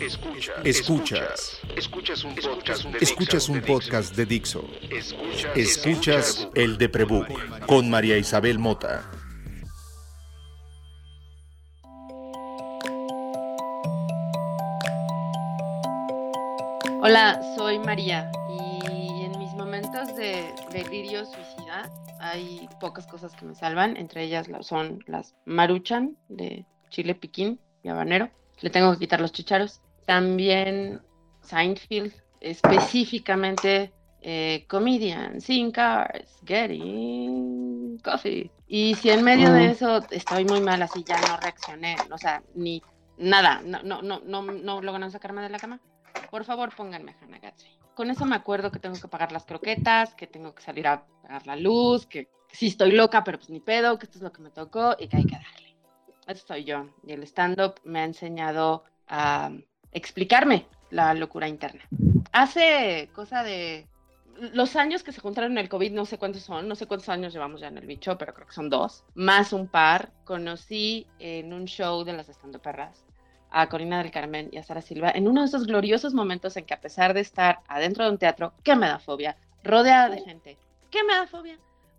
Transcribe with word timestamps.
Escuchas. 0.00 0.56
Escuchas. 0.64 1.60
Escuchas 1.76 2.24
un 2.24 2.34
podcast 2.34 2.84
de 2.84 2.98
Escuchas 3.00 3.48
un 3.50 3.60
podcast 3.60 4.16
de 4.16 4.24
Dixo. 4.24 4.64
Escuchas 5.54 6.48
el 6.54 6.78
de 6.78 6.88
Prebook 6.88 7.28
con 7.66 7.90
María 7.90 8.16
Isabel 8.16 8.58
Mota. 8.58 9.04
Hola, 17.02 17.42
soy 17.56 17.78
María 17.80 18.32
y 18.48 19.24
en 19.24 19.38
mis 19.38 19.52
momentos 19.52 20.16
de 20.16 20.54
delirio 20.72 21.26
suicida 21.26 21.92
hay 22.20 22.68
pocas 22.80 23.06
cosas 23.06 23.36
que 23.36 23.44
me 23.44 23.54
salvan, 23.54 23.98
entre 23.98 24.24
ellas 24.24 24.48
son 24.62 25.04
las 25.06 25.34
maruchan 25.44 26.16
de 26.28 26.64
chile 26.88 27.14
piquín 27.14 27.60
y 27.82 27.90
habanero. 27.90 28.30
Le 28.62 28.70
tengo 28.70 28.92
que 28.92 28.98
quitar 28.98 29.20
los 29.20 29.32
chicharos. 29.32 29.80
También 30.06 31.00
Seinfeld, 31.42 32.12
específicamente 32.40 33.92
eh, 34.22 34.64
Comedian, 34.68 35.40
Seeing 35.40 35.70
Cars, 35.70 36.40
Getting 36.44 37.98
Coffee. 38.02 38.50
Y 38.66 38.94
si 38.94 39.10
en 39.10 39.24
medio 39.24 39.52
de 39.52 39.70
eso 39.70 40.00
estoy 40.10 40.44
muy 40.44 40.60
mal, 40.60 40.82
así 40.82 41.02
ya 41.04 41.20
no 41.20 41.36
reaccioné, 41.38 41.96
o 42.10 42.18
sea, 42.18 42.42
ni 42.54 42.82
nada, 43.18 43.62
no, 43.64 43.82
no, 43.82 44.02
no, 44.02 44.20
no, 44.20 44.42
no 44.42 44.82
logran 44.82 45.10
sacarme 45.10 45.42
de 45.42 45.50
la 45.50 45.58
cama, 45.58 45.80
por 46.30 46.44
favor 46.44 46.74
pónganme 46.74 47.16
Hannah 47.20 47.38
Gatsby. 47.38 47.70
Con 47.94 48.10
eso 48.10 48.24
me 48.24 48.36
acuerdo 48.36 48.70
que 48.70 48.78
tengo 48.78 48.98
que 49.00 49.08
pagar 49.08 49.32
las 49.32 49.44
croquetas, 49.44 50.14
que 50.14 50.26
tengo 50.26 50.54
que 50.54 50.62
salir 50.62 50.86
a 50.86 51.04
pagar 51.22 51.46
la 51.46 51.56
luz, 51.56 52.06
que, 52.06 52.26
que 52.48 52.56
sí 52.56 52.68
estoy 52.68 52.92
loca, 52.92 53.24
pero 53.24 53.38
pues 53.38 53.50
ni 53.50 53.60
pedo, 53.60 53.98
que 53.98 54.06
esto 54.06 54.18
es 54.18 54.22
lo 54.22 54.32
que 54.32 54.42
me 54.42 54.50
tocó 54.50 54.96
y 54.98 55.08
que 55.08 55.16
hay 55.16 55.24
que 55.24 55.36
darle. 55.36 55.76
Eso 56.26 56.46
soy 56.46 56.64
yo. 56.64 56.86
Y 57.04 57.12
el 57.12 57.22
stand-up 57.24 57.74
me 57.84 58.00
ha 58.00 58.04
enseñado 58.04 58.84
a 59.08 59.50
explicarme 59.92 60.66
la 60.90 61.14
locura 61.14 61.48
interna. 61.48 61.82
Hace 62.32 63.08
cosa 63.12 63.42
de 63.42 63.86
los 64.52 64.76
años 64.76 65.02
que 65.02 65.12
se 65.12 65.20
juntaron 65.20 65.52
en 65.52 65.58
el 65.58 65.68
COVID, 65.68 65.92
no 65.92 66.06
sé 66.06 66.18
cuántos 66.18 66.42
son, 66.42 66.66
no 66.66 66.74
sé 66.74 66.86
cuántos 66.86 67.08
años 67.08 67.32
llevamos 67.32 67.60
ya 67.60 67.68
en 67.68 67.78
el 67.78 67.86
bicho, 67.86 68.16
pero 68.16 68.32
creo 68.32 68.46
que 68.46 68.54
son 68.54 68.70
dos, 68.70 69.04
más 69.14 69.52
un 69.52 69.68
par. 69.68 70.10
Conocí 70.24 71.06
en 71.18 71.52
un 71.52 71.66
show 71.66 72.04
de 72.04 72.14
las 72.14 72.28
Estando 72.28 72.60
Perras 72.60 73.04
a 73.50 73.68
Corina 73.68 74.02
del 74.02 74.12
Carmen 74.12 74.48
y 74.52 74.58
a 74.58 74.62
Sara 74.62 74.80
Silva 74.80 75.10
en 75.10 75.26
uno 75.26 75.40
de 75.40 75.48
esos 75.48 75.66
gloriosos 75.66 76.14
momentos 76.14 76.56
en 76.56 76.64
que 76.64 76.74
a 76.74 76.80
pesar 76.80 77.14
de 77.14 77.20
estar 77.20 77.60
adentro 77.68 78.04
de 78.04 78.10
un 78.10 78.18
teatro, 78.18 78.54
que 78.62 78.76
me 78.76 78.86
da 78.86 78.98
fobia, 78.98 79.36
rodeada 79.64 80.08
de 80.08 80.20
gente, 80.20 80.56
que 80.90 81.02
me 81.04 81.14
da 81.14 81.26
fobia, 81.26 81.58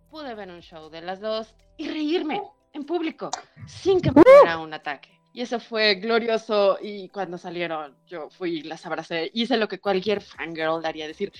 pude 0.09 0.33
ver 0.33 0.49
un 0.49 0.61
show 0.61 0.89
de 0.89 1.01
las 1.01 1.19
dos 1.19 1.53
y 1.77 1.89
reírme 1.89 2.41
en 2.73 2.85
público 2.85 3.29
sin 3.67 4.01
que 4.01 4.11
me 4.11 4.23
diera 4.23 4.57
un 4.57 4.73
ataque. 4.73 5.20
Y 5.33 5.41
eso 5.41 5.59
fue 5.61 5.95
glorioso 5.95 6.77
y 6.81 7.07
cuando 7.07 7.37
salieron 7.37 7.95
yo 8.05 8.29
fui 8.29 8.59
y 8.59 8.63
las 8.63 8.85
abracé. 8.85 9.31
Hice 9.33 9.55
lo 9.55 9.67
que 9.69 9.79
cualquier 9.79 10.21
fangirl 10.21 10.81
daría, 10.81 11.07
decir, 11.07 11.31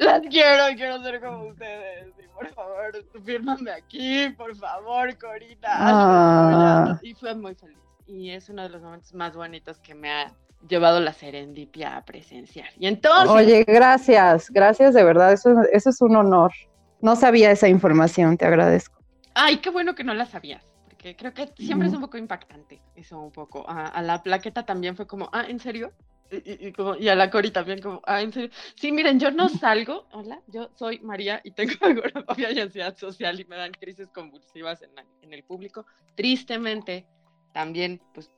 las 0.00 0.20
quiero, 0.22 0.64
quiero 0.74 1.00
ser 1.00 1.20
como 1.20 1.46
ustedes. 1.46 2.08
Y 2.18 2.26
por 2.28 2.52
favor, 2.52 3.04
fírmame 3.24 3.70
aquí, 3.70 4.30
por 4.30 4.56
favor, 4.56 5.16
Corina. 5.16 5.68
Ah. 5.68 6.98
Y 7.02 7.14
fue 7.14 7.34
muy 7.36 7.54
feliz. 7.54 7.78
Y 8.08 8.30
es 8.30 8.48
uno 8.48 8.64
de 8.64 8.68
los 8.68 8.82
momentos 8.82 9.14
más 9.14 9.34
bonitos 9.36 9.78
que 9.78 9.94
me 9.94 10.10
ha 10.10 10.32
llevado 10.68 10.98
la 10.98 11.12
serendipia 11.12 11.96
a 11.96 12.04
presenciar. 12.04 12.68
Y 12.78 12.88
entonces... 12.88 13.30
Oye, 13.30 13.64
gracias, 13.64 14.50
gracias 14.50 14.94
de 14.94 15.04
verdad, 15.04 15.32
eso, 15.32 15.54
eso 15.72 15.90
es 15.90 16.00
un 16.00 16.16
honor. 16.16 16.52
No 17.00 17.14
sabía 17.14 17.52
esa 17.52 17.68
información, 17.68 18.36
te 18.36 18.44
agradezco. 18.44 18.98
Ay, 19.34 19.58
qué 19.58 19.70
bueno 19.70 19.94
que 19.94 20.02
no 20.02 20.14
la 20.14 20.26
sabías 20.26 20.75
creo 21.14 21.32
que 21.32 21.52
siempre 21.56 21.88
es 21.88 21.94
un 21.94 22.00
poco 22.00 22.18
impactante 22.18 22.80
eso 22.94 23.20
un 23.20 23.30
poco. 23.30 23.64
A, 23.68 24.02
la 24.02 24.22
plaqueta 24.22 24.64
también 24.64 24.96
fue 24.96 25.06
como, 25.06 25.28
ah, 25.32 25.44
¿en 25.46 25.60
serio? 25.60 25.92
Y, 26.30 26.72
como, 26.72 26.96
y, 26.96 27.08
a 27.08 27.14
la 27.14 27.30
Cori 27.30 27.52
también 27.52 27.80
como, 27.80 28.02
ah, 28.04 28.20
¿en 28.20 28.32
serio? 28.32 28.50
Sí, 28.74 28.90
miren, 28.90 29.20
yo 29.20 29.30
no 29.30 29.48
salgo, 29.48 30.08
hola, 30.12 30.42
yo 30.48 30.70
soy 30.74 30.98
María 31.00 31.40
y 31.44 31.52
tengo 31.52 31.74
agorafobia 31.82 32.50
y 32.50 32.58
ansiedad 32.58 32.96
social 32.96 33.38
y 33.38 33.44
me 33.44 33.56
dan 33.56 33.72
crisis 33.72 34.08
convulsivas 34.08 34.82
en, 34.82 34.90
en 35.22 35.32
el 35.32 35.44
público. 35.44 35.86
Tristemente, 36.16 37.06
también, 37.52 38.00
pues, 38.12 38.30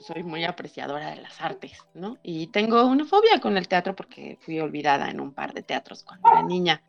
soy 0.00 0.22
muy 0.22 0.44
apreciadora 0.44 1.10
de 1.10 1.22
las 1.22 1.40
artes, 1.40 1.72
¿no? 1.94 2.18
Y 2.22 2.48
tengo 2.48 2.84
una 2.86 3.04
fobia 3.04 3.40
con 3.40 3.56
el 3.56 3.68
teatro 3.68 3.94
porque 3.94 4.38
fui 4.40 4.60
olvidada 4.60 5.10
en 5.10 5.20
un 5.20 5.32
par 5.32 5.52
de 5.52 5.62
teatros 5.62 6.04
cuando 6.04 6.30
era 6.30 6.42
niña. 6.42 6.82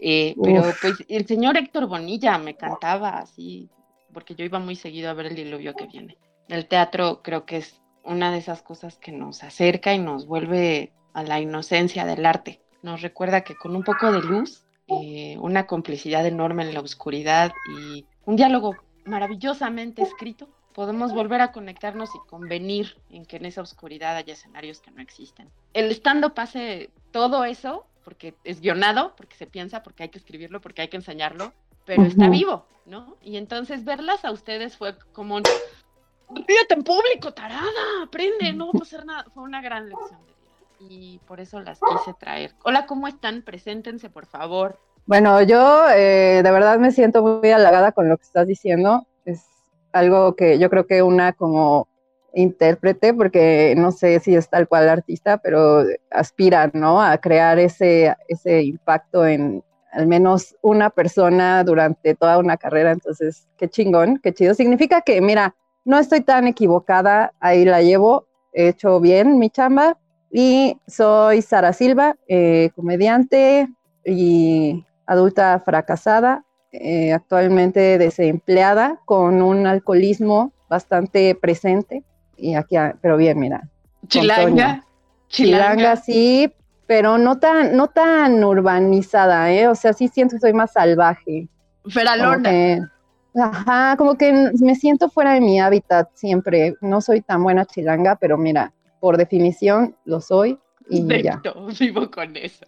Eh, 0.00 0.36
pero 0.40 0.62
pues 0.80 1.04
el 1.08 1.26
señor 1.26 1.56
Héctor 1.56 1.86
Bonilla 1.86 2.38
me 2.38 2.56
cantaba 2.56 3.18
así 3.18 3.68
porque 4.18 4.34
yo 4.34 4.44
iba 4.44 4.58
muy 4.58 4.74
seguido 4.74 5.10
a 5.10 5.14
ver 5.14 5.26
el 5.26 5.36
diluvio 5.36 5.74
que 5.74 5.86
viene. 5.86 6.18
El 6.48 6.66
teatro 6.66 7.22
creo 7.22 7.46
que 7.46 7.58
es 7.58 7.80
una 8.02 8.32
de 8.32 8.38
esas 8.38 8.62
cosas 8.62 8.96
que 8.96 9.12
nos 9.12 9.44
acerca 9.44 9.94
y 9.94 10.00
nos 10.00 10.26
vuelve 10.26 10.92
a 11.12 11.22
la 11.22 11.38
inocencia 11.38 12.04
del 12.04 12.26
arte. 12.26 12.60
Nos 12.82 13.00
recuerda 13.00 13.42
que 13.42 13.54
con 13.54 13.76
un 13.76 13.84
poco 13.84 14.10
de 14.10 14.20
luz, 14.20 14.64
eh, 14.88 15.38
una 15.38 15.68
complicidad 15.68 16.26
enorme 16.26 16.64
en 16.64 16.74
la 16.74 16.80
oscuridad 16.80 17.52
y 17.76 18.06
un 18.24 18.34
diálogo 18.34 18.74
maravillosamente 19.04 20.02
escrito, 20.02 20.48
podemos 20.74 21.12
volver 21.12 21.40
a 21.40 21.52
conectarnos 21.52 22.10
y 22.16 22.28
convenir 22.28 22.96
en 23.10 23.24
que 23.24 23.36
en 23.36 23.46
esa 23.46 23.62
oscuridad 23.62 24.16
haya 24.16 24.32
escenarios 24.32 24.80
que 24.80 24.90
no 24.90 25.00
existen. 25.00 25.48
El 25.74 25.92
estando 25.92 26.34
pase 26.34 26.90
todo 27.12 27.44
eso, 27.44 27.86
porque 28.02 28.34
es 28.42 28.60
guionado, 28.60 29.14
porque 29.14 29.36
se 29.36 29.46
piensa, 29.46 29.84
porque 29.84 30.02
hay 30.02 30.08
que 30.08 30.18
escribirlo, 30.18 30.60
porque 30.60 30.82
hay 30.82 30.88
que 30.88 30.96
enseñarlo, 30.96 31.52
pero 31.88 32.02
está 32.02 32.28
vivo, 32.28 32.66
¿no? 32.84 33.16
Y 33.22 33.38
entonces 33.38 33.82
verlas 33.82 34.22
a 34.26 34.30
ustedes 34.30 34.76
fue 34.76 34.94
como, 35.12 35.38
ríete 35.38 36.74
en 36.74 36.84
público, 36.84 37.32
tarada, 37.32 37.64
aprende, 38.04 38.52
no 38.52 38.66
va 38.66 38.72
a 38.74 38.78
pasar 38.80 39.06
nada. 39.06 39.24
Fue 39.32 39.42
una 39.42 39.62
gran 39.62 39.88
lección 39.88 40.20
de 40.20 40.34
vida 40.34 40.92
y 40.94 41.18
por 41.26 41.40
eso 41.40 41.60
las 41.60 41.80
quise 41.80 42.12
traer. 42.20 42.52
Hola, 42.62 42.84
¿cómo 42.84 43.08
están? 43.08 43.40
Preséntense, 43.40 44.10
por 44.10 44.26
favor. 44.26 44.78
Bueno, 45.06 45.40
yo 45.40 45.88
eh, 45.88 46.42
de 46.44 46.50
verdad 46.50 46.78
me 46.78 46.92
siento 46.92 47.22
muy 47.22 47.50
halagada 47.50 47.92
con 47.92 48.06
lo 48.10 48.18
que 48.18 48.24
estás 48.24 48.46
diciendo. 48.46 49.06
Es 49.24 49.46
algo 49.92 50.36
que 50.36 50.58
yo 50.58 50.68
creo 50.68 50.86
que 50.86 51.02
una 51.02 51.32
como 51.32 51.88
intérprete, 52.34 53.14
porque 53.14 53.72
no 53.78 53.92
sé 53.92 54.20
si 54.20 54.36
es 54.36 54.50
tal 54.50 54.68
cual 54.68 54.90
artista, 54.90 55.38
pero 55.38 55.84
aspira, 56.10 56.70
¿no? 56.74 57.00
A 57.00 57.16
crear 57.16 57.58
ese, 57.58 58.14
ese 58.28 58.62
impacto 58.62 59.26
en, 59.26 59.64
al 59.92 60.06
menos 60.06 60.56
una 60.62 60.90
persona 60.90 61.64
durante 61.64 62.14
toda 62.14 62.38
una 62.38 62.56
carrera, 62.56 62.92
entonces 62.92 63.46
qué 63.56 63.68
chingón, 63.68 64.18
qué 64.22 64.32
chido. 64.32 64.54
Significa 64.54 65.00
que, 65.00 65.20
mira, 65.20 65.54
no 65.84 65.98
estoy 65.98 66.20
tan 66.20 66.46
equivocada, 66.46 67.32
ahí 67.40 67.64
la 67.64 67.82
llevo, 67.82 68.26
he 68.52 68.68
hecho 68.68 69.00
bien 69.00 69.38
mi 69.38 69.50
chamba 69.50 69.96
y 70.30 70.76
soy 70.86 71.42
Sara 71.42 71.72
Silva, 71.72 72.16
eh, 72.28 72.70
comediante 72.74 73.68
y 74.04 74.84
adulta 75.06 75.58
fracasada, 75.64 76.44
eh, 76.72 77.12
actualmente 77.12 77.96
desempleada 77.96 79.00
con 79.06 79.40
un 79.40 79.66
alcoholismo 79.66 80.52
bastante 80.68 81.34
presente 81.34 82.04
y 82.36 82.54
aquí, 82.54 82.76
ah, 82.76 82.94
pero 83.00 83.16
bien, 83.16 83.38
mira. 83.38 83.68
Chilanga. 84.06 84.84
Chilanga, 85.28 85.96
sí, 85.96 86.52
pero 86.88 87.18
no 87.18 87.38
tan, 87.38 87.76
no 87.76 87.88
tan 87.88 88.42
urbanizada, 88.42 89.52
¿eh? 89.52 89.68
O 89.68 89.74
sea, 89.74 89.92
sí 89.92 90.08
siento 90.08 90.36
que 90.36 90.40
soy 90.40 90.54
más 90.54 90.72
salvaje. 90.72 91.46
Feralona. 91.86 92.90
ajá, 93.36 93.94
como 93.98 94.16
que 94.16 94.50
me 94.58 94.74
siento 94.74 95.10
fuera 95.10 95.34
de 95.34 95.42
mi 95.42 95.60
hábitat 95.60 96.08
siempre. 96.14 96.76
No 96.80 97.02
soy 97.02 97.20
tan 97.20 97.42
buena 97.42 97.66
chilanga, 97.66 98.16
pero 98.16 98.38
mira, 98.38 98.72
por 99.00 99.18
definición 99.18 99.94
lo 100.06 100.22
soy 100.22 100.58
y 100.88 101.06
ya. 101.22 101.42
vivo 101.78 102.10
con 102.10 102.34
eso. 102.36 102.64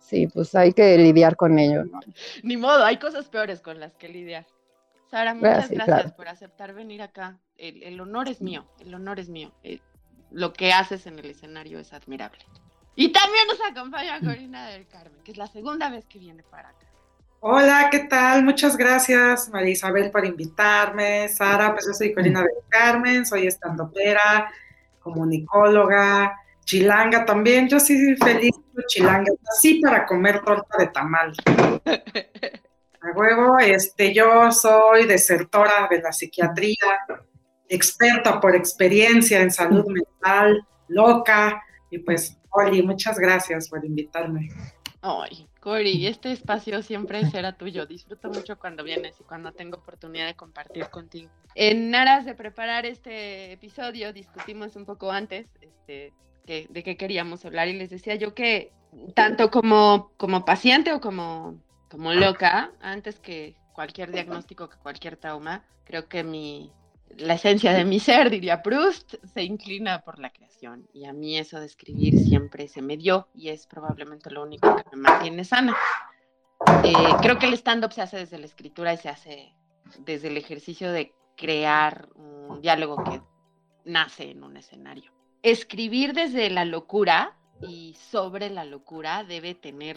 Sí, 0.00 0.26
pues 0.26 0.52
hay 0.56 0.72
que 0.72 0.98
lidiar 0.98 1.36
con 1.36 1.56
ello, 1.56 1.84
¿no? 1.84 2.00
Ni 2.42 2.56
modo, 2.56 2.84
hay 2.84 2.96
cosas 2.96 3.28
peores 3.28 3.60
con 3.60 3.78
las 3.78 3.94
que 3.94 4.08
lidiar. 4.08 4.44
Sara, 5.08 5.34
muchas 5.34 5.70
gracias 5.70 6.12
por 6.14 6.26
aceptar 6.26 6.74
venir 6.74 7.00
acá. 7.02 7.38
El, 7.56 8.00
honor 8.00 8.28
es 8.28 8.42
mío, 8.42 8.66
el 8.80 8.92
honor 8.92 9.20
es 9.20 9.28
mío. 9.28 9.52
Eh, 9.62 9.78
lo 10.32 10.52
que 10.52 10.72
haces 10.72 11.06
en 11.06 11.20
el 11.20 11.26
escenario 11.26 11.78
es 11.78 11.92
admirable. 11.92 12.40
Y 13.00 13.12
también 13.12 13.46
nos 13.46 13.60
acompaña 13.60 14.18
Corina 14.18 14.70
del 14.70 14.84
Carmen, 14.88 15.22
que 15.22 15.30
es 15.30 15.38
la 15.38 15.46
segunda 15.46 15.88
vez 15.88 16.04
que 16.06 16.18
viene 16.18 16.42
para 16.42 16.70
acá. 16.70 16.84
Hola, 17.38 17.90
¿qué 17.92 18.00
tal? 18.00 18.42
Muchas 18.42 18.76
gracias, 18.76 19.48
María 19.50 19.70
Isabel, 19.70 20.10
por 20.10 20.24
invitarme. 20.24 21.28
Sara, 21.28 21.72
pues 21.74 21.86
yo 21.86 21.94
soy 21.94 22.12
Corina 22.12 22.40
del 22.40 22.50
Carmen, 22.68 23.24
soy 23.24 23.46
estandopera, 23.46 24.50
comunicóloga, 24.98 26.40
chilanga 26.64 27.24
también. 27.24 27.68
Yo 27.68 27.78
sí 27.78 28.16
feliz 28.16 28.56
chilanga, 28.88 29.30
así 29.48 29.80
para 29.80 30.04
comer 30.04 30.42
torta 30.42 30.78
de 30.78 30.88
tamal. 30.88 31.32
A 33.00 33.12
huevo, 33.16 33.60
este, 33.60 34.12
yo 34.12 34.50
soy 34.50 35.06
desertora 35.06 35.86
de 35.88 36.02
la 36.02 36.10
psiquiatría, 36.10 37.06
experta 37.68 38.40
por 38.40 38.56
experiencia 38.56 39.40
en 39.40 39.52
salud 39.52 39.86
mental, 39.86 40.66
loca, 40.88 41.62
y 41.90 41.98
pues 41.98 42.38
Oli, 42.58 42.82
muchas 42.82 43.18
gracias 43.18 43.68
por 43.68 43.84
invitarme. 43.84 44.50
Ay, 45.00 45.46
Cori, 45.60 46.06
este 46.06 46.32
espacio 46.32 46.82
siempre 46.82 47.24
será 47.30 47.52
tuyo. 47.52 47.86
Disfruto 47.86 48.28
mucho 48.28 48.58
cuando 48.58 48.82
vienes 48.82 49.20
y 49.20 49.24
cuando 49.24 49.52
tengo 49.52 49.76
oportunidad 49.76 50.26
de 50.26 50.34
compartir 50.34 50.88
contigo. 50.88 51.30
En 51.54 51.94
aras 51.94 52.24
de 52.24 52.34
preparar 52.34 52.84
este 52.84 53.52
episodio, 53.52 54.12
discutimos 54.12 54.74
un 54.74 54.84
poco 54.84 55.12
antes 55.12 55.46
este, 55.60 56.12
de 56.68 56.82
qué 56.82 56.96
queríamos 56.96 57.44
hablar 57.44 57.68
y 57.68 57.74
les 57.74 57.90
decía 57.90 58.16
yo 58.16 58.34
que 58.34 58.72
tanto 59.14 59.50
como, 59.50 60.10
como 60.16 60.44
paciente 60.44 60.92
o 60.92 61.00
como, 61.00 61.60
como 61.90 62.12
loca, 62.12 62.72
antes 62.80 63.20
que 63.20 63.54
cualquier 63.72 64.10
diagnóstico, 64.10 64.68
que 64.68 64.78
cualquier 64.78 65.16
trauma, 65.16 65.62
creo 65.84 66.08
que 66.08 66.24
mi, 66.24 66.72
la 67.16 67.34
esencia 67.34 67.72
de 67.72 67.84
mi 67.84 68.00
ser, 68.00 68.30
diría 68.30 68.62
Proust, 68.62 69.14
se 69.24 69.42
inclina 69.42 70.02
por 70.02 70.18
la 70.18 70.30
creación. 70.30 70.88
Y 70.92 71.04
a 71.06 71.12
mí 71.12 71.38
eso 71.38 71.58
de 71.60 71.66
escribir 71.66 72.18
siempre 72.18 72.68
se 72.68 72.82
me 72.82 72.96
dio 72.96 73.28
y 73.34 73.48
es 73.48 73.66
probablemente 73.66 74.30
lo 74.30 74.42
único 74.42 74.76
que 74.76 74.96
me 74.96 75.02
mantiene 75.02 75.44
sana. 75.44 75.76
Eh, 76.84 76.92
creo 77.22 77.38
que 77.38 77.46
el 77.46 77.54
stand-up 77.54 77.92
se 77.92 78.02
hace 78.02 78.18
desde 78.18 78.38
la 78.38 78.46
escritura 78.46 78.92
y 78.92 78.98
se 78.98 79.08
hace 79.08 79.54
desde 80.00 80.28
el 80.28 80.36
ejercicio 80.36 80.92
de 80.92 81.12
crear 81.36 82.08
un 82.14 82.60
diálogo 82.60 83.02
que 83.04 83.22
nace 83.84 84.30
en 84.30 84.42
un 84.42 84.56
escenario. 84.56 85.12
Escribir 85.42 86.12
desde 86.12 86.50
la 86.50 86.64
locura 86.64 87.36
y 87.62 87.96
sobre 88.10 88.50
la 88.50 88.64
locura 88.64 89.24
debe 89.24 89.54
tener 89.54 89.96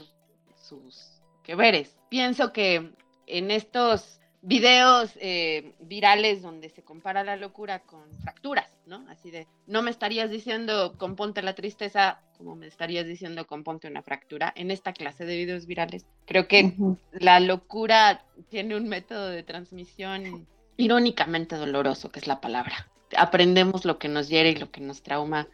sus 0.56 1.22
que 1.44 1.56
veres. 1.56 1.98
Pienso 2.10 2.54
que 2.54 2.94
en 3.28 3.52
estos 3.52 4.21
videos 4.42 5.12
eh, 5.20 5.74
virales 5.80 6.42
donde 6.42 6.70
se 6.70 6.82
compara 6.84 7.24
la 7.24 7.36
locura 7.36 7.80
con 7.80 8.02
fracturas, 8.24 8.72
¿no? 8.88 9.06
Así 9.10 9.30
de, 9.30 9.48
no 9.68 9.82
me 9.82 9.92
estarías 9.92 10.30
diciendo 10.32 10.96
componte 10.98 11.42
la 11.42 11.54
tristeza 11.54 12.20
como 12.38 12.56
me 12.56 12.66
estarías 12.66 13.06
diciendo 13.06 13.46
componte 13.46 13.88
una 13.88 14.02
fractura. 14.02 14.52
En 14.56 14.72
esta 14.72 14.94
clase 14.94 15.26
de 15.26 15.38
videos 15.38 15.68
virales, 15.68 16.06
creo 16.26 16.48
que 16.48 16.74
la 17.12 17.40
locura 17.40 18.26
tiene 18.50 18.76
un 18.76 18.90
método 18.90 19.28
de 19.28 19.44
transmisión 19.44 20.48
irónicamente 20.76 21.56
doloroso, 21.56 22.10
que 22.10 22.20
es 22.20 22.26
la 22.26 22.42
palabra. 22.42 22.90
Aprendemos 23.16 23.86
lo 23.86 24.00
que 24.00 24.08
nos 24.08 24.28
hiere 24.28 24.52
y 24.52 24.56
lo 24.56 24.72
que 24.72 24.82
nos 24.82 25.04
trauma 25.04 25.48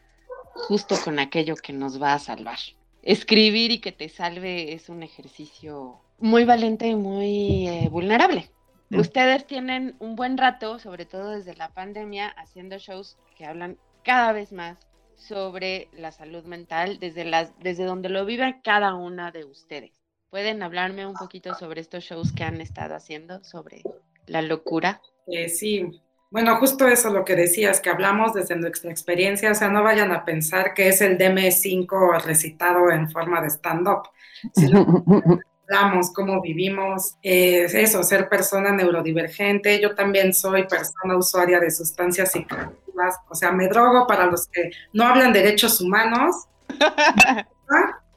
justo 0.54 0.96
con 1.04 1.20
aquello 1.20 1.56
que 1.56 1.74
nos 1.74 2.02
va 2.02 2.14
a 2.14 2.20
salvar. 2.20 2.58
Escribir 3.02 3.72
y 3.72 3.80
que 3.80 3.92
te 3.92 4.08
salve 4.08 4.74
es 4.74 4.88
un 4.88 5.04
ejercicio 5.04 6.00
muy 6.20 6.46
valiente 6.46 6.88
y 6.88 6.96
muy 6.96 7.68
eh, 7.68 7.90
vulnerable 7.90 8.50
Mm. 8.90 9.00
Ustedes 9.00 9.46
tienen 9.46 9.96
un 10.00 10.16
buen 10.16 10.38
rato, 10.38 10.80
sobre 10.80 11.06
todo 11.06 11.32
desde 11.32 11.56
la 11.56 11.70
pandemia, 11.70 12.30
haciendo 12.30 12.78
shows 12.78 13.18
que 13.36 13.46
hablan 13.46 13.78
cada 14.04 14.32
vez 14.32 14.52
más 14.52 14.78
sobre 15.16 15.90
la 15.94 16.12
salud 16.12 16.46
mental 16.46 17.00
desde, 17.00 17.26
las, 17.26 17.52
desde 17.60 17.84
donde 17.84 18.10
lo 18.10 18.26
vive 18.26 18.62
cada 18.64 18.96
una 18.96 19.32
de 19.32 19.46
ustedes. 19.46 19.92
¿Pueden 20.30 20.62
hablarme 20.62 21.06
un 21.06 21.16
poquito 21.16 21.56
sobre 21.56 21.82
estos 21.82 22.04
shows 22.04 22.32
que 22.34 22.44
han 22.44 22.62
estado 22.62 22.96
haciendo, 22.96 23.44
sobre 23.44 23.82
la 24.28 24.42
locura? 24.42 25.02
Eh, 25.26 25.50
sí, 25.50 26.02
bueno, 26.30 26.58
justo 26.58 26.88
eso 26.88 27.10
lo 27.10 27.24
que 27.24 27.36
decías, 27.36 27.80
que 27.80 27.90
hablamos 27.90 28.34
desde 28.34 28.58
nuestra 28.58 28.92
experiencia, 28.92 29.52
o 29.52 29.56
sea, 29.56 29.70
no 29.70 29.84
vayan 29.84 30.12
a 30.12 30.26
pensar 30.26 30.74
que 30.74 30.90
es 30.90 31.02
el 31.02 31.18
DM5 31.18 32.22
recitado 32.22 32.92
en 32.92 33.10
forma 33.10 33.42
de 33.42 33.50
stand-up, 33.50 34.10
hablamos, 35.68 36.12
cómo 36.14 36.42
vivimos, 36.42 37.16
eso, 37.22 38.04
ser 38.04 38.30
persona 38.30 38.72
neurodivergente. 38.72 39.82
Yo 39.82 39.96
también 39.96 40.34
soy 40.34 40.68
persona 40.68 41.18
usuaria 41.18 41.60
de 41.60 41.72
sustancias 41.72 42.32
psicoactivas, 42.32 43.16
o 43.30 43.36
sea, 43.36 43.52
me 43.52 43.68
drogo 43.68 44.08
para 44.08 44.26
los 44.26 44.48
que 44.48 44.72
no 44.94 45.06
hablan 45.06 45.34
derechos 45.34 45.82
humanos. 45.82 46.36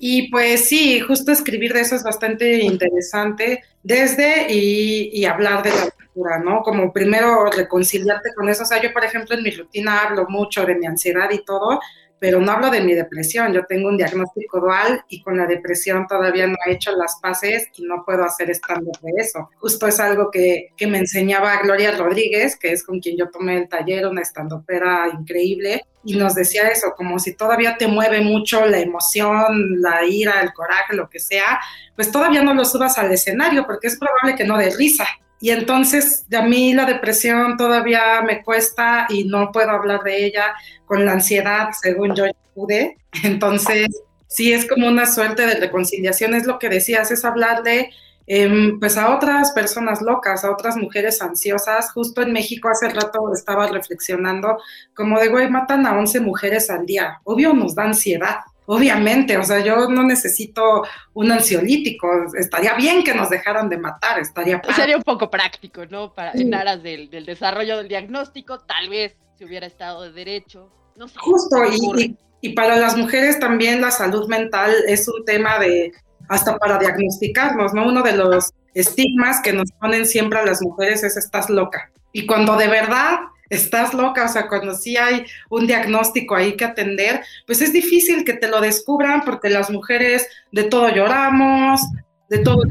Y 0.02 0.30
pues 0.30 0.66
sí, 0.66 0.98
justo 1.00 1.30
escribir 1.30 1.74
de 1.74 1.82
eso 1.82 1.94
es 1.94 2.02
bastante 2.02 2.60
interesante 2.64 3.62
desde 3.82 4.46
y, 4.50 5.10
y 5.12 5.26
hablar 5.26 5.62
de 5.62 5.68
la 5.68 5.90
cultura, 5.90 6.38
¿no? 6.38 6.62
Como 6.62 6.90
primero 6.90 7.44
reconciliarte 7.44 8.32
con 8.34 8.48
eso. 8.48 8.62
O 8.62 8.66
sea, 8.66 8.80
yo, 8.80 8.94
por 8.94 9.04
ejemplo, 9.04 9.36
en 9.36 9.42
mi 9.42 9.50
rutina 9.50 10.00
hablo 10.00 10.24
mucho 10.26 10.64
de 10.64 10.74
mi 10.74 10.86
ansiedad 10.86 11.28
y 11.30 11.44
todo, 11.44 11.80
pero 12.20 12.38
no 12.38 12.52
hablo 12.52 12.70
de 12.70 12.82
mi 12.82 12.94
depresión. 12.94 13.52
Yo 13.52 13.64
tengo 13.64 13.88
un 13.88 13.96
diagnóstico 13.96 14.60
dual 14.60 15.02
y 15.08 15.22
con 15.22 15.38
la 15.38 15.46
depresión 15.46 16.06
todavía 16.06 16.46
no 16.46 16.56
he 16.66 16.72
hecho 16.72 16.92
las 16.94 17.18
paces 17.20 17.66
y 17.74 17.82
no 17.84 18.04
puedo 18.04 18.22
hacer 18.22 18.50
estando 18.50 18.92
de 19.02 19.12
eso. 19.16 19.48
Justo 19.56 19.86
es 19.86 19.98
algo 19.98 20.30
que, 20.30 20.68
que, 20.76 20.86
me 20.86 20.98
enseñaba 20.98 21.60
Gloria 21.62 21.96
Rodríguez, 21.96 22.56
que 22.56 22.72
es 22.72 22.84
con 22.84 23.00
quien 23.00 23.16
yo 23.16 23.30
tomé 23.30 23.56
el 23.56 23.68
taller, 23.68 24.06
una 24.06 24.20
estandopera 24.20 25.08
increíble, 25.12 25.82
y 26.04 26.16
nos 26.16 26.34
decía 26.34 26.68
eso, 26.68 26.92
como 26.96 27.18
si 27.18 27.34
todavía 27.34 27.76
te 27.76 27.86
mueve 27.86 28.20
mucho 28.20 28.66
la 28.66 28.78
emoción, 28.78 29.80
la 29.80 30.04
ira, 30.04 30.40
el 30.40 30.52
coraje, 30.52 30.94
lo 30.94 31.08
que 31.08 31.20
sea, 31.20 31.58
pues 31.94 32.10
todavía 32.10 32.42
no 32.42 32.54
lo 32.54 32.64
subas 32.64 32.98
al 32.98 33.12
escenario 33.12 33.66
porque 33.66 33.88
es 33.88 33.98
probable 33.98 34.34
que 34.34 34.44
no 34.44 34.56
dé 34.56 34.70
risa. 34.70 35.06
Y 35.40 35.50
entonces 35.50 36.26
a 36.36 36.42
mí 36.42 36.74
la 36.74 36.84
depresión 36.84 37.56
todavía 37.56 38.20
me 38.22 38.42
cuesta 38.42 39.06
y 39.08 39.24
no 39.24 39.50
puedo 39.52 39.70
hablar 39.70 40.02
de 40.02 40.26
ella 40.26 40.54
con 40.84 41.04
la 41.06 41.12
ansiedad, 41.12 41.70
según 41.80 42.14
yo 42.14 42.24
pude. 42.54 42.98
Entonces, 43.24 43.88
sí 44.28 44.52
es 44.52 44.68
como 44.68 44.86
una 44.86 45.06
suerte 45.06 45.46
de 45.46 45.54
reconciliación, 45.54 46.34
es 46.34 46.46
lo 46.46 46.58
que 46.58 46.68
decías, 46.68 47.10
es 47.10 47.24
hablar 47.24 47.62
de 47.62 47.90
em, 48.26 48.78
pues 48.78 48.96
a 48.96 49.14
otras 49.14 49.50
personas 49.52 50.02
locas, 50.02 50.44
a 50.44 50.52
otras 50.52 50.76
mujeres 50.76 51.20
ansiosas. 51.22 51.90
Justo 51.92 52.22
en 52.22 52.32
México 52.32 52.68
hace 52.68 52.90
rato 52.90 53.32
estaba 53.34 53.66
reflexionando 53.66 54.58
como 54.94 55.18
de, 55.18 55.28
güey, 55.28 55.50
matan 55.50 55.86
a 55.86 55.98
11 55.98 56.20
mujeres 56.20 56.70
al 56.70 56.86
día. 56.86 57.20
Obvio 57.24 57.54
nos 57.54 57.74
da 57.74 57.84
ansiedad, 57.84 58.40
Obviamente, 58.72 59.36
o 59.36 59.42
sea, 59.42 59.64
yo 59.64 59.88
no 59.88 60.04
necesito 60.04 60.84
un 61.14 61.32
ansiolítico, 61.32 62.06
estaría 62.38 62.74
bien 62.74 63.02
que 63.02 63.12
nos 63.12 63.28
dejaran 63.28 63.68
de 63.68 63.76
matar, 63.76 64.20
estaría 64.20 64.62
Sería 64.76 64.96
un 64.96 65.02
poco 65.02 65.28
práctico, 65.28 65.86
¿no? 65.86 66.14
Para, 66.14 66.30
En 66.34 66.54
aras 66.54 66.80
del, 66.80 67.10
desarrollo 67.10 67.78
del 67.78 67.88
diagnóstico, 67.88 68.60
tal 68.60 68.88
vez 68.88 69.16
si 69.36 69.44
hubiera 69.44 69.66
estado 69.66 70.02
de 70.02 70.12
derecho, 70.12 70.70
no 70.94 71.08
sé. 71.08 71.18
Justo, 71.18 71.56
y, 71.96 72.16
y, 72.42 72.50
para 72.50 72.76
las 72.76 72.96
mujeres 72.96 73.40
también 73.40 73.80
la 73.80 73.90
salud 73.90 74.28
mental 74.28 74.72
es 74.86 75.08
un 75.08 75.24
tema 75.24 75.58
de, 75.58 75.92
hasta 76.28 76.56
para 76.56 76.78
diagnosticarnos, 76.78 77.74
¿no? 77.74 77.88
Uno 77.88 78.02
de 78.02 78.16
los 78.16 78.52
estigmas 78.74 79.40
que 79.42 79.52
nos 79.52 79.72
ponen 79.80 80.06
siempre 80.06 80.38
a 80.38 80.46
las 80.46 80.62
mujeres 80.62 81.02
es 81.02 81.16
estás 81.16 81.50
loca. 81.50 81.90
Y 82.12 82.24
cuando 82.24 82.54
de 82.54 82.68
verdad 82.68 83.18
estás 83.50 83.92
loca, 83.92 84.24
o 84.24 84.28
sea, 84.28 84.48
cuando 84.48 84.74
sí 84.74 84.96
hay 84.96 85.26
un 85.50 85.66
diagnóstico 85.66 86.36
ahí 86.36 86.56
que 86.56 86.64
atender, 86.64 87.20
pues 87.46 87.60
es 87.60 87.72
difícil 87.72 88.24
que 88.24 88.32
te 88.32 88.48
lo 88.48 88.60
descubran 88.60 89.22
porque 89.24 89.50
las 89.50 89.70
mujeres 89.70 90.26
de 90.52 90.64
todo 90.64 90.88
lloramos, 90.88 91.80
de 92.28 92.38
todo 92.38 92.62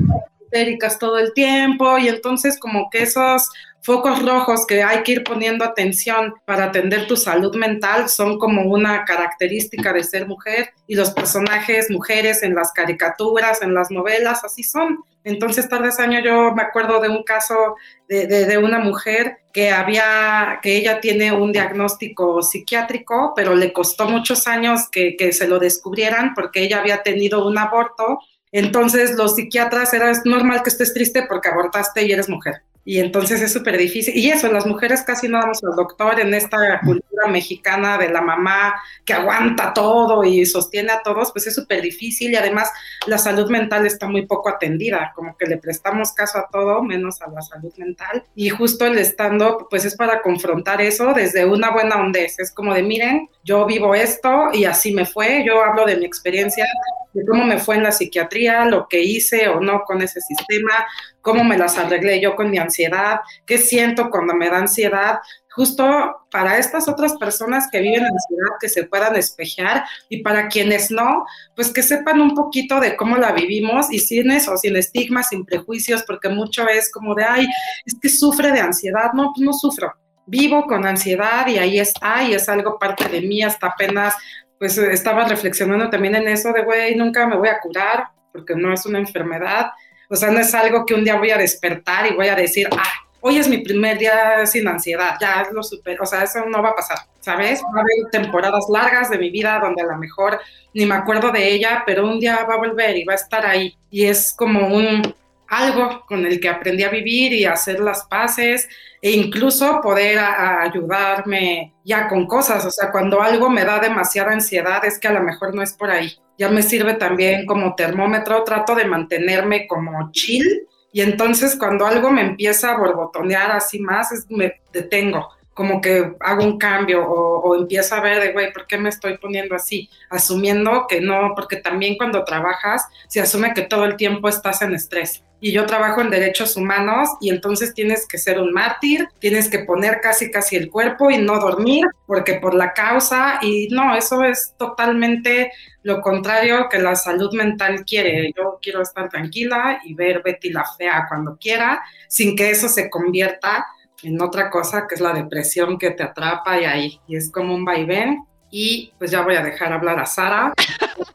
histéricas 0.41 0.97
todo 0.97 1.19
el 1.19 1.33
tiempo 1.33 1.97
y 1.99 2.07
entonces 2.07 2.57
como 2.59 2.89
que 2.89 3.03
esos 3.03 3.49
focos 3.89 4.21
rojos 4.21 4.67
que 4.67 4.83
hay 4.83 5.01
que 5.01 5.13
ir 5.13 5.23
poniendo 5.23 5.65
atención 5.65 6.35
para 6.45 6.65
atender 6.65 7.07
tu 7.07 7.17
salud 7.17 7.55
mental 7.55 8.07
son 8.07 8.37
como 8.37 8.61
una 8.61 9.03
característica 9.03 9.91
de 9.91 10.03
ser 10.03 10.27
mujer 10.27 10.69
y 10.85 10.93
los 10.93 11.09
personajes 11.09 11.89
mujeres 11.89 12.43
en 12.43 12.53
las 12.53 12.71
caricaturas, 12.71 13.63
en 13.63 13.73
las 13.73 13.89
novelas, 13.89 14.43
así 14.43 14.61
son. 14.61 14.99
Entonces, 15.23 15.67
tarde 15.67 15.89
ese 15.89 16.03
año 16.03 16.19
yo 16.19 16.53
me 16.53 16.61
acuerdo 16.61 17.01
de 17.01 17.09
un 17.09 17.23
caso 17.23 17.77
de, 18.07 18.27
de, 18.27 18.57
una 18.59 18.77
mujer 18.77 19.39
que 19.51 19.71
había, 19.71 20.59
que 20.61 20.77
ella 20.77 21.01
tiene 21.01 21.31
un 21.31 21.51
diagnóstico 21.51 22.43
psiquiátrico, 22.43 23.33
pero 23.35 23.55
le 23.55 23.73
costó 23.73 24.07
muchos 24.07 24.45
años 24.45 24.87
que, 24.91 25.17
que 25.17 25.33
se 25.33 25.47
lo 25.47 25.57
descubrieran 25.57 26.35
porque 26.35 26.61
ella 26.61 26.79
había 26.79 27.01
tenido 27.01 27.43
un 27.47 27.57
aborto. 27.57 28.19
Entonces, 28.51 29.15
los 29.15 29.33
psiquiatras 29.33 29.95
era 29.95 30.11
normal 30.25 30.61
que 30.61 30.69
estés 30.69 30.93
triste 30.93 31.25
porque 31.27 31.49
abortaste 31.49 32.05
y 32.05 32.11
eres 32.11 32.29
mujer. 32.29 32.61
Y 32.85 32.99
entonces 32.99 33.41
es 33.41 33.53
súper 33.53 33.77
difícil. 33.77 34.15
Y 34.15 34.29
eso, 34.29 34.51
las 34.51 34.65
mujeres 34.65 35.03
casi 35.03 35.27
no 35.27 35.39
vamos 35.39 35.63
al 35.63 35.75
doctor 35.75 36.19
en 36.19 36.33
esta 36.33 36.79
cultura 36.83 37.27
mexicana 37.27 37.97
de 37.97 38.09
la 38.09 38.21
mamá 38.21 38.75
que 39.05 39.13
aguanta 39.13 39.73
todo 39.73 40.23
y 40.23 40.45
sostiene 40.45 40.91
a 40.93 41.03
todos, 41.03 41.31
pues 41.31 41.47
es 41.47 41.55
súper 41.55 41.81
difícil 41.81 42.31
y 42.31 42.35
además 42.35 42.71
la 43.05 43.17
salud 43.17 43.49
mental 43.49 43.85
está 43.85 44.07
muy 44.07 44.25
poco 44.25 44.49
atendida, 44.49 45.11
como 45.15 45.35
que 45.37 45.45
le 45.45 45.57
prestamos 45.57 46.13
caso 46.13 46.39
a 46.39 46.47
todo 46.51 46.81
menos 46.81 47.21
a 47.21 47.29
la 47.29 47.41
salud 47.41 47.73
mental. 47.77 48.23
Y 48.35 48.49
justo 48.49 48.85
el 48.85 48.97
stand-up, 48.99 49.67
pues 49.69 49.85
es 49.85 49.95
para 49.95 50.21
confrontar 50.21 50.81
eso 50.81 51.13
desde 51.13 51.45
una 51.45 51.71
buena 51.71 51.97
hondez. 51.97 52.39
Es 52.39 52.51
como 52.51 52.73
de, 52.73 52.83
miren, 52.83 53.29
yo 53.43 53.65
vivo 53.65 53.93
esto 53.93 54.49
y 54.53 54.65
así 54.65 54.93
me 54.93 55.05
fue. 55.05 55.43
Yo 55.45 55.61
hablo 55.63 55.85
de 55.85 55.97
mi 55.97 56.05
experiencia 56.05 56.65
de 57.13 57.25
cómo 57.25 57.45
me 57.45 57.57
fue 57.57 57.75
en 57.75 57.83
la 57.83 57.91
psiquiatría, 57.91 58.65
lo 58.65 58.87
que 58.87 59.01
hice 59.01 59.47
o 59.47 59.59
no 59.59 59.81
con 59.83 60.01
ese 60.01 60.21
sistema, 60.21 60.85
cómo 61.21 61.43
me 61.43 61.57
las 61.57 61.77
arreglé 61.77 62.21
yo 62.21 62.35
con 62.35 62.51
mi 62.51 62.57
ansiedad, 62.57 63.21
qué 63.45 63.57
siento 63.57 64.09
cuando 64.09 64.33
me 64.33 64.49
da 64.49 64.57
ansiedad, 64.57 65.19
justo 65.51 66.25
para 66.31 66.57
estas 66.57 66.87
otras 66.87 67.17
personas 67.17 67.67
que 67.71 67.81
viven 67.81 68.05
ansiedad, 68.05 68.51
que 68.61 68.69
se 68.69 68.83
puedan 68.85 69.15
espejear 69.15 69.83
y 70.07 70.21
para 70.21 70.47
quienes 70.47 70.91
no, 70.91 71.25
pues 71.55 71.73
que 71.73 71.83
sepan 71.83 72.21
un 72.21 72.35
poquito 72.35 72.79
de 72.79 72.95
cómo 72.95 73.17
la 73.17 73.31
vivimos 73.31 73.91
y 73.91 73.99
sin 73.99 74.31
eso, 74.31 74.55
sin 74.57 74.75
estigmas, 74.75 75.29
sin 75.29 75.45
prejuicios, 75.45 76.03
porque 76.03 76.29
mucho 76.29 76.67
es 76.67 76.91
como 76.91 77.15
de, 77.15 77.23
ay, 77.23 77.47
es 77.85 77.95
que 77.99 78.09
sufre 78.09 78.51
de 78.51 78.59
ansiedad, 78.59 79.11
no, 79.13 79.31
pues 79.35 79.45
no 79.45 79.53
sufro. 79.53 79.93
Vivo 80.27 80.67
con 80.67 80.85
ansiedad 80.85 81.47
y 81.47 81.57
ahí 81.57 81.79
está, 81.79 82.23
y 82.23 82.35
es 82.35 82.47
algo 82.47 82.77
parte 82.77 83.09
de 83.09 83.21
mí, 83.21 83.41
hasta 83.41 83.67
apenas 83.67 84.13
pues 84.59 84.77
estaba 84.77 85.25
reflexionando 85.25 85.89
también 85.89 86.15
en 86.15 86.27
eso 86.27 86.51
de, 86.51 86.63
güey, 86.63 86.95
nunca 86.95 87.25
me 87.25 87.37
voy 87.37 87.47
a 87.47 87.59
curar, 87.59 88.09
porque 88.31 88.53
no 88.55 88.73
es 88.73 88.85
una 88.85 88.99
enfermedad, 88.99 89.71
o 90.09 90.15
sea, 90.15 90.29
no 90.29 90.39
es 90.39 90.53
algo 90.53 90.85
que 90.85 90.93
un 90.93 91.03
día 91.03 91.15
voy 91.15 91.31
a 91.31 91.37
despertar 91.37 92.11
y 92.11 92.15
voy 92.15 92.27
a 92.27 92.35
decir, 92.35 92.67
ah, 92.71 92.91
hoy 93.21 93.37
es 93.37 93.47
mi 93.47 93.59
primer 93.59 93.97
día 93.97 94.45
sin 94.45 94.67
ansiedad, 94.67 95.15
ya 95.19 95.47
lo 95.51 95.63
super, 95.63 96.01
o 96.01 96.05
sea, 96.05 96.23
eso 96.23 96.45
no 96.45 96.61
va 96.61 96.69
a 96.69 96.75
pasar, 96.75 96.97
¿sabes? 97.19 97.61
Va 97.63 97.79
a 97.79 97.81
haber 97.81 98.11
temporadas 98.11 98.65
largas 98.69 99.09
de 99.09 99.17
mi 99.17 99.29
vida 99.29 99.59
donde 99.61 99.81
a 99.81 99.85
lo 99.85 99.97
mejor 99.97 100.39
ni 100.73 100.85
me 100.85 100.95
acuerdo 100.95 101.31
de 101.31 101.47
ella, 101.47 101.83
pero 101.85 102.05
un 102.05 102.19
día 102.19 102.45
va 102.47 102.55
a 102.55 102.57
volver 102.57 102.97
y 102.97 103.05
va 103.05 103.13
a 103.13 103.17
estar 103.17 103.45
ahí. 103.45 103.75
Y 103.89 104.05
es 104.05 104.33
como 104.37 104.67
un 104.67 105.13
algo 105.49 106.05
con 106.07 106.25
el 106.25 106.39
que 106.39 106.49
aprendí 106.49 106.83
a 106.83 106.89
vivir 106.89 107.33
y 107.33 107.45
hacer 107.45 107.79
las 107.79 108.05
paces 108.05 108.69
e 109.01 109.11
incluso 109.11 109.81
poder 109.81 110.19
ayudarme 110.19 111.73
ya 111.83 112.07
con 112.07 112.27
cosas. 112.27 112.65
O 112.65 112.71
sea, 112.71 112.91
cuando 112.91 113.21
algo 113.21 113.49
me 113.49 113.65
da 113.65 113.79
demasiada 113.79 114.31
ansiedad 114.31 114.83
es 114.85 114.99
que 114.99 115.07
a 115.07 115.13
lo 115.13 115.21
mejor 115.21 115.55
no 115.55 115.61
es 115.61 115.73
por 115.73 115.89
ahí. 115.89 116.17
Ya 116.37 116.49
me 116.49 116.61
sirve 116.61 116.93
también 116.93 117.45
como 117.45 117.75
termómetro, 117.75 118.43
trato 118.43 118.75
de 118.75 118.85
mantenerme 118.85 119.67
como 119.67 120.11
chill 120.11 120.67
y 120.91 121.01
entonces 121.01 121.55
cuando 121.55 121.85
algo 121.85 122.09
me 122.11 122.21
empieza 122.21 122.71
a 122.71 122.77
borbotonear 122.77 123.51
así 123.51 123.79
más, 123.79 124.09
me 124.29 124.61
detengo 124.71 125.29
como 125.59 125.81
que 125.81 126.15
hago 126.21 126.45
un 126.45 126.57
cambio 126.57 127.05
o, 127.05 127.53
empiezo 127.53 127.93
a 127.93 127.99
ver 127.99 128.21
de, 128.21 128.31
güey, 128.31 128.53
¿por 128.53 128.65
qué 128.65 128.77
me 128.77 128.87
estoy 128.87 129.17
poniendo 129.17 129.55
así? 129.55 129.89
Asumiendo 130.09 130.85
que 130.87 131.01
no, 131.01 131.33
porque 131.35 131.57
también 131.57 131.97
cuando 131.97 132.23
trabajas 132.23 132.87
se 133.09 133.19
asume 133.19 133.53
que 133.53 133.63
todo 133.63 133.83
el 133.83 133.97
tiempo 133.97 134.29
estás 134.29 134.61
en 134.61 134.73
estrés. 134.73 135.21
Y 135.41 135.51
yo 135.51 135.65
trabajo 135.65 136.01
en 136.01 136.09
derechos 136.09 136.55
humanos 136.57 137.09
y 137.21 137.29
entonces 137.29 137.73
tienes 137.73 138.07
que 138.07 138.17
ser 138.17 138.39
un 138.39 138.51
mártir, 138.51 139.07
tienes 139.19 139.49
que 139.49 139.59
poner 139.59 140.01
casi 140.01 140.29
casi 140.31 140.57
el 140.57 140.69
cuerpo 140.69 141.09
y 141.09 141.17
no 141.17 141.39
dormir 141.39 141.85
porque 142.05 142.35
por 142.35 142.53
la 142.53 142.73
causa 142.73 143.39
y 143.41 143.69
no, 143.69 143.95
eso 143.95 144.23
es 144.23 144.53
totalmente 144.57 145.51
lo 145.83 146.01
contrario 146.01 146.67
que 146.69 146.79
la 146.79 146.95
salud 146.95 147.33
mental 147.33 147.85
quiere. 147.85 148.33
Yo 148.35 148.59
quiero 148.61 148.81
estar 148.81 149.07
tranquila 149.09 149.79
y 149.85 149.93
ver 149.93 150.21
Betty 150.23 150.49
la 150.49 150.65
fea 150.77 151.05
cuando 151.07 151.37
quiera 151.37 151.81
sin 152.07 152.35
que 152.35 152.49
eso 152.49 152.67
se 152.67 152.89
convierta 152.89 153.65
en 154.03 154.21
otra 154.21 154.49
cosa 154.49 154.87
que 154.87 154.95
es 154.95 155.01
la 155.01 155.13
depresión 155.13 155.77
que 155.77 155.91
te 155.91 156.03
atrapa 156.03 156.59
y 156.59 156.65
ahí, 156.65 157.01
y 157.07 157.15
es 157.15 157.31
como 157.31 157.53
un 157.53 157.65
vaivén. 157.65 158.25
Y 158.51 158.91
pues 158.97 159.11
ya 159.11 159.21
voy 159.21 159.35
a 159.35 159.43
dejar 159.43 159.71
hablar 159.73 159.99
a 159.99 160.05
Sara 160.07 160.53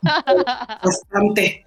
bastante. 0.83 1.66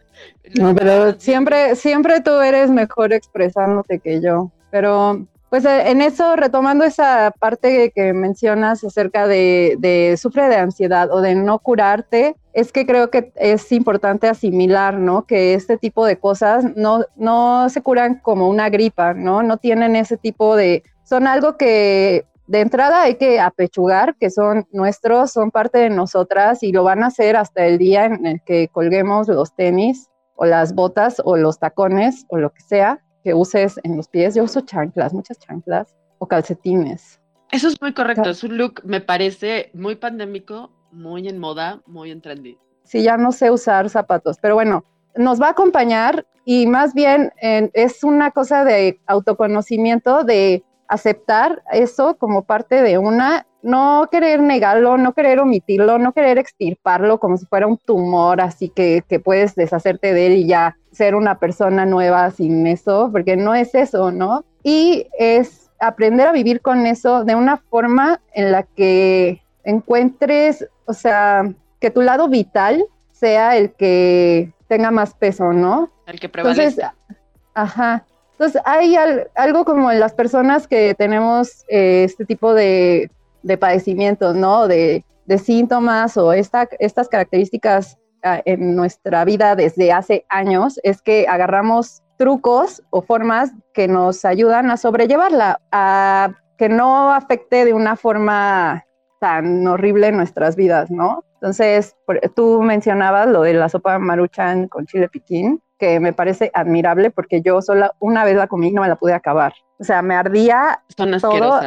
No, 0.56 0.74
pero 0.75 1.20
siempre, 1.20 1.75
siempre 1.75 2.22
tú 2.22 2.39
eres 2.39 2.70
mejor 2.70 3.13
expresándote 3.13 4.00
que 4.00 4.22
yo. 4.22 4.51
Pero 4.72 5.27
pues 5.50 5.63
eh, 5.63 5.92
en 5.92 6.01
eso, 6.01 6.36
retomando 6.36 6.84
esa 6.84 7.32
parte 7.39 7.92
que 7.96 8.13
mencionas 8.13 8.84
acerca 8.84 9.27
de, 9.27 9.77
de, 9.80 10.18
sufre 10.18 10.50
de 10.50 10.58
ansiedad 10.58 11.12
o 11.12 11.22
de 11.22 11.36
no 11.36 11.60
curarte, 11.60 12.36
es 12.54 12.72
que 12.72 12.86
creo 12.86 13.10
que 13.10 13.32
es 13.36 13.72
importante 13.72 14.27
asimilar, 14.27 14.98
¿no? 14.98 15.25
Que 15.25 15.54
este 15.54 15.77
tipo 15.77 16.06
de 16.06 16.18
cosas 16.20 16.66
no, 16.75 17.06
no 17.16 17.70
se 17.70 17.82
curan 17.82 18.20
como 18.20 18.50
una 18.50 18.70
gripa, 18.70 19.13
¿no? 19.13 19.42
No 19.42 19.58
tienen 19.58 19.96
ese 19.96 20.18
tipo 20.18 20.56
de, 20.56 20.84
son 21.04 21.27
algo 21.27 21.56
que 21.56 22.25
de 22.48 22.62
entrada 22.62 23.04
hay 23.04 23.16
que 23.16 23.39
apechugar, 23.39 24.16
que 24.18 24.30
son 24.30 24.66
nuestros, 24.72 25.32
son 25.32 25.51
parte 25.51 25.80
de 25.80 25.89
nosotras 25.89 26.63
y 26.63 26.72
lo 26.72 26.84
van 26.84 27.04
a 27.04 27.08
hacer 27.08 27.36
hasta 27.36 27.66
el 27.66 27.77
día 27.77 28.06
en 28.06 28.25
el 28.25 28.42
que 28.42 28.70
colguemos 28.70 29.27
los 29.27 29.54
tenis 29.54 30.10
o 30.38 30.46
las 30.46 30.74
botas 30.74 31.22
o 31.25 31.36
los 31.36 31.60
tacones 31.60 32.25
o 32.29 32.38
lo 32.38 32.53
que 32.53 32.62
sea 32.62 33.03
que 33.24 33.34
uses 33.34 33.79
en 33.84 33.98
los 33.98 34.08
pies. 34.08 34.36
Yo 34.36 34.44
uso 34.46 34.62
chanclas, 34.62 35.13
muchas 35.13 35.38
chanclas 35.39 35.94
o 36.20 36.27
calcetines. 36.27 37.20
Eso 37.51 37.67
es 37.67 37.82
muy 37.82 37.94
correcto, 37.94 38.29
es 38.29 38.44
un 38.44 38.58
look, 38.58 38.82
me 38.84 39.01
parece 39.01 39.72
muy 39.74 39.96
pandémico, 39.96 40.72
muy 40.91 41.27
en 41.27 41.38
moda, 41.38 41.82
muy 41.86 42.12
en 42.12 42.22
trendy. 42.22 42.58
Sí, 42.84 43.03
ya 43.03 43.17
no 43.17 43.32
sé 43.32 43.51
usar 43.51 43.89
zapatos, 43.89 44.38
pero 44.41 44.56
bueno, 44.56 44.84
nos 45.15 45.41
va 45.41 45.48
a 45.48 45.51
acompañar 45.51 46.25
y 46.46 46.67
más 46.67 46.94
bien 46.94 47.32
es 47.41 48.03
una 48.03 48.32
cosa 48.32 48.63
de 48.63 49.00
autoconocimiento, 49.08 50.24
de 50.24 50.63
aceptar 50.88 51.63
eso 51.72 52.17
como 52.17 52.44
parte 52.44 52.82
de 52.82 52.98
una, 52.98 53.46
no 53.68 54.08
querer 54.10 54.42
negarlo, 54.42 54.98
no 54.98 55.14
querer 55.14 55.42
omitirlo, 55.42 56.00
no 56.00 56.14
querer 56.14 56.38
extirparlo 56.38 57.20
como 57.20 57.36
si 57.36 57.46
fuera 57.48 57.68
un 57.68 57.78
tumor, 57.78 58.40
así 58.40 58.70
que, 58.70 59.04
que 59.10 59.20
puedes 59.20 59.56
deshacerte 59.56 60.14
de 60.14 60.28
él 60.28 60.34
y 60.38 60.48
ya 60.48 60.78
ser 60.94 61.16
una 61.16 61.38
persona 61.38 61.86
nueva 61.86 62.32
sin 62.32 62.66
eso, 62.66 63.10
porque 63.12 63.36
no 63.36 63.54
es 63.56 63.76
eso, 63.76 64.10
¿no? 64.10 64.46
Y 64.64 65.08
es 65.20 65.70
aprender 65.82 66.28
a 66.28 66.32
vivir 66.32 66.62
con 66.62 66.86
eso 66.86 67.26
de 67.26 67.36
una 67.36 67.58
forma 67.58 68.22
en 68.32 68.54
la 68.54 68.64
que 68.64 69.42
encuentres, 69.66 70.66
o 70.86 70.94
sea, 70.94 71.52
que 71.82 71.92
tu 71.92 72.02
lado 72.02 72.30
vital 72.30 72.86
sea 73.12 73.58
el 73.58 73.74
que 73.74 74.54
tenga 74.70 74.92
más 74.92 75.14
peso, 75.14 75.52
¿no? 75.52 75.92
El 76.06 76.22
que 76.22 76.30
prevalezca. 76.30 76.96
Entonces, 77.10 77.26
ajá. 77.54 78.06
Entonces, 78.32 78.62
hay 78.64 78.96
algo 79.36 79.66
como 79.66 79.92
en 79.92 80.00
las 80.00 80.14
personas 80.14 80.68
que 80.68 80.94
tenemos 80.94 81.66
eh, 81.68 82.04
este 82.06 82.24
tipo 82.24 82.54
de, 82.54 83.10
padecimientos, 83.56 84.36
¿no? 84.36 84.68
De, 84.68 85.06
síntomas 85.44 86.16
o 86.18 86.32
esta, 86.32 86.68
estas 86.80 87.10
características 87.10 87.98
ah, 88.24 88.42
en 88.46 88.75
nuestra 88.75 89.25
vida 89.25 89.56
desde 89.56 89.92
hace 89.92 90.25
años, 90.30 90.80
es 90.84 91.01
que 91.01 91.27
agarramos 91.27 92.01
trucos 92.18 92.82
o 92.89 93.01
formas 93.01 93.51
que 93.74 93.88
nos 93.88 94.25
ayudan 94.25 94.72
a 94.72 94.77
sobrellevarla, 94.77 95.62
a 95.72 96.32
que 96.58 96.70
no 96.70 97.13
afecte 97.13 97.66
de 97.66 97.74
una 97.74 97.96
forma 97.96 98.86
tan 99.20 99.68
horrible 99.68 100.12
nuestras 100.12 100.56
vidas, 100.56 100.89
¿no? 100.89 101.24
Entonces, 101.36 101.96
tú 102.36 102.62
mencionabas 102.62 103.27
lo 103.27 103.44
de 103.44 103.54
la 103.54 103.70
sopa 103.70 104.00
maruchan 104.00 104.68
con 104.68 104.86
chile 104.86 105.08
piquín 105.08 105.62
que 105.77 106.00
me 106.00 106.13
parece 106.13 106.50
admirable 106.54 107.12
porque 107.12 107.42
yo 107.42 107.62
sola 107.62 107.94
una 108.00 108.25
vez 108.25 108.36
la 108.36 108.48
comí 108.48 108.70
y 108.70 108.72
no 108.72 108.82
me 108.82 108.88
la 108.88 108.96
pude 108.96 109.13
acabar. 109.13 109.54
O 109.80 109.84
sea, 109.84 110.01
me 110.01 110.16
ardía 110.16 110.82
todo, 110.96 111.62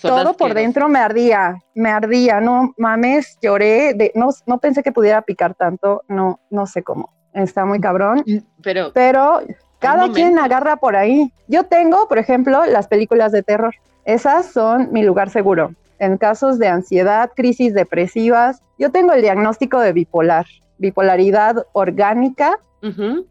todo 0.00 0.34
por 0.34 0.54
dentro 0.54 0.88
me 0.88 0.98
ardía, 0.98 1.56
me 1.74 1.90
ardía, 1.90 2.40
no 2.40 2.74
mames, 2.78 3.38
lloré, 3.42 3.94
de, 3.94 4.12
no, 4.14 4.30
no 4.46 4.58
pensé 4.58 4.82
que 4.82 4.92
pudiera 4.92 5.22
picar 5.22 5.54
tanto, 5.54 6.02
no, 6.08 6.40
no 6.50 6.66
sé 6.66 6.82
cómo, 6.82 7.12
está 7.32 7.64
muy 7.64 7.80
cabrón, 7.80 8.22
mm, 8.26 8.38
pero, 8.62 8.92
pero 8.92 9.40
cada 9.78 10.10
quien 10.12 10.38
agarra 10.38 10.76
por 10.76 10.96
ahí. 10.96 11.32
Yo 11.48 11.64
tengo, 11.64 12.06
por 12.08 12.18
ejemplo, 12.18 12.64
las 12.66 12.86
películas 12.86 13.32
de 13.32 13.42
terror, 13.42 13.74
esas 14.04 14.46
son 14.46 14.92
mi 14.92 15.02
lugar 15.02 15.30
seguro. 15.30 15.74
En 15.98 16.16
casos 16.16 16.58
de 16.58 16.68
ansiedad, 16.68 17.30
crisis 17.34 17.74
depresivas, 17.74 18.62
yo 18.78 18.90
tengo 18.90 19.12
el 19.12 19.22
diagnóstico 19.22 19.80
de 19.80 19.92
bipolar, 19.92 20.46
bipolaridad 20.78 21.66
orgánica, 21.72 22.58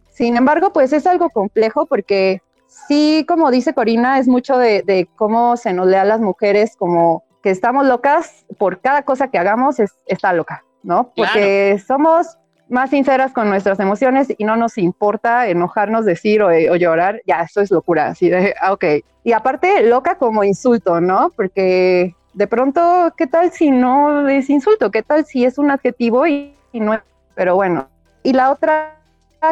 sin 0.10 0.38
embargo, 0.38 0.74
pues 0.74 0.94
es 0.94 1.08
algo 1.08 1.30
complejo 1.30 1.86
porque 1.86 2.42
sí, 2.88 3.26
como 3.28 3.52
dice 3.52 3.74
Corina, 3.74 4.20
es 4.20 4.28
mucho 4.28 4.58
de, 4.58 5.08
cómo 5.16 5.58
se 5.58 5.74
nos 5.74 5.88
lee 5.88 5.96
a 5.96 6.06
las 6.06 6.22
mujeres 6.22 6.76
como 6.78 7.24
que 7.42 7.50
estamos 7.50 7.86
locas 7.86 8.46
por 8.58 8.82
cada 8.82 9.04
cosa 9.04 9.30
que 9.30 9.38
hagamos, 9.38 9.80
es, 9.80 9.94
está 10.06 10.34
loca, 10.34 10.64
¿no? 10.84 11.12
Porque 11.16 11.82
somos 11.86 12.38
más 12.68 12.92
sinceras 12.92 13.32
con 13.32 13.50
nuestras 13.50 13.80
emociones 13.80 14.34
y 14.38 14.44
no 14.44 14.56
nos 14.56 14.78
importa 14.78 15.48
enojarnos, 15.48 16.06
decir 16.06 16.42
o, 16.44 16.76
llorar, 16.76 17.22
ya, 17.26 17.42
eso 17.42 17.62
es 17.62 17.72
locura, 17.72 18.08
así 18.08 18.30
de, 18.30 18.54
ah, 18.62 18.74
ok. 18.74 18.86
Y 19.24 19.34
aparte, 19.34 19.84
loca 19.84 20.16
como 20.16 20.44
insulto, 20.44 21.02
¿no? 21.02 21.32
Porque 21.36 22.16
de 22.34 22.48
pronto, 22.48 23.14
¿qué 23.18 23.28
tal 23.28 23.52
si 23.52 23.72
no 23.72 24.28
es 24.28 24.50
insulto? 24.50 24.92
¿Qué 24.92 25.02
tal 25.02 25.26
si 25.26 25.46
es 25.46 25.58
un 25.58 25.72
adjetivo 25.72 26.28
y, 26.28 26.54
y 26.72 26.80
no 26.80 26.94
es? 26.94 27.02
Pero 27.36 27.56
bueno. 27.56 27.88
Y 28.24 28.34
la 28.34 28.52
otra 28.52 28.96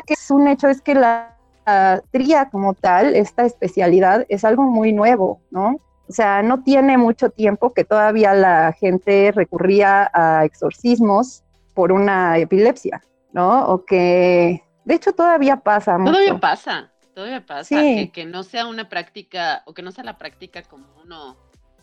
que 0.06 0.14
es 0.14 0.32
un 0.32 0.48
hecho 0.48 0.68
es 0.68 0.82
que 0.82 0.94
la, 0.96 1.37
tría 2.12 2.50
como 2.50 2.74
tal, 2.74 3.16
esta 3.16 3.46
especialidad, 3.46 4.26
es 4.30 4.46
algo 4.46 4.64
muy 4.64 4.94
nuevo, 4.94 5.42
¿no? 5.52 5.80
O 6.08 6.14
sea, 6.14 6.42
no 6.42 6.64
tiene 6.64 6.98
mucho 6.98 7.30
tiempo 7.30 7.74
que 7.74 7.84
todavía 7.84 8.34
la 8.34 8.74
gente 8.80 9.32
recurría 9.36 10.10
a 10.14 10.46
exorcismos 10.46 11.44
por 11.74 11.92
una 11.92 12.38
epilepsia, 12.38 13.02
¿no? 13.34 13.68
O 13.68 13.84
que, 13.84 14.64
de 14.86 14.94
hecho, 14.94 15.12
todavía 15.12 15.58
pasa. 15.58 15.98
Todavía 15.98 16.40
pasa, 16.40 16.90
todavía 17.14 17.46
pasa. 17.46 17.76
Que, 17.76 18.12
que, 18.14 18.26
no 18.26 18.44
sea 18.44 18.68
una 18.68 18.88
práctica, 18.88 19.64
o 19.66 19.74
que 19.74 19.82
no 19.82 19.92
sea 19.92 20.06
la 20.06 20.18
práctica 20.18 20.62
como 20.64 20.88
uno, 21.04 21.36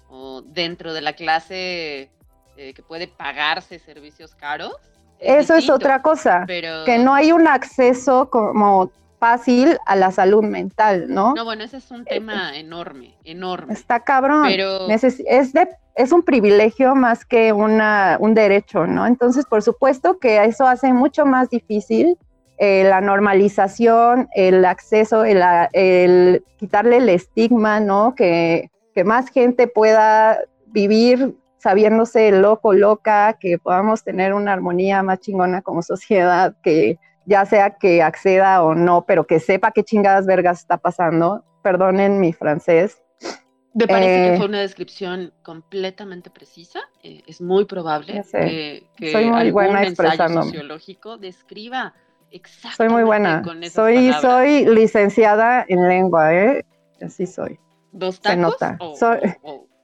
o 0.09 0.41
dentro 0.41 0.95
de 0.95 1.03
la 1.03 1.13
clase 1.13 2.11
eh, 2.57 2.73
que 2.75 2.83
puede 2.83 3.09
pagarse 3.09 3.79
servicios 3.79 4.35
caros, 4.35 4.75
eso 5.19 5.55
es 5.55 5.71
otra 5.71 6.03
cosa, 6.03 6.45
que 6.47 6.99
no 6.99 7.15
hay 7.15 7.33
un 7.33 7.47
acceso 7.47 8.29
como 8.31 8.91
fácil 9.25 9.79
a 9.87 9.97
la 9.97 10.11
salud 10.11 10.45
mental, 10.45 11.07
¿no? 11.09 11.33
No, 11.33 11.47
bueno, 11.47 11.65
ese 11.65 11.79
es 11.79 11.91
un 11.91 12.03
eh, 12.03 12.17
tema 12.17 12.55
enorme, 12.59 13.17
enorme. 13.25 13.73
Está 13.73 14.01
cabrón. 14.01 14.43
Pero... 14.47 14.87
Es, 14.91 15.53
de, 15.55 15.67
es 15.95 16.13
un 16.13 16.23
privilegio 16.25 16.95
más 16.95 17.25
que 17.25 17.55
una, 17.55 18.19
un 18.21 18.35
derecho, 18.35 18.87
¿no? 18.87 19.07
Entonces, 19.07 19.47
por 19.47 19.63
supuesto 19.63 20.19
que 20.19 20.45
eso 20.45 20.67
hace 20.67 20.93
mucho 20.93 21.25
más 21.25 21.49
difícil 21.49 22.19
eh, 22.59 22.85
la 22.85 23.01
normalización, 23.01 24.29
el 24.35 24.63
acceso, 24.67 25.25
el, 25.25 25.43
el, 25.73 26.45
quitarle 26.59 26.99
el 26.99 27.09
estigma, 27.09 27.81
¿no? 27.81 28.15
Que, 28.15 28.71
que 28.95 29.05
más 29.05 29.31
gente 29.31 29.69
pueda 29.69 30.39
vivir 30.67 31.35
sabiéndose 31.57 32.31
loco, 32.31 32.75
loca, 32.75 33.39
que 33.41 33.57
podamos 33.57 34.05
tener 34.05 34.35
una 34.35 34.53
armonía 34.53 35.03
más 35.03 35.21
chingona 35.21 35.63
como 35.63 35.81
sociedad, 35.81 36.55
que, 36.63 36.99
ya 37.27 37.45
sea 37.47 37.71
que 37.71 38.03
acceda 38.03 38.63
o 38.63 38.75
no, 38.75 39.05
pero 39.07 39.27
que 39.27 39.41
sepa 39.41 39.73
qué 39.73 39.85
chingadas 39.85 40.27
vergas 40.27 40.61
está 40.61 40.79
pasando. 40.79 41.45
Perdonen 41.63 42.21
mi 42.21 42.33
francés. 42.33 43.03
Me 43.75 43.89
parece 43.89 44.09
que 44.09 44.35
eh, 44.35 44.37
fue 44.37 44.47
una 44.47 44.61
descripción 44.61 45.33
completamente 45.43 46.31
precisa. 46.31 46.81
Eh, 47.03 47.23
es 47.27 47.41
muy 47.41 47.65
probable 47.65 48.23
que, 48.31 49.11
Soy 49.11 49.25
muy 49.27 49.51
buena 49.51 49.83
ensayo 49.83 50.29
sociológico 50.29 51.17
describa 51.17 51.93
exactamente 52.31 52.77
Soy 52.77 52.89
muy 52.89 53.03
buena. 53.03 53.43
soy, 53.73 54.13
soy 54.21 54.67
licenciada 54.67 55.65
en 55.69 55.89
lengua, 55.89 56.33
¿eh? 56.35 56.65
Así 57.03 57.27
soy. 57.27 57.59
¿Dos 57.91 58.21
tacos? 58.21 58.35
Se 58.35 58.41
nota. 58.41 58.79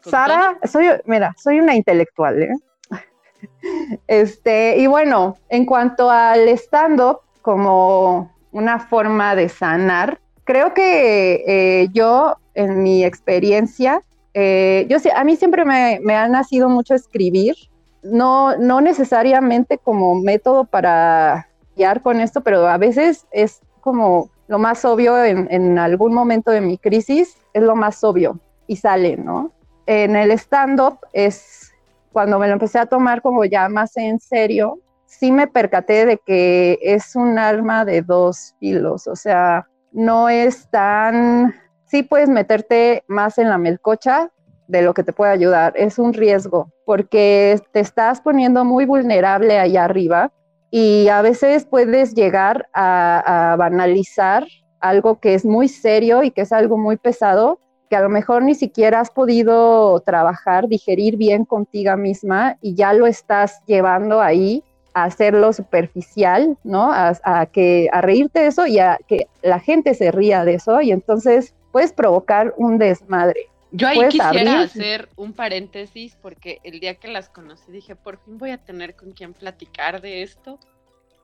Sara, 0.03 0.59
soy, 0.65 0.87
mira, 1.05 1.35
soy 1.37 1.61
una 1.61 1.75
intelectual, 1.75 2.43
¿eh? 2.43 2.55
Este, 4.07 4.77
y 4.79 4.87
bueno, 4.87 5.37
en 5.49 5.65
cuanto 5.65 6.11
al 6.11 6.49
stand-up 6.51 7.21
como 7.43 8.31
una 8.53 8.79
forma 8.79 9.35
de 9.35 9.49
sanar, 9.49 10.21
creo 10.45 10.75
que 10.75 11.45
eh, 11.47 11.89
yo, 11.93 12.37
en 12.55 12.83
mi 12.83 13.05
experiencia, 13.05 14.03
eh, 14.35 14.87
yo 14.89 14.99
a 15.15 15.25
mí 15.25 15.37
siempre 15.37 15.65
me, 15.65 16.15
ha 16.15 16.29
nacido 16.29 16.69
mucho 16.69 16.95
escribir, 16.95 17.55
no, 18.03 18.57
no 18.57 18.81
necesariamente 18.81 19.79
como 19.79 20.15
método 20.15 20.65
para 20.65 21.49
guiar 21.77 22.03
con 22.03 22.21
esto, 22.21 22.41
pero 22.41 22.67
a 22.67 22.79
veces 22.79 23.27
es 23.31 23.61
como 23.81 24.31
lo 24.49 24.59
más 24.59 24.85
obvio 24.85 25.23
en, 25.25 25.47
en 25.51 25.79
algún 25.79 26.13
momento 26.13 26.51
de 26.51 26.61
mi 26.61 26.79
crisis, 26.79 27.37
es 27.53 27.63
lo 27.63 27.77
más 27.77 28.03
obvio 28.03 28.39
y 28.67 28.77
sale, 28.77 29.17
¿no? 29.17 29.53
En 29.87 30.17
el 30.17 30.31
stand-up 30.33 30.99
es 31.13 31.73
cuando 32.13 32.39
me 32.39 32.47
lo 32.47 32.55
empecé 32.55 32.79
a 32.79 32.87
tomar 32.87 33.23
como 33.23 33.45
ya 33.45 33.69
más 33.69 33.97
en 33.97 34.19
serio, 34.19 34.79
sí 35.11 35.33
me 35.33 35.49
percaté 35.49 36.07
de 36.07 36.19
que 36.25 36.79
es 36.81 37.17
un 37.17 37.37
arma 37.39 37.85
de 37.85 38.01
dos 38.01 38.55
filos, 38.61 39.09
o 39.09 39.17
sea, 39.17 39.67
no 39.91 40.29
es 40.29 40.71
tan, 40.71 41.53
sí 41.85 42.05
puedes 42.05 42.29
meterte 42.29 43.03
más 43.09 43.37
en 43.39 43.49
la 43.49 43.59
melcocha 43.59 44.31
de 44.69 44.83
lo 44.83 44.95
que 44.95 45.03
te 45.03 45.13
puede 45.13 45.33
ayudar, 45.33 45.73
es 45.75 45.99
un 45.99 46.13
riesgo, 46.15 46.71
porque 46.87 47.61
te 47.73 47.81
estás 47.81 48.21
poniendo 48.21 48.65
muy 48.65 48.87
vulnerable 48.87 49.59
allá 49.59 49.85
arriba 49.85 50.33
y 50.71 51.09
a 51.09 51.23
veces 51.23 51.67
puedes 51.67 52.15
llegar 52.15 52.69
a, 52.73 53.53
a 53.53 53.57
banalizar 53.57 54.47
algo 54.79 55.19
que 55.19 55.35
es 55.35 55.45
muy 55.45 55.67
serio 55.67 56.23
y 56.23 56.31
que 56.31 56.43
es 56.43 56.53
algo 56.53 56.79
muy 56.79 56.97
pesado 56.97 57.59
que 57.91 57.97
a 57.97 58.01
lo 58.01 58.09
mejor 58.09 58.45
ni 58.45 58.55
siquiera 58.55 59.01
has 59.01 59.11
podido 59.11 59.99
trabajar, 60.01 60.69
digerir 60.69 61.17
bien 61.17 61.45
contigo 61.45 61.97
misma 61.97 62.57
y 62.63 62.77
ya 62.77 62.93
lo 62.93 63.09
estás 63.09 63.61
llevando 63.67 64.21
ahí 64.21 64.63
a 64.95 65.05
hacerlo 65.05 65.53
superficial, 65.53 66.57
¿no? 66.65 66.91
A, 66.93 67.47
que, 67.47 67.89
a 67.93 68.01
reírte 68.01 68.41
de 68.41 68.47
eso 68.49 68.67
y 68.67 68.79
a 68.79 68.99
que 69.07 69.27
la 69.43 69.61
gente 69.61 69.95
se 69.95 70.11
ría 70.11 70.45
de 70.45 70.55
eso 70.55 70.81
y 70.81 70.93
entonces 70.93 71.55
puedes 71.73 71.93
provocar 71.93 72.55
un 72.57 72.79
desmadre. 72.79 73.49
Yo 73.73 73.87
ahí 73.87 74.01
quisiera 74.09 74.63
hacer 74.63 75.09
un 75.17 75.33
paréntesis 75.33 76.17
porque 76.21 76.59
el 76.65 76.81
día 76.81 76.97
que 76.97 77.09
las 77.09 77.29
conocí 77.29 77.71
dije, 77.71 77.95
por 77.95 78.19
fin 78.19 78.37
voy 78.37 78.51
a 78.51 78.59
tener 78.59 78.97
con 78.97 79.13
quien 79.13 79.33
platicar 79.33 80.01
de 80.01 80.23
esto. 80.23 80.59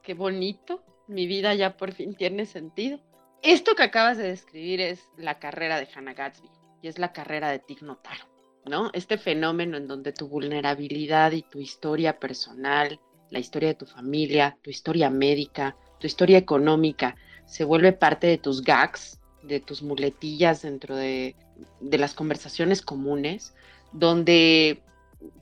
Qué 0.02 0.14
bonito, 0.14 0.82
mi 1.08 1.26
vida 1.26 1.54
ya 1.54 1.76
por 1.76 1.92
fin 1.92 2.14
tiene 2.14 2.46
sentido. 2.46 3.00
Esto 3.42 3.74
que 3.74 3.82
acabas 3.82 4.16
de 4.16 4.28
describir 4.28 4.80
es 4.80 5.00
la 5.16 5.38
carrera 5.38 5.78
de 5.78 5.88
Hannah 5.92 6.14
Gatsby 6.14 6.48
y 6.82 6.88
es 6.88 6.98
la 6.98 7.12
carrera 7.12 7.50
de 7.50 7.58
Tig 7.58 7.82
Notaro, 7.82 8.24
¿no? 8.64 8.90
Este 8.92 9.18
fenómeno 9.18 9.76
en 9.76 9.88
donde 9.88 10.12
tu 10.12 10.28
vulnerabilidad 10.28 11.32
y 11.32 11.42
tu 11.42 11.60
historia 11.60 12.18
personal, 12.18 13.00
la 13.30 13.38
historia 13.38 13.70
de 13.70 13.74
tu 13.74 13.86
familia, 13.86 14.56
tu 14.62 14.70
historia 14.70 15.10
médica, 15.10 15.76
tu 15.98 16.06
historia 16.06 16.38
económica, 16.38 17.16
se 17.46 17.64
vuelve 17.64 17.92
parte 17.92 18.26
de 18.26 18.38
tus 18.38 18.62
gags, 18.62 19.18
de 19.42 19.60
tus 19.60 19.82
muletillas 19.82 20.62
dentro 20.62 20.96
de, 20.96 21.34
las 21.80 22.14
conversaciones 22.14 22.82
comunes, 22.82 23.54
donde 23.92 24.82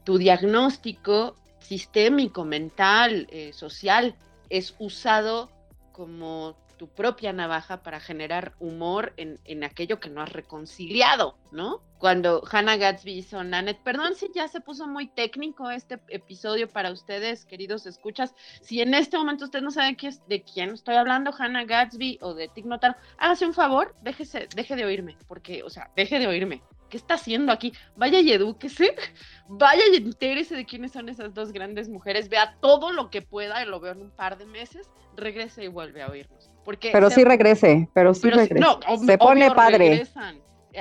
tu 0.04 0.18
diagnóstico 0.18 1.36
sistémico, 1.58 2.44
mental, 2.44 3.26
eh, 3.30 3.52
social, 3.52 4.14
es 4.50 4.74
usado 4.78 5.50
como 5.92 6.54
propia 6.88 7.32
navaja 7.32 7.82
para 7.82 8.00
generar 8.00 8.54
humor 8.58 9.12
en, 9.16 9.40
en, 9.44 9.64
aquello 9.64 10.00
que 10.00 10.10
no 10.10 10.22
has 10.22 10.32
reconciliado, 10.32 11.36
¿no? 11.52 11.82
Cuando 11.98 12.42
Hannah 12.50 12.76
Gatsby 12.76 13.12
hizo 13.12 13.42
Nanette, 13.42 13.82
perdón 13.82 14.14
si 14.14 14.30
ya 14.34 14.46
se 14.48 14.60
puso 14.60 14.86
muy 14.86 15.06
técnico 15.06 15.70
este 15.70 16.00
episodio 16.08 16.68
para 16.68 16.92
ustedes, 16.92 17.46
queridos 17.46 17.86
escuchas. 17.86 18.34
Si 18.60 18.80
en 18.80 18.94
este 18.94 19.16
momento 19.16 19.46
usted 19.46 19.62
no 19.62 19.70
sabe 19.70 19.96
de 20.28 20.42
quién 20.42 20.70
estoy 20.70 20.96
hablando, 20.96 21.32
Hannah 21.36 21.64
Gatsby 21.64 22.18
o 22.20 22.34
de 22.34 22.48
Tig 22.48 22.66
Notaro, 22.66 22.96
hágase 23.18 23.46
un 23.46 23.54
favor, 23.54 23.94
déjese, 24.02 24.48
deje 24.54 24.76
de 24.76 24.84
oírme, 24.84 25.16
porque, 25.26 25.62
o 25.62 25.70
sea, 25.70 25.90
deje 25.96 26.18
de 26.18 26.26
oírme. 26.26 26.62
¿Qué 26.90 26.98
está 26.98 27.14
haciendo 27.14 27.50
aquí? 27.50 27.72
Vaya 27.96 28.20
y 28.20 28.30
edúquese, 28.30 28.94
vaya 29.48 29.82
y 29.92 29.96
entérese 29.96 30.54
de 30.54 30.66
quiénes 30.66 30.92
son 30.92 31.08
esas 31.08 31.34
dos 31.34 31.52
grandes 31.52 31.88
mujeres, 31.88 32.28
vea 32.28 32.56
todo 32.60 32.92
lo 32.92 33.10
que 33.10 33.22
pueda, 33.22 33.64
lo 33.64 33.80
veo 33.80 33.92
en 33.92 34.02
un 34.02 34.10
par 34.10 34.38
de 34.38 34.46
meses, 34.46 34.90
regrese 35.16 35.64
y 35.64 35.68
vuelve 35.68 36.02
a 36.02 36.08
oírnos 36.08 36.53
pero 36.92 37.10
sí 37.10 37.24
regrese, 37.24 37.88
pero 37.94 38.14
sí 38.14 38.30
regrese. 38.30 38.64
se 39.04 39.18
pone 39.18 39.50
padre. 39.52 40.06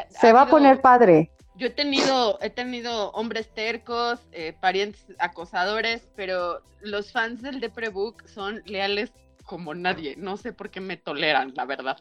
Se 0.10 0.34
va 0.34 0.42
a 0.44 0.48
poner 0.48 0.82
padre. 0.82 1.30
Yo 1.56 1.68
he 1.68 1.70
tenido, 1.70 2.40
he 2.42 2.50
tenido 2.50 3.12
hombres 3.12 3.54
tercos, 3.54 4.20
eh, 4.32 4.54
parientes 4.60 5.06
acosadores, 5.20 6.10
pero 6.16 6.62
los 6.82 7.12
fans 7.12 7.44
del 7.44 7.60
Deprebook 7.60 8.28
son 8.28 8.64
leales 8.66 9.12
como 9.44 9.76
nadie. 9.76 10.16
No 10.18 10.38
sé 10.38 10.52
por 10.52 10.72
qué 10.72 10.82
me 10.82 10.98
toleran, 10.98 11.54
la 11.56 11.66
verdad. 11.66 11.98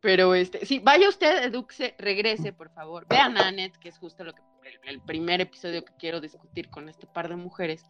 Pero 0.00 0.34
este, 0.34 0.64
sí, 0.64 0.78
vaya 0.78 1.08
usted, 1.08 1.44
eduxe, 1.44 1.94
regrese, 1.98 2.52
por 2.52 2.70
favor. 2.70 3.06
Vean 3.08 3.36
a 3.36 3.48
Annette, 3.48 3.76
que 3.76 3.90
es 3.90 3.98
justo 3.98 4.24
lo 4.24 4.34
que 4.34 4.42
el 4.84 5.00
primer 5.00 5.40
episodio 5.40 5.84
que 5.84 5.92
quiero 5.98 6.20
discutir 6.20 6.68
con 6.68 6.88
este 6.88 7.06
par 7.06 7.28
de 7.28 7.36
mujeres 7.36 7.84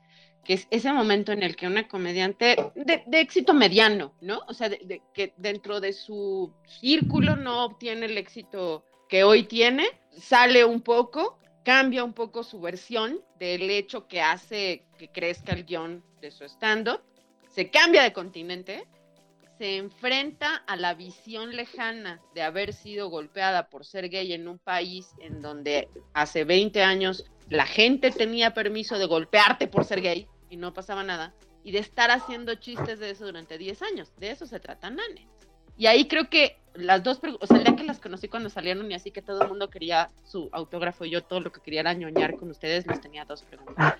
que 0.46 0.54
es 0.54 0.68
ese 0.70 0.92
momento 0.92 1.32
en 1.32 1.42
el 1.42 1.56
que 1.56 1.66
una 1.66 1.88
comediante 1.88 2.56
de, 2.76 3.20
éxito 3.20 3.52
mediano, 3.52 4.14
¿no? 4.20 4.42
O 4.46 4.54
sea, 4.54 4.70
que 5.12 5.34
dentro 5.36 5.80
de 5.80 5.92
su 5.92 6.54
círculo 6.80 7.34
no 7.34 7.64
obtiene 7.64 8.06
el 8.06 8.16
éxito 8.16 8.84
que 9.08 9.24
hoy 9.24 9.42
tiene, 9.42 9.86
sale 10.16 10.64
un 10.64 10.82
poco, 10.82 11.38
cambia 11.64 12.04
un 12.04 12.12
poco 12.12 12.44
su 12.44 12.60
versión 12.60 13.20
del 13.40 13.68
hecho 13.70 14.06
que 14.06 14.20
hace 14.20 14.84
que 14.98 15.08
crezca 15.08 15.52
el 15.52 15.64
guion 15.64 16.04
de 16.20 16.30
su 16.30 16.44
stand-up, 16.44 17.00
se 17.50 17.68
cambia 17.70 18.04
de 18.04 18.12
continente, 18.12 18.86
se 19.58 19.76
enfrenta 19.76 20.56
a 20.66 20.76
la 20.76 20.94
visión 20.94 21.56
lejana 21.56 22.20
de 22.34 22.42
haber 22.42 22.72
sido 22.72 23.08
golpeada 23.08 23.68
por 23.68 23.84
ser 23.84 24.08
gay 24.08 24.32
en 24.32 24.48
un 24.48 24.58
país 24.58 25.14
en 25.20 25.40
donde 25.40 25.88
hace 26.12 26.44
20 26.44 26.82
años 26.82 27.24
la 27.48 27.66
gente 27.66 28.10
tenía 28.10 28.54
permiso 28.54 28.98
de 28.98 29.06
golpearte 29.06 29.68
por 29.68 29.84
ser 29.84 30.00
gay, 30.00 30.28
y 30.50 30.56
no 30.56 30.74
pasaba 30.74 31.02
nada, 31.04 31.34
y 31.62 31.72
de 31.72 31.78
estar 31.78 32.10
haciendo 32.10 32.54
chistes 32.56 32.98
de 32.98 33.10
eso 33.10 33.24
durante 33.24 33.58
10 33.58 33.82
años. 33.82 34.12
De 34.16 34.30
eso 34.30 34.46
se 34.46 34.60
trata 34.60 34.90
Nane. 34.90 35.28
Y 35.76 35.86
ahí 35.86 36.08
creo 36.08 36.28
que 36.28 36.58
las 36.74 37.02
dos, 37.02 37.20
o 37.40 37.46
sea, 37.46 37.58
el 37.58 37.64
día 37.64 37.76
que 37.76 37.84
las 37.84 38.00
conocí 38.00 38.28
cuando 38.28 38.48
salieron 38.48 38.90
y 38.90 38.94
así 38.94 39.10
que 39.10 39.22
todo 39.22 39.42
el 39.42 39.48
mundo 39.48 39.70
quería 39.70 40.10
su 40.24 40.48
autógrafo 40.52 41.04
y 41.04 41.10
yo 41.10 41.22
todo 41.22 41.40
lo 41.40 41.52
que 41.52 41.60
quería 41.60 41.80
era 41.80 41.92
ñoñar 41.94 42.36
con 42.36 42.50
ustedes, 42.50 42.86
les 42.86 43.00
tenía 43.00 43.24
dos 43.24 43.42
preguntas. 43.42 43.94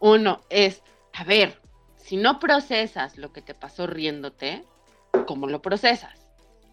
Uno 0.00 0.40
es, 0.50 0.82
a 1.12 1.24
ver, 1.24 1.60
si 1.96 2.16
no 2.16 2.40
procesas 2.40 3.16
lo 3.18 3.32
que 3.32 3.42
te 3.42 3.54
pasó 3.54 3.86
riéndote, 3.86 4.64
¿cómo 5.26 5.46
lo 5.46 5.62
procesas? 5.62 6.26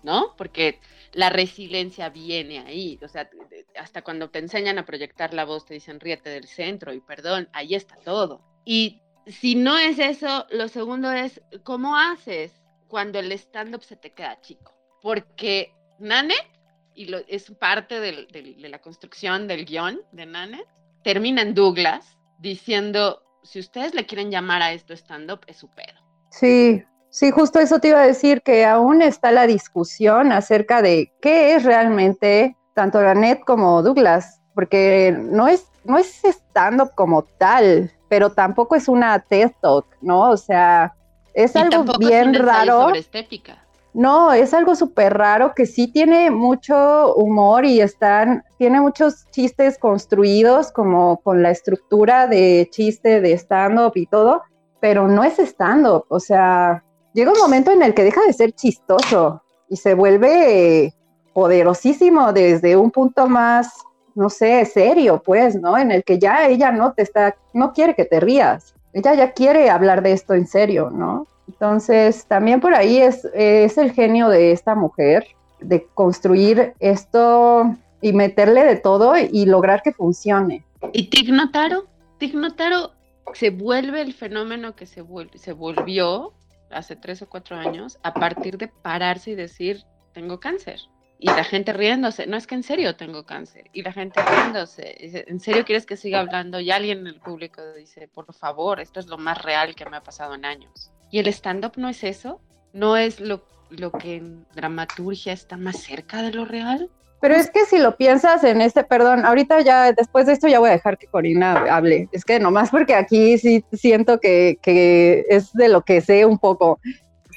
¿No? 0.03 0.35
Porque 0.37 0.79
la 1.13 1.29
resiliencia 1.29 2.09
viene 2.09 2.59
ahí, 2.59 2.97
o 3.03 3.07
sea, 3.07 3.29
hasta 3.77 4.01
cuando 4.01 4.29
te 4.29 4.39
enseñan 4.39 4.77
a 4.77 4.85
proyectar 4.85 5.33
la 5.33 5.45
voz 5.45 5.65
te 5.65 5.73
dicen 5.73 5.99
ríete 5.99 6.29
del 6.29 6.47
centro 6.47 6.93
y 6.93 7.01
perdón, 7.01 7.49
ahí 7.53 7.75
está 7.75 7.95
todo. 7.97 8.41
Y 8.63 9.01
si 9.25 9.55
no 9.55 9.77
es 9.77 9.99
eso, 9.99 10.45
lo 10.51 10.67
segundo 10.67 11.11
es, 11.11 11.41
¿cómo 11.63 11.97
haces 11.97 12.61
cuando 12.87 13.19
el 13.19 13.31
stand-up 13.33 13.83
se 13.83 13.95
te 13.95 14.11
queda 14.11 14.39
chico? 14.41 14.73
Porque 15.01 15.73
Nanette, 15.99 16.51
y 16.95 17.05
lo, 17.05 17.19
es 17.27 17.51
parte 17.51 17.99
de 17.99 18.27
la 18.57 18.79
construcción 18.79 19.47
del 19.47 19.65
guion 19.65 20.01
de 20.11 20.25
Nanette, 20.25 20.67
termina 21.03 21.41
en 21.41 21.53
Douglas 21.53 22.17
diciendo, 22.39 23.21
si 23.43 23.59
ustedes 23.59 23.93
le 23.93 24.05
quieren 24.05 24.31
llamar 24.31 24.61
a 24.61 24.73
esto 24.73 24.93
stand-up, 24.93 25.41
es 25.47 25.57
su 25.57 25.69
pedo. 25.69 25.99
Sí, 26.31 26.83
sí, 27.09 27.31
justo 27.31 27.59
eso 27.59 27.79
te 27.79 27.89
iba 27.89 28.01
a 28.01 28.07
decir, 28.07 28.41
que 28.41 28.65
aún 28.65 29.01
está 29.01 29.31
la 29.31 29.47
discusión 29.47 30.31
acerca 30.31 30.81
de 30.81 31.11
qué 31.21 31.55
es 31.55 31.63
realmente 31.63 32.55
tanto 32.73 33.01
Nanette 33.01 33.43
como 33.45 33.81
Douglas, 33.83 34.41
porque 34.53 35.17
no 35.17 35.47
es, 35.47 35.67
no 35.83 35.97
es 35.97 36.23
stand-up 36.23 36.91
como 36.95 37.23
tal, 37.23 37.91
pero 38.07 38.31
tampoco 38.31 38.75
es 38.75 38.87
una 38.87 39.19
TED 39.19 39.51
Talk, 39.61 39.85
¿no? 40.01 40.29
O 40.29 40.37
sea, 40.37 40.93
es 41.33 41.55
algo 41.55 41.83
bien 41.97 42.33
raro. 42.33 42.83
Sobre 42.83 42.99
estética. 42.99 43.65
No, 43.93 44.31
es 44.31 44.53
algo 44.53 44.75
súper 44.75 45.17
raro 45.17 45.53
que 45.55 45.65
sí 45.65 45.87
tiene 45.87 46.29
mucho 46.29 47.15
humor 47.15 47.65
y 47.65 47.81
están, 47.81 48.43
tiene 48.57 48.79
muchos 48.79 49.25
chistes 49.31 49.79
construidos 49.79 50.71
como 50.71 51.17
con 51.21 51.41
la 51.41 51.49
estructura 51.49 52.27
de 52.27 52.69
chiste 52.71 53.19
de 53.19 53.33
stand-up 53.33 53.93
y 53.95 54.05
todo, 54.05 54.43
pero 54.79 55.07
no 55.07 55.23
es 55.23 55.39
stand-up, 55.39 56.05
o 56.07 56.19
sea, 56.19 56.83
llega 57.13 57.31
un 57.31 57.39
momento 57.39 57.71
en 57.71 57.83
el 57.83 57.93
que 57.93 58.03
deja 58.03 58.21
de 58.25 58.33
ser 58.33 58.51
chistoso 58.53 59.41
y 59.69 59.77
se 59.77 59.93
vuelve 59.93 60.93
poderosísimo 61.33 62.33
desde 62.33 62.75
un 62.75 62.91
punto 62.91 63.27
más, 63.27 63.71
no 64.15 64.29
sé, 64.29 64.65
serio, 64.65 65.21
pues, 65.23 65.55
¿no? 65.55 65.77
En 65.77 65.91
el 65.91 66.03
que 66.03 66.19
ya 66.19 66.47
ella 66.47 66.71
no 66.71 66.93
te 66.93 67.03
está, 67.03 67.35
no 67.53 67.73
quiere 67.73 67.95
que 67.95 68.05
te 68.05 68.19
rías, 68.19 68.73
ella 68.93 69.13
ya 69.13 69.31
quiere 69.33 69.69
hablar 69.69 70.01
de 70.01 70.13
esto 70.13 70.33
en 70.33 70.47
serio, 70.47 70.89
¿no? 70.89 71.27
Entonces, 71.47 72.25
también 72.25 72.59
por 72.59 72.73
ahí 72.73 72.97
es, 72.97 73.25
el 73.33 73.91
genio 73.91 74.29
de 74.29 74.51
esta 74.51 74.75
mujer, 74.75 75.27
de 75.59 75.85
construir 75.93 76.73
esto 76.79 77.75
y 78.01 78.13
meterle 78.13 78.63
de 78.63 78.75
todo 78.75 79.15
y 79.17 79.45
lograr 79.45 79.81
que 79.81 79.91
funcione. 79.91 80.63
¿Y 80.93 81.09
Tignotaro? 81.09 81.85
Tignotaro 82.17 82.91
se 83.33 83.49
vuelve 83.49 84.01
el 84.01 84.13
fenómeno 84.13 84.75
que 84.75 84.85
se 84.85 85.01
volvió 85.01 86.33
hace 86.71 86.95
tres 86.95 87.21
o 87.21 87.29
cuatro 87.29 87.55
años 87.55 87.99
a 88.03 88.13
partir 88.13 88.57
de 88.57 88.67
pararse 88.67 89.31
y 89.31 89.35
decir, 89.35 89.83
tengo 90.13 90.39
cáncer. 90.39 90.79
Y 91.21 91.27
la 91.27 91.43
gente 91.43 91.73
riéndose, 91.73 92.27
no 92.27 92.37
es 92.37 92.47
que 92.47 92.55
en 92.55 92.63
serio 92.63 92.95
tengo 92.95 93.25
cáncer. 93.25 93.69
Y 93.73 93.81
la 93.81 93.91
gente 93.91 94.21
riéndose, 94.23 95.25
¿en 95.27 95.39
serio 95.41 95.65
quieres 95.65 95.85
que 95.85 95.97
siga 95.97 96.21
hablando? 96.21 96.61
Y 96.61 96.71
alguien 96.71 96.99
en 96.99 97.07
el 97.07 97.19
público 97.19 97.61
dice, 97.73 98.07
por 98.07 98.33
favor, 98.33 98.79
esto 98.79 99.01
es 99.01 99.07
lo 99.07 99.17
más 99.17 99.41
real 99.41 99.75
que 99.75 99.85
me 99.85 99.97
ha 99.97 100.03
pasado 100.03 100.35
en 100.35 100.45
años. 100.45 100.91
Y 101.11 101.19
el 101.19 101.27
stand-up 101.27 101.73
no 101.75 101.89
es 101.89 102.05
eso, 102.05 102.39
no 102.71 102.95
es 102.95 103.19
lo, 103.19 103.45
lo 103.69 103.91
que 103.91 104.15
en 104.15 104.45
dramaturgia 104.55 105.33
está 105.33 105.57
más 105.57 105.77
cerca 105.81 106.21
de 106.21 106.31
lo 106.31 106.45
real. 106.45 106.89
Pero 107.21 107.35
es 107.35 107.51
que 107.51 107.65
si 107.65 107.77
lo 107.77 107.97
piensas 107.97 108.43
en 108.43 108.61
este, 108.61 108.83
perdón, 108.83 109.25
ahorita 109.25 109.61
ya 109.61 109.91
después 109.91 110.25
de 110.25 110.33
esto 110.33 110.47
ya 110.47 110.59
voy 110.59 110.69
a 110.69 110.73
dejar 110.73 110.97
que 110.97 111.07
Corina 111.07 111.65
hable. 111.69 112.07
Es 112.11 112.23
que 112.23 112.39
nomás 112.39 112.69
porque 112.69 112.95
aquí 112.95 113.37
sí 113.37 113.63
siento 113.73 114.19
que, 114.19 114.57
que 114.61 115.25
es 115.29 115.51
de 115.53 115.67
lo 115.67 115.81
que 115.81 115.99
sé 116.01 116.25
un 116.25 116.37
poco. 116.37 116.79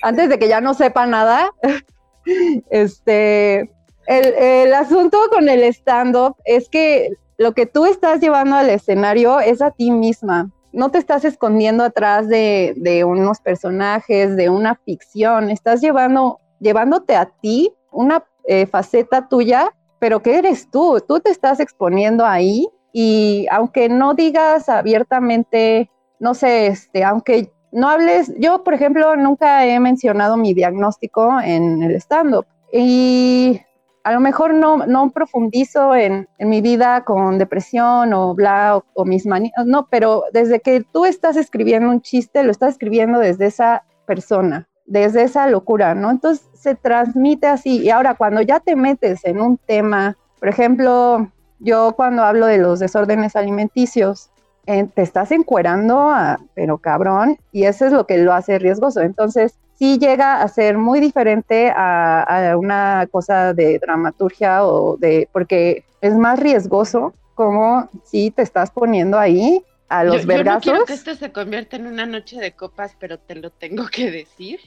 Antes 0.02 0.28
de 0.28 0.38
que 0.38 0.48
ya 0.48 0.60
no 0.60 0.74
sepa 0.74 1.06
nada, 1.06 1.50
este, 2.70 3.70
el, 4.06 4.34
el 4.34 4.74
asunto 4.74 5.18
con 5.30 5.48
el 5.48 5.62
stand-up 5.64 6.36
es 6.44 6.68
que 6.68 7.10
lo 7.36 7.52
que 7.52 7.66
tú 7.66 7.86
estás 7.86 8.20
llevando 8.20 8.56
al 8.56 8.70
escenario 8.70 9.40
es 9.40 9.62
a 9.62 9.72
ti 9.72 9.90
misma. 9.90 10.50
No 10.72 10.90
te 10.90 10.98
estás 10.98 11.24
escondiendo 11.24 11.82
atrás 11.82 12.28
de, 12.28 12.72
de 12.76 13.04
unos 13.04 13.40
personajes, 13.40 14.36
de 14.36 14.48
una 14.48 14.76
ficción. 14.76 15.50
Estás 15.50 15.80
llevando, 15.80 16.40
llevándote 16.60 17.16
a 17.16 17.26
ti 17.26 17.72
una 17.90 18.24
eh, 18.44 18.66
faceta 18.66 19.28
tuya, 19.28 19.72
pero 19.98 20.20
que 20.20 20.38
eres 20.38 20.70
tú, 20.70 21.00
tú 21.06 21.20
te 21.20 21.30
estás 21.30 21.60
exponiendo 21.60 22.26
ahí 22.26 22.66
y 22.92 23.46
aunque 23.50 23.88
no 23.88 24.14
digas 24.14 24.68
abiertamente, 24.68 25.90
no 26.18 26.34
sé, 26.34 26.66
este, 26.66 27.04
aunque 27.04 27.50
no 27.70 27.88
hables, 27.88 28.32
yo 28.38 28.64
por 28.64 28.74
ejemplo 28.74 29.16
nunca 29.16 29.64
he 29.64 29.78
mencionado 29.80 30.36
mi 30.36 30.54
diagnóstico 30.54 31.40
en 31.40 31.82
el 31.82 31.94
stand-up 31.96 32.46
y 32.72 33.60
a 34.04 34.12
lo 34.12 34.20
mejor 34.20 34.54
no, 34.54 34.78
no 34.86 35.10
profundizo 35.10 35.94
en, 35.94 36.28
en, 36.38 36.48
mi 36.48 36.60
vida 36.60 37.04
con 37.04 37.38
depresión 37.38 38.12
o 38.12 38.34
bla 38.34 38.76
o, 38.76 38.84
o 38.94 39.04
mis 39.04 39.24
manías, 39.24 39.64
no, 39.64 39.86
pero 39.88 40.24
desde 40.32 40.60
que 40.60 40.82
tú 40.92 41.06
estás 41.06 41.36
escribiendo 41.36 41.88
un 41.88 42.00
chiste, 42.00 42.42
lo 42.42 42.50
estás 42.50 42.72
escribiendo 42.72 43.20
desde 43.20 43.46
esa 43.46 43.84
persona 44.04 44.68
desde 44.92 45.22
esa 45.22 45.46
locura, 45.46 45.94
¿no? 45.94 46.10
Entonces 46.10 46.46
se 46.52 46.74
transmite 46.74 47.46
así. 47.46 47.78
Y 47.78 47.88
ahora 47.88 48.14
cuando 48.14 48.42
ya 48.42 48.60
te 48.60 48.76
metes 48.76 49.24
en 49.24 49.40
un 49.40 49.56
tema, 49.56 50.18
por 50.38 50.50
ejemplo, 50.50 51.30
yo 51.60 51.94
cuando 51.96 52.22
hablo 52.22 52.44
de 52.44 52.58
los 52.58 52.78
desórdenes 52.78 53.34
alimenticios, 53.34 54.28
eh, 54.66 54.86
te 54.94 55.00
estás 55.00 55.32
encuerando, 55.32 56.12
pero 56.54 56.76
cabrón, 56.76 57.38
y 57.52 57.64
eso 57.64 57.86
es 57.86 57.92
lo 57.92 58.06
que 58.06 58.18
lo 58.18 58.34
hace 58.34 58.58
riesgoso. 58.58 59.00
Entonces, 59.00 59.54
sí 59.78 59.98
llega 59.98 60.42
a 60.42 60.48
ser 60.48 60.76
muy 60.76 61.00
diferente 61.00 61.72
a, 61.74 62.50
a, 62.50 62.58
una 62.58 63.08
cosa 63.10 63.54
de 63.54 63.78
dramaturgia 63.78 64.66
o 64.66 64.98
de, 64.98 65.26
porque 65.32 65.86
es 66.02 66.14
más 66.14 66.38
riesgoso 66.38 67.14
como 67.34 67.88
si 68.04 68.30
te 68.30 68.42
estás 68.42 68.70
poniendo 68.70 69.18
ahí 69.18 69.64
a 69.88 70.04
los 70.04 70.26
yo. 70.26 70.32
Yo 70.32 70.44
no 70.44 70.60
quiero 70.60 70.84
que 70.84 70.92
esto 70.92 71.14
se 71.14 71.32
convierta 71.32 71.76
en 71.76 71.86
una 71.86 72.04
noche 72.04 72.38
de 72.38 72.52
copas, 72.52 72.94
pero 72.98 73.18
te 73.18 73.36
lo 73.36 73.50
tengo 73.50 73.86
que 73.88 74.10
decir. 74.10 74.60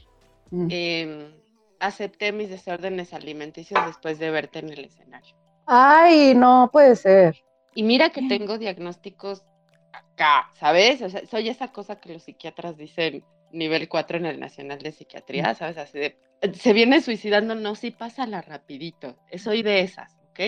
Mm. 0.56 0.68
Eh, 0.72 1.36
acepté 1.80 2.32
mis 2.32 2.50
desórdenes 2.50 3.13
alimenticios 3.13 3.86
después 3.86 4.20
de 4.20 4.32
verte 4.32 4.60
en 4.60 4.70
el 4.70 4.86
escenario. 4.86 5.36
Ay, 5.65 6.34
no 6.34 6.70
puede 6.72 6.96
ser. 6.96 7.44
Y 7.74 7.84
mira 7.84 8.10
que 8.10 8.22
tengo 8.28 8.58
diagnósticos 8.58 9.44
acá, 9.91 10.50
¿sabes? 10.54 11.02
O 11.02 11.10
sea, 11.10 11.26
soy 11.26 11.50
esa 11.50 11.74
cosa 11.74 12.00
que 12.00 12.13
los 12.13 12.24
psiquiatras 12.24 12.78
dicen 12.78 13.24
nivel 13.52 13.89
4 13.89 14.18
en 14.18 14.26
el 14.26 14.39
Nacional 14.39 14.80
de 14.80 14.94
Psiquiatría, 14.94 15.52
mm. 15.52 15.56
¿sabes? 15.56 15.78
Así 15.78 16.00
de, 16.00 16.18
se 16.54 16.74
viene 16.74 17.02
suicidando, 17.02 17.56
no, 17.56 17.76
sí, 17.76 17.91
pásala 17.91 18.41
rapidito. 18.41 19.18
Soy 19.38 19.62
de 19.62 19.82
esas, 19.82 20.15
¿ok? 20.30 20.39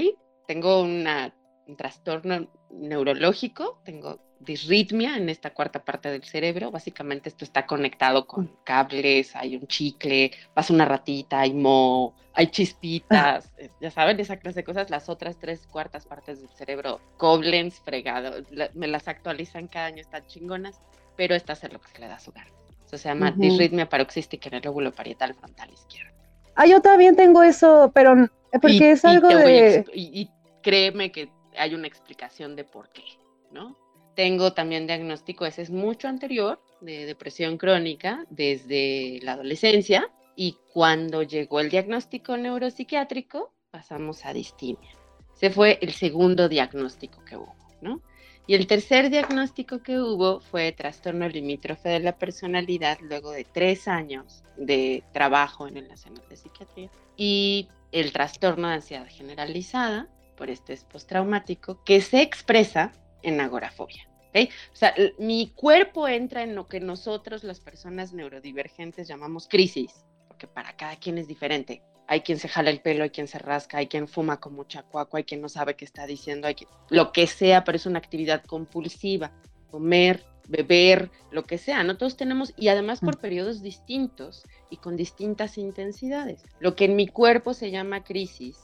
Tengo 0.47 0.81
una, 0.81 1.35
un 1.43 1.46
trastorno 1.75 2.47
neurológico, 2.69 3.79
tengo 3.83 4.19
disritmia 4.39 5.17
en 5.17 5.29
esta 5.29 5.53
cuarta 5.53 5.83
parte 5.83 6.09
del 6.09 6.23
cerebro. 6.23 6.71
Básicamente 6.71 7.29
esto 7.29 7.43
está 7.43 7.65
conectado 7.65 8.27
con 8.27 8.45
mm. 8.45 8.57
cables, 8.63 9.35
hay 9.35 9.55
un 9.55 9.67
chicle, 9.67 10.31
pasa 10.53 10.73
una 10.73 10.85
ratita, 10.85 11.41
hay 11.41 11.53
mo, 11.53 12.15
hay 12.33 12.47
chispitas, 12.47 13.51
ya 13.81 13.91
saben, 13.91 14.19
esa 14.19 14.37
clase 14.37 14.59
de 14.59 14.63
cosas. 14.63 14.89
Las 14.89 15.09
otras 15.09 15.37
tres 15.37 15.65
cuartas 15.67 16.05
partes 16.05 16.41
del 16.41 16.49
cerebro, 16.49 17.01
Koblenz, 17.17 17.79
fregado, 17.81 18.43
me 18.73 18.87
las 18.87 19.07
actualizan 19.07 19.67
cada 19.67 19.87
año, 19.87 20.01
están 20.01 20.25
chingonas, 20.27 20.79
pero 21.15 21.35
esta 21.35 21.53
es 21.53 21.71
lo 21.71 21.79
que 21.79 21.89
se 21.89 21.99
le 21.99 22.07
da 22.07 22.19
su 22.19 22.31
gana. 22.31 22.51
Eso 22.85 22.97
se 22.97 23.09
llama 23.09 23.31
disritmia 23.31 23.89
paroxística 23.89 24.47
en 24.47 24.55
el 24.55 24.61
lóbulo 24.63 24.93
parietal 24.93 25.33
frontal 25.33 25.69
izquierdo. 25.71 26.15
Ah, 26.55 26.65
yo 26.65 26.81
también 26.81 27.15
tengo 27.15 27.43
eso, 27.43 27.91
pero 27.93 28.15
porque 28.61 28.77
y, 28.77 28.83
es 28.83 29.03
algo 29.03 29.27
de... 29.27 29.85
Y, 29.93 30.21
y 30.21 30.31
créeme 30.63 31.11
que 31.11 31.29
hay 31.57 31.75
una 31.75 31.87
explicación 31.87 32.55
de 32.55 32.63
por 32.63 32.89
qué, 32.91 33.03
¿no? 33.51 33.77
Tengo 34.15 34.53
también 34.53 34.87
diagnóstico, 34.87 35.45
ese 35.45 35.61
es 35.61 35.69
mucho 35.69 36.07
anterior, 36.07 36.59
de 36.81 37.05
depresión 37.05 37.57
crónica 37.57 38.25
desde 38.29 39.19
la 39.21 39.33
adolescencia 39.33 40.11
y 40.35 40.57
cuando 40.73 41.23
llegó 41.23 41.59
el 41.59 41.69
diagnóstico 41.69 42.37
neuropsiquiátrico 42.37 43.53
pasamos 43.71 44.25
a 44.25 44.33
distimia. 44.33 44.91
Ese 45.35 45.49
fue 45.49 45.77
el 45.81 45.93
segundo 45.93 46.49
diagnóstico 46.49 47.23
que 47.23 47.37
hubo, 47.37 47.55
¿no? 47.81 48.01
Y 48.47 48.55
el 48.55 48.65
tercer 48.65 49.09
diagnóstico 49.09 49.83
que 49.83 49.99
hubo 49.99 50.39
fue 50.39 50.71
trastorno 50.71 51.27
limítrofe 51.27 51.89
de 51.89 51.99
la 51.99 52.17
personalidad 52.17 52.97
luego 53.01 53.31
de 53.31 53.43
tres 53.43 53.89
años 53.89 54.43
de 54.55 55.03
trabajo 55.11 55.67
en 55.67 55.77
el 55.77 55.87
Nacional 55.89 56.23
de 56.29 56.37
Psiquiatría 56.37 56.89
y 57.17 57.67
el 57.91 58.13
trastorno 58.13 58.69
de 58.69 58.75
ansiedad 58.75 59.07
generalizada 59.09 60.07
por 60.37 60.49
estrés 60.49 60.85
postraumático 60.85 61.83
que 61.83 61.99
se 61.99 62.21
expresa 62.21 62.93
en 63.23 63.41
agorafobia. 63.41 64.07
¿okay? 64.29 64.49
O 64.71 64.75
sea, 64.75 64.93
mi 65.17 65.51
cuerpo 65.55 66.07
entra 66.07 66.43
en 66.43 66.55
lo 66.55 66.67
que 66.67 66.79
nosotros, 66.79 67.43
las 67.43 67.59
personas 67.59 68.13
neurodivergentes, 68.13 69.07
llamamos 69.07 69.47
crisis, 69.49 70.05
porque 70.27 70.47
para 70.47 70.77
cada 70.77 70.95
quien 70.95 71.17
es 71.17 71.27
diferente. 71.27 71.81
Hay 72.09 72.21
quien 72.21 72.39
se 72.39 72.47
jala 72.47 72.69
el 72.69 72.79
pelo, 72.79 73.03
hay 73.03 73.09
quien 73.09 73.27
se 73.27 73.37
rasca, 73.37 73.79
hay 73.79 73.87
quien 73.87 74.07
fuma 74.07 74.39
con 74.39 74.53
mucha 74.53 74.83
cuaco, 74.83 75.17
hay 75.17 75.25
quien 75.25 75.41
no 75.41 75.49
sabe 75.49 75.75
qué 75.75 75.83
está 75.83 76.05
diciendo, 76.05 76.47
hay 76.47 76.55
quien, 76.55 76.69
lo 76.89 77.11
que 77.11 77.27
sea, 77.27 77.65
pero 77.65 77.75
es 77.75 77.85
una 77.85 77.99
actividad 77.99 78.45
compulsiva. 78.45 79.33
Comer, 79.69 80.23
beber, 80.47 81.11
lo 81.31 81.43
que 81.43 81.57
sea, 81.57 81.83
¿no? 81.83 81.97
Todos 81.97 82.15
tenemos, 82.15 82.53
y 82.55 82.69
además 82.69 83.01
por 83.01 83.19
periodos 83.19 83.61
distintos 83.61 84.45
y 84.69 84.77
con 84.77 84.95
distintas 84.95 85.57
intensidades. 85.57 86.43
Lo 86.59 86.77
que 86.77 86.85
en 86.85 86.95
mi 86.95 87.07
cuerpo 87.07 87.53
se 87.53 87.71
llama 87.71 88.05
crisis 88.05 88.57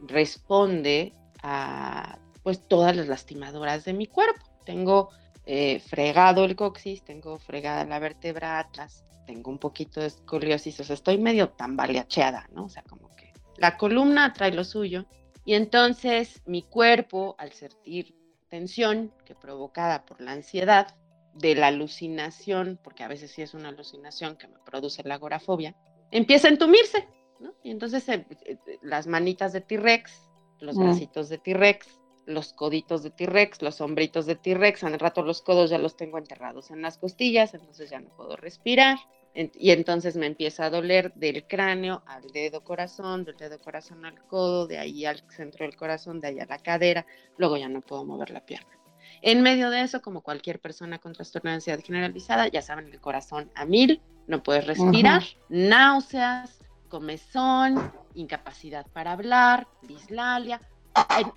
responde 0.00 1.12
a 1.42 2.18
pues 2.42 2.66
todas 2.66 2.96
las 2.96 3.08
lastimadoras 3.08 3.84
de 3.84 3.92
mi 3.92 4.06
cuerpo. 4.06 4.44
Tengo 4.64 5.10
eh, 5.44 5.80
fregado 5.80 6.44
el 6.44 6.56
coxis, 6.56 7.04
tengo 7.04 7.38
fregada 7.38 7.84
la 7.84 7.98
vértebra 7.98 8.58
atlas, 8.58 9.04
tengo 9.26 9.50
un 9.50 9.58
poquito 9.58 10.00
de 10.00 10.06
escoliosis, 10.06 10.80
o 10.80 10.84
sea, 10.84 10.94
estoy 10.94 11.18
medio 11.18 11.50
tambaleacheada, 11.50 12.48
¿no? 12.52 12.64
O 12.64 12.68
sea, 12.68 12.82
como 12.82 13.14
que 13.16 13.32
la 13.56 13.76
columna 13.76 14.32
trae 14.32 14.52
lo 14.52 14.64
suyo. 14.64 15.06
Y 15.44 15.54
entonces 15.54 16.42
mi 16.46 16.62
cuerpo, 16.62 17.34
al 17.38 17.52
sentir 17.52 18.14
tensión 18.48 19.12
que 19.24 19.34
provocada 19.34 20.04
por 20.04 20.20
la 20.20 20.32
ansiedad, 20.32 20.94
de 21.38 21.54
la 21.54 21.68
alucinación, 21.68 22.78
porque 22.82 23.04
a 23.04 23.08
veces 23.08 23.30
sí 23.30 23.42
es 23.42 23.54
una 23.54 23.68
alucinación 23.68 24.36
que 24.36 24.48
me 24.48 24.58
produce 24.64 25.02
la 25.04 25.14
agorafobia, 25.14 25.74
empieza 26.10 26.48
a 26.48 26.50
entumirse, 26.50 27.06
¿no? 27.40 27.54
Y 27.62 27.70
entonces 27.70 28.08
eh, 28.08 28.26
eh, 28.44 28.58
las 28.82 29.06
manitas 29.06 29.52
de 29.52 29.60
T-Rex, 29.60 30.28
los 30.60 30.76
mm. 30.76 30.82
bracitos 30.82 31.28
de 31.28 31.38
T-Rex, 31.38 31.98
los 32.26 32.52
coditos 32.52 33.02
de 33.02 33.10
T-Rex, 33.10 33.62
los 33.62 33.80
hombritos 33.80 34.26
de 34.26 34.36
T-Rex, 34.36 34.84
al 34.84 34.98
rato 34.98 35.22
los 35.22 35.40
codos 35.40 35.70
ya 35.70 35.78
los 35.78 35.96
tengo 35.96 36.18
enterrados 36.18 36.70
en 36.70 36.82
las 36.82 36.98
costillas, 36.98 37.54
entonces 37.54 37.90
ya 37.90 38.00
no 38.00 38.10
puedo 38.10 38.36
respirar. 38.36 38.98
Y 39.34 39.70
entonces 39.70 40.16
me 40.16 40.26
empieza 40.26 40.64
a 40.64 40.70
doler 40.70 41.12
del 41.14 41.46
cráneo 41.46 42.02
al 42.06 42.28
dedo 42.32 42.64
corazón, 42.64 43.24
del 43.24 43.36
dedo 43.36 43.58
corazón 43.60 44.04
al 44.04 44.20
codo, 44.26 44.66
de 44.66 44.78
ahí 44.78 45.04
al 45.04 45.22
centro 45.30 45.64
del 45.64 45.76
corazón, 45.76 46.20
de 46.20 46.28
ahí 46.28 46.40
a 46.40 46.46
la 46.46 46.58
cadera, 46.58 47.06
luego 47.36 47.56
ya 47.56 47.68
no 47.68 47.80
puedo 47.80 48.04
mover 48.04 48.30
la 48.30 48.44
pierna. 48.44 48.78
En 49.22 49.42
medio 49.42 49.70
de 49.70 49.82
eso, 49.82 50.02
como 50.02 50.22
cualquier 50.22 50.60
persona 50.60 50.98
con 50.98 51.12
trastorno 51.12 51.50
de 51.50 51.56
ansiedad 51.56 51.80
generalizada, 51.82 52.48
ya 52.48 52.62
saben, 52.62 52.88
el 52.88 53.00
corazón 53.00 53.50
a 53.54 53.64
mil, 53.64 54.02
no 54.26 54.42
puedes 54.42 54.66
respirar, 54.66 55.22
náuseas, 55.48 56.58
comezón, 56.88 57.92
incapacidad 58.14 58.86
para 58.92 59.12
hablar, 59.12 59.66
dislalia. 59.82 60.60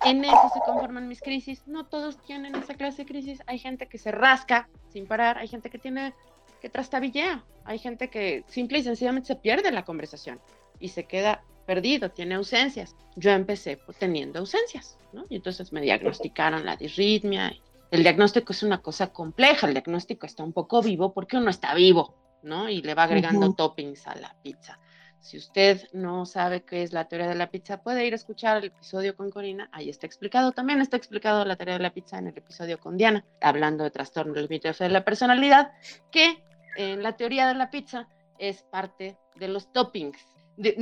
En, 0.04 0.24
eso 0.24 0.50
se 0.52 0.60
conforman 0.66 1.08
mis 1.08 1.20
crisis. 1.20 1.62
No 1.66 1.86
todos 1.86 2.18
tienen 2.18 2.54
esa 2.56 2.74
clase 2.74 3.02
de 3.02 3.08
crisis. 3.08 3.42
Hay 3.46 3.58
gente 3.58 3.86
que 3.86 3.98
se 3.98 4.10
rasca 4.10 4.68
sin 4.88 5.06
parar, 5.06 5.38
hay 5.38 5.48
gente 5.48 5.70
que 5.70 5.78
tiene 5.78 6.14
que 6.60 6.68
trastabillea, 6.68 7.44
hay 7.64 7.78
gente 7.78 8.08
que 8.08 8.44
simple 8.46 8.78
y 8.78 8.84
sencillamente 8.84 9.26
se 9.26 9.36
pierde 9.36 9.72
la 9.72 9.84
conversación 9.84 10.40
y 10.78 10.90
se 10.90 11.04
queda 11.04 11.42
perdido, 11.66 12.10
tiene 12.10 12.36
ausencias. 12.36 12.94
Yo 13.16 13.30
empecé 13.32 13.80
teniendo 13.98 14.38
ausencias, 14.38 14.96
¿no? 15.12 15.24
Y 15.28 15.36
entonces 15.36 15.72
me 15.72 15.80
diagnosticaron 15.80 16.64
la 16.64 16.76
disritmia. 16.76 17.52
El 17.90 18.02
diagnóstico 18.02 18.52
es 18.52 18.62
una 18.62 18.78
cosa 18.78 19.12
compleja, 19.12 19.66
el 19.66 19.74
diagnóstico 19.74 20.26
está 20.26 20.44
un 20.44 20.52
poco 20.52 20.82
vivo 20.82 21.12
porque 21.12 21.36
uno 21.36 21.50
está 21.50 21.74
vivo, 21.74 22.14
¿no? 22.42 22.68
Y 22.68 22.80
le 22.80 22.94
va 22.94 23.04
agregando 23.04 23.52
toppings 23.54 24.06
a 24.06 24.14
la 24.14 24.34
pizza. 24.42 24.78
Si 25.22 25.36
usted 25.36 25.88
no 25.92 26.26
sabe 26.26 26.64
qué 26.64 26.82
es 26.82 26.92
la 26.92 27.06
teoría 27.06 27.28
de 27.28 27.36
la 27.36 27.48
pizza, 27.48 27.80
puede 27.80 28.04
ir 28.04 28.12
a 28.12 28.16
escuchar 28.16 28.56
el 28.56 28.64
episodio 28.64 29.16
con 29.16 29.30
Corina, 29.30 29.68
ahí 29.72 29.88
está 29.88 30.04
explicado. 30.04 30.50
También 30.50 30.80
está 30.80 30.96
explicado 30.96 31.44
la 31.44 31.54
teoría 31.54 31.74
de 31.74 31.82
la 31.82 31.94
pizza 31.94 32.18
en 32.18 32.26
el 32.26 32.36
episodio 32.36 32.80
con 32.80 32.96
Diana, 32.96 33.24
hablando 33.40 33.84
de 33.84 33.92
trastorno 33.92 34.34
limítrofe 34.34 34.82
de 34.82 34.90
la 34.90 35.04
personalidad, 35.04 35.72
que 36.10 36.42
en 36.76 37.04
la 37.04 37.16
teoría 37.16 37.46
de 37.46 37.54
la 37.54 37.70
pizza 37.70 38.08
es 38.38 38.64
parte 38.64 39.16
de 39.36 39.46
los 39.46 39.72
toppings, 39.72 40.18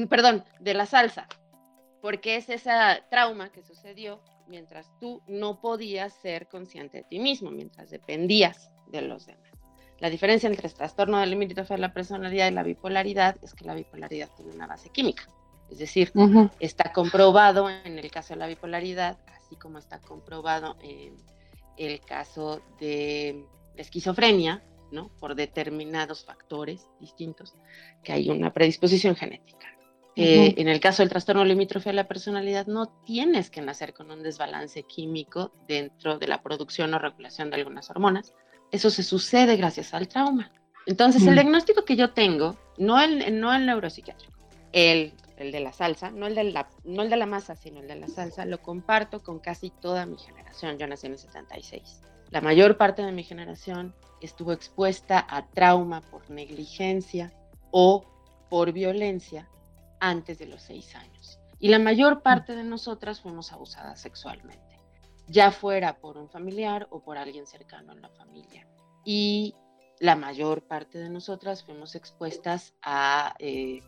perdón, 0.08 0.42
de 0.58 0.72
la 0.72 0.86
salsa, 0.86 1.28
porque 2.00 2.36
es 2.36 2.48
esa 2.48 3.06
trauma 3.10 3.52
que 3.52 3.62
sucedió 3.62 4.22
mientras 4.48 4.90
tú 5.00 5.22
no 5.26 5.60
podías 5.60 6.14
ser 6.14 6.48
consciente 6.48 6.98
de 6.98 7.04
ti 7.04 7.18
mismo, 7.18 7.50
mientras 7.50 7.90
dependías 7.90 8.70
de 8.86 9.02
los 9.02 9.26
demás. 9.26 9.59
La 10.00 10.08
diferencia 10.08 10.48
entre 10.48 10.66
el 10.66 10.74
trastorno 10.74 11.20
del 11.20 11.30
límite 11.30 11.62
de 11.62 11.78
la 11.78 11.92
personalidad 11.92 12.48
y 12.48 12.54
la 12.54 12.62
bipolaridad 12.62 13.36
es 13.42 13.54
que 13.54 13.66
la 13.66 13.74
bipolaridad 13.74 14.30
tiene 14.34 14.52
una 14.54 14.66
base 14.66 14.88
química. 14.88 15.28
Es 15.70 15.78
decir, 15.78 16.10
está 16.58 16.92
comprobado 16.92 17.70
en 17.70 17.98
el 17.98 18.10
caso 18.10 18.34
de 18.34 18.40
la 18.40 18.46
bipolaridad, 18.46 19.18
así 19.26 19.56
como 19.56 19.78
está 19.78 20.00
comprobado 20.00 20.76
en 20.82 21.14
el 21.76 22.00
caso 22.00 22.60
de 22.80 23.44
la 23.76 23.82
esquizofrenia, 23.82 24.64
¿no? 24.90 25.10
Por 25.20 25.34
determinados 25.34 26.24
factores 26.24 26.88
distintos, 26.98 27.54
que 28.02 28.12
hay 28.12 28.30
una 28.30 28.52
predisposición 28.52 29.14
genética. 29.14 29.68
Eh, 30.16 30.54
en 30.56 30.68
el 30.68 30.80
caso 30.80 31.02
del 31.02 31.08
trastorno 31.08 31.44
limítrofe 31.44 31.90
de 31.90 31.94
la 31.94 32.08
personalidad, 32.08 32.66
no 32.66 32.88
tienes 33.04 33.48
que 33.48 33.60
nacer 33.60 33.94
con 33.94 34.10
un 34.10 34.22
desbalance 34.22 34.82
químico 34.82 35.52
dentro 35.68 36.18
de 36.18 36.26
la 36.26 36.42
producción 36.42 36.92
o 36.94 36.98
regulación 36.98 37.50
de 37.50 37.56
algunas 37.56 37.88
hormonas, 37.90 38.34
eso 38.70 38.90
se 38.90 39.02
sucede 39.02 39.56
gracias 39.56 39.94
al 39.94 40.08
trauma. 40.08 40.50
Entonces, 40.86 41.26
el 41.26 41.34
diagnóstico 41.34 41.84
que 41.84 41.96
yo 41.96 42.10
tengo, 42.10 42.56
no 42.78 43.00
el, 43.00 43.38
no 43.40 43.54
el 43.54 43.66
neuropsiquiátrico, 43.66 44.32
el, 44.72 45.12
el 45.36 45.52
de 45.52 45.60
la 45.60 45.72
salsa, 45.72 46.10
no 46.10 46.26
el 46.26 46.34
de 46.34 46.44
la, 46.44 46.68
no 46.84 47.02
el 47.02 47.10
de 47.10 47.16
la 47.16 47.26
masa, 47.26 47.54
sino 47.54 47.80
el 47.80 47.88
de 47.88 47.96
la 47.96 48.08
salsa, 48.08 48.44
lo 48.44 48.58
comparto 48.58 49.22
con 49.22 49.38
casi 49.38 49.70
toda 49.70 50.06
mi 50.06 50.16
generación. 50.16 50.78
Yo 50.78 50.86
nací 50.86 51.06
en 51.06 51.12
el 51.12 51.18
76. 51.18 52.00
La 52.30 52.40
mayor 52.40 52.76
parte 52.76 53.02
de 53.02 53.12
mi 53.12 53.24
generación 53.24 53.94
estuvo 54.20 54.52
expuesta 54.52 55.24
a 55.28 55.46
trauma 55.46 56.00
por 56.00 56.30
negligencia 56.30 57.32
o 57.70 58.04
por 58.48 58.72
violencia 58.72 59.48
antes 60.00 60.38
de 60.38 60.46
los 60.46 60.62
seis 60.62 60.94
años. 60.94 61.38
Y 61.58 61.68
la 61.68 61.78
mayor 61.78 62.22
parte 62.22 62.56
de 62.56 62.64
nosotras 62.64 63.20
fuimos 63.20 63.52
abusadas 63.52 64.00
sexualmente 64.00 64.69
ya 65.30 65.52
fuera 65.52 65.96
por 65.98 66.18
un 66.18 66.28
familiar 66.28 66.88
o 66.90 67.00
por 67.00 67.16
alguien 67.16 67.46
cercano 67.46 67.92
en 67.92 68.02
la 68.02 68.08
familia. 68.10 68.66
Y 69.04 69.54
la 70.00 70.16
mayor 70.16 70.62
parte 70.62 70.98
de 70.98 71.08
nosotras 71.08 71.62
fuimos 71.62 71.94
expuestas 71.94 72.74
a 72.82 73.34
eh, 73.38 73.80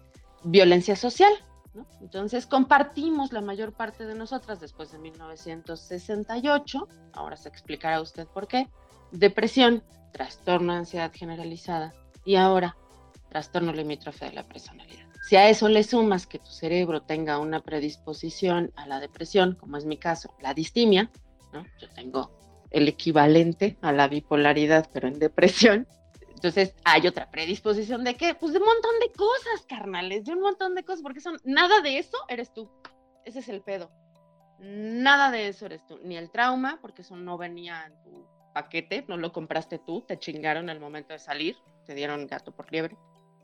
violencia 0.44 0.94
social. 0.94 1.33
Entonces 2.00 2.46
compartimos 2.46 3.33
la 3.33 3.40
mayor 3.40 3.72
parte 3.72 4.07
de 4.07 4.14
nosotras 4.14 4.61
después 4.61 4.92
de 4.92 4.98
1968, 4.98 6.88
ahora 7.14 7.37
se 7.37 7.48
explicará 7.48 8.00
usted 8.00 8.26
por 8.28 8.46
qué, 8.46 8.68
depresión, 9.11 9.83
trastorno 10.12 10.74
de 10.74 10.81
ansiedad 10.81 11.11
generalizada 11.14 11.94
y 12.26 12.37
ahora 12.37 12.76
trastorno 13.31 13.72
limítrofe 13.72 14.26
de 14.26 14.33
la 14.33 14.42
personalidad. 14.42 15.07
Si 15.22 15.37
a 15.37 15.48
eso 15.48 15.68
le 15.68 15.83
sumas 15.83 16.26
que 16.26 16.40
tu 16.40 16.50
cerebro 16.50 17.00
tenga 17.00 17.38
una 17.38 17.61
predisposición 17.61 18.70
a 18.76 18.87
la 18.87 19.00
depresión, 19.00 19.55
como 19.55 19.78
es 19.78 19.87
mi 19.87 19.96
caso, 19.96 20.35
la 20.42 20.52
distimia, 20.52 21.11
yo 21.52 21.88
tengo 21.94 22.30
el 22.70 22.88
equivalente 22.88 23.76
a 23.82 23.92
la 23.92 24.08
bipolaridad, 24.08 24.88
pero 24.92 25.08
en 25.08 25.18
depresión. 25.18 25.86
Entonces 26.34 26.74
hay 26.84 27.06
otra 27.06 27.30
predisposición 27.30 28.02
de 28.02 28.14
qué? 28.14 28.34
Pues 28.34 28.52
de 28.52 28.58
un 28.58 28.64
montón 28.64 28.98
de 29.00 29.12
cosas, 29.12 29.64
carnales, 29.68 30.24
de 30.24 30.32
un 30.32 30.40
montón 30.40 30.74
de 30.74 30.82
cosas, 30.82 31.02
porque 31.02 31.20
son, 31.20 31.38
nada 31.44 31.80
de 31.82 31.98
eso 31.98 32.16
eres 32.28 32.52
tú. 32.52 32.68
Ese 33.24 33.38
es 33.38 33.48
el 33.48 33.62
pedo. 33.62 33.90
Nada 34.58 35.30
de 35.30 35.48
eso 35.48 35.66
eres 35.66 35.86
tú. 35.86 36.00
Ni 36.02 36.16
el 36.16 36.30
trauma, 36.30 36.78
porque 36.82 37.02
eso 37.02 37.16
no 37.16 37.38
venía 37.38 37.86
en 37.86 38.02
tu 38.02 38.26
paquete, 38.54 39.04
no 39.08 39.16
lo 39.16 39.32
compraste 39.32 39.78
tú, 39.78 40.02
te 40.02 40.18
chingaron 40.18 40.68
al 40.68 40.80
momento 40.80 41.12
de 41.12 41.18
salir, 41.18 41.56
te 41.86 41.94
dieron 41.94 42.26
gato 42.26 42.52
por 42.52 42.70
liebre. 42.72 42.96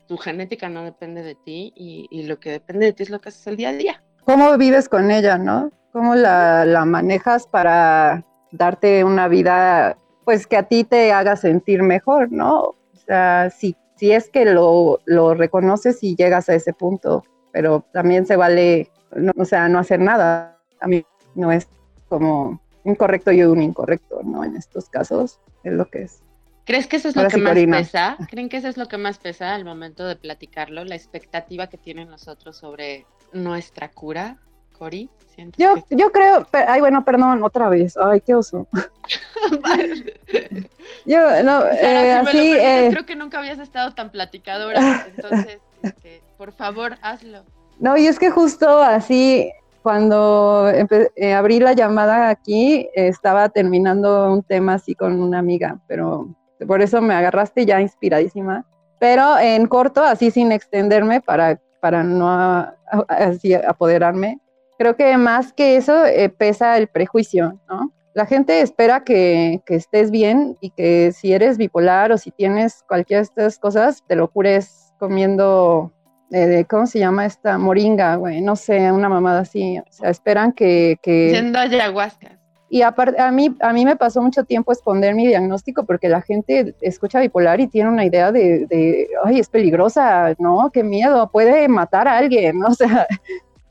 Tu 0.07 0.17
genética 0.17 0.69
no 0.69 0.83
depende 0.83 1.23
de 1.23 1.35
ti 1.35 1.71
y, 1.75 2.07
y 2.09 2.23
lo 2.23 2.39
que 2.39 2.51
depende 2.51 2.87
de 2.87 2.93
ti 2.93 3.03
es 3.03 3.09
lo 3.09 3.21
que 3.21 3.29
haces 3.29 3.47
el 3.47 3.57
día 3.57 3.69
a 3.69 3.73
día. 3.73 4.03
¿Cómo 4.29 4.55
vives 4.59 4.89
con 4.89 5.09
ella, 5.09 5.39
no? 5.39 5.71
¿Cómo 5.91 6.13
la, 6.13 6.83
manejas 6.85 7.47
para 7.47 8.23
darte 8.51 9.03
una 9.03 9.27
vida, 9.27 9.97
pues 10.23 10.45
que 10.45 10.55
a 10.55 10.67
ti 10.67 10.83
te 10.83 11.11
haga 11.11 11.35
sentir 11.35 11.81
mejor, 11.81 12.31
¿no? 12.31 12.59
O 12.59 12.75
sea, 13.07 13.49
si, 13.49 13.75
si 13.95 14.11
es 14.11 14.29
que 14.29 14.45
lo, 14.45 14.99
reconoces 15.33 16.03
y 16.03 16.15
llegas 16.15 16.47
a 16.47 16.53
ese 16.53 16.73
punto, 16.73 17.23
pero 17.51 17.83
también 17.91 18.27
se 18.27 18.35
vale, 18.35 18.91
o 19.35 19.45
sea, 19.45 19.67
no 19.67 19.79
hacer 19.79 19.99
nada. 19.99 20.59
A 20.79 20.85
mí 20.85 21.03
no 21.33 21.51
es 21.51 21.67
como 22.07 22.61
un 22.83 22.93
correcto 22.93 23.31
y 23.31 23.41
un 23.41 23.63
incorrecto, 23.63 24.21
¿no? 24.23 24.43
En 24.43 24.55
estos 24.55 24.89
casos 24.89 25.39
es 25.63 25.73
lo 25.73 25.89
que 25.89 26.03
es. 26.03 26.21
¿Crees 26.65 26.85
que 26.85 26.97
eso 26.97 27.09
es 27.09 27.15
lo 27.15 27.27
que 27.29 27.37
más 27.37 27.55
pesa? 27.55 28.15
¿Creen 28.29 28.47
que 28.47 28.57
eso 28.57 28.67
es 28.67 28.77
lo 28.77 28.87
que 28.87 28.99
más 28.99 29.17
pesa 29.17 29.55
al 29.55 29.65
momento 29.65 30.05
de 30.05 30.15
platicarlo? 30.15 30.85
La 30.85 30.93
expectativa 30.93 31.65
que 31.65 31.79
tienen 31.79 32.11
nosotros 32.11 32.57
sobre 32.57 33.07
nuestra 33.33 33.89
cura, 33.89 34.37
Cori. 34.77 35.09
Yo, 35.57 35.75
yo 35.89 36.11
creo, 36.11 36.45
ay, 36.51 36.81
bueno, 36.81 37.03
perdón, 37.05 37.43
otra 37.43 37.69
vez, 37.69 37.95
ay, 37.97 38.21
qué 38.21 38.35
oso. 38.35 38.67
yo, 41.05 41.43
no, 41.43 41.65
eh, 41.65 42.13
así. 42.13 42.53
Eh, 42.53 42.89
creo 42.91 43.05
que 43.05 43.15
nunca 43.15 43.39
habías 43.39 43.59
estado 43.59 43.93
tan 43.93 44.11
platicadora, 44.11 45.07
entonces, 45.15 45.59
este, 45.81 46.21
por 46.37 46.51
favor, 46.51 46.97
hazlo. 47.01 47.43
No, 47.79 47.95
y 47.95 48.07
es 48.07 48.19
que 48.19 48.29
justo 48.29 48.81
así, 48.81 49.49
cuando 49.81 50.69
eh, 50.69 51.33
abrí 51.33 51.59
la 51.59 51.73
llamada 51.73 52.29
aquí, 52.29 52.89
estaba 52.93 53.49
terminando 53.49 54.33
un 54.33 54.43
tema 54.43 54.73
así 54.73 54.93
con 54.93 55.21
una 55.21 55.39
amiga, 55.39 55.79
pero 55.87 56.27
por 56.67 56.81
eso 56.81 57.01
me 57.01 57.13
agarraste 57.13 57.65
ya 57.65 57.79
inspiradísima. 57.79 58.65
Pero 58.99 59.39
en 59.39 59.65
corto, 59.67 60.03
así 60.03 60.29
sin 60.29 60.51
extenderme 60.51 61.21
para, 61.21 61.61
para 61.79 62.03
no 62.03 62.67
así 63.07 63.53
apoderarme, 63.53 64.39
creo 64.77 64.95
que 64.95 65.15
más 65.17 65.53
que 65.53 65.75
eso 65.75 66.05
eh, 66.05 66.29
pesa 66.29 66.77
el 66.77 66.87
prejuicio, 66.87 67.59
¿no? 67.69 67.93
La 68.13 68.25
gente 68.25 68.61
espera 68.61 69.03
que, 69.03 69.61
estés 69.67 70.09
bien 70.09 70.57
y 70.61 70.71
que 70.71 71.11
si 71.11 71.31
eres 71.31 71.57
bipolar 71.57 72.11
o 72.11 72.17
si 72.17 72.31
tienes 72.31 72.83
cualquiera 72.87 73.19
de 73.19 73.25
estas 73.25 73.59
cosas, 73.59 74.03
te 74.07 74.15
lo 74.15 74.29
cures 74.29 74.93
comiendo, 74.97 75.93
eh, 76.31 76.65
¿cómo 76.67 76.87
se 76.87 76.99
llama 76.99 77.25
esta? 77.25 77.57
Moringa, 77.57 78.15
güey, 78.15 78.41
no 78.41 78.55
sé, 78.55 78.91
una 78.91 79.09
mamada 79.09 79.41
así. 79.41 79.77
O 79.77 79.91
sea, 79.91 80.09
esperan 80.09 80.53
que... 80.53 80.97
que... 81.01 81.29
Siendo 81.29 81.59
ayahuasca. 81.59 82.38
Y 82.69 82.83
aparte, 82.83 83.19
a 83.19 83.31
mí, 83.31 83.55
a 83.61 83.73
mí 83.73 83.83
me 83.83 83.95
pasó 83.95 84.21
mucho 84.21 84.43
tiempo 84.43 84.71
esconder 84.71 85.15
mi 85.15 85.25
diagnóstico 85.25 85.85
porque 85.85 86.07
la 86.07 86.21
gente 86.21 86.75
escucha 86.81 87.19
bipolar 87.19 87.59
y 87.59 87.67
tiene 87.67 87.89
una 87.89 88.05
idea 88.05 88.31
de, 88.31 89.07
ay, 89.23 89.39
es 89.39 89.49
peligrosa, 89.49 90.35
¿no? 90.37 90.69
Qué 90.71 90.83
miedo, 90.83 91.31
puede 91.31 91.67
matar 91.67 92.07
a 92.07 92.17
alguien. 92.17 92.61
O 92.69 92.73
sea, 92.75 93.07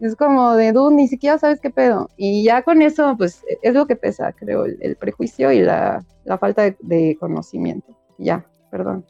es 0.00 0.16
como 0.16 0.54
de, 0.54 0.72
tú 0.72 0.90
ni 0.90 1.06
siquiera 1.06 1.38
sabes 1.38 1.60
qué 1.60 1.70
pedo. 1.70 2.10
Y 2.16 2.42
ya 2.42 2.62
con 2.62 2.82
eso, 2.82 3.16
pues 3.16 3.44
es 3.62 3.74
lo 3.74 3.86
que 3.86 3.94
pesa, 3.94 4.32
creo, 4.32 4.64
el, 4.64 4.96
prejuicio 4.96 5.52
y 5.52 5.60
la, 5.60 6.04
falta 6.40 6.74
de, 6.80 7.16
conocimiento. 7.20 7.96
Ya, 8.18 8.44
perdón. 8.70 9.06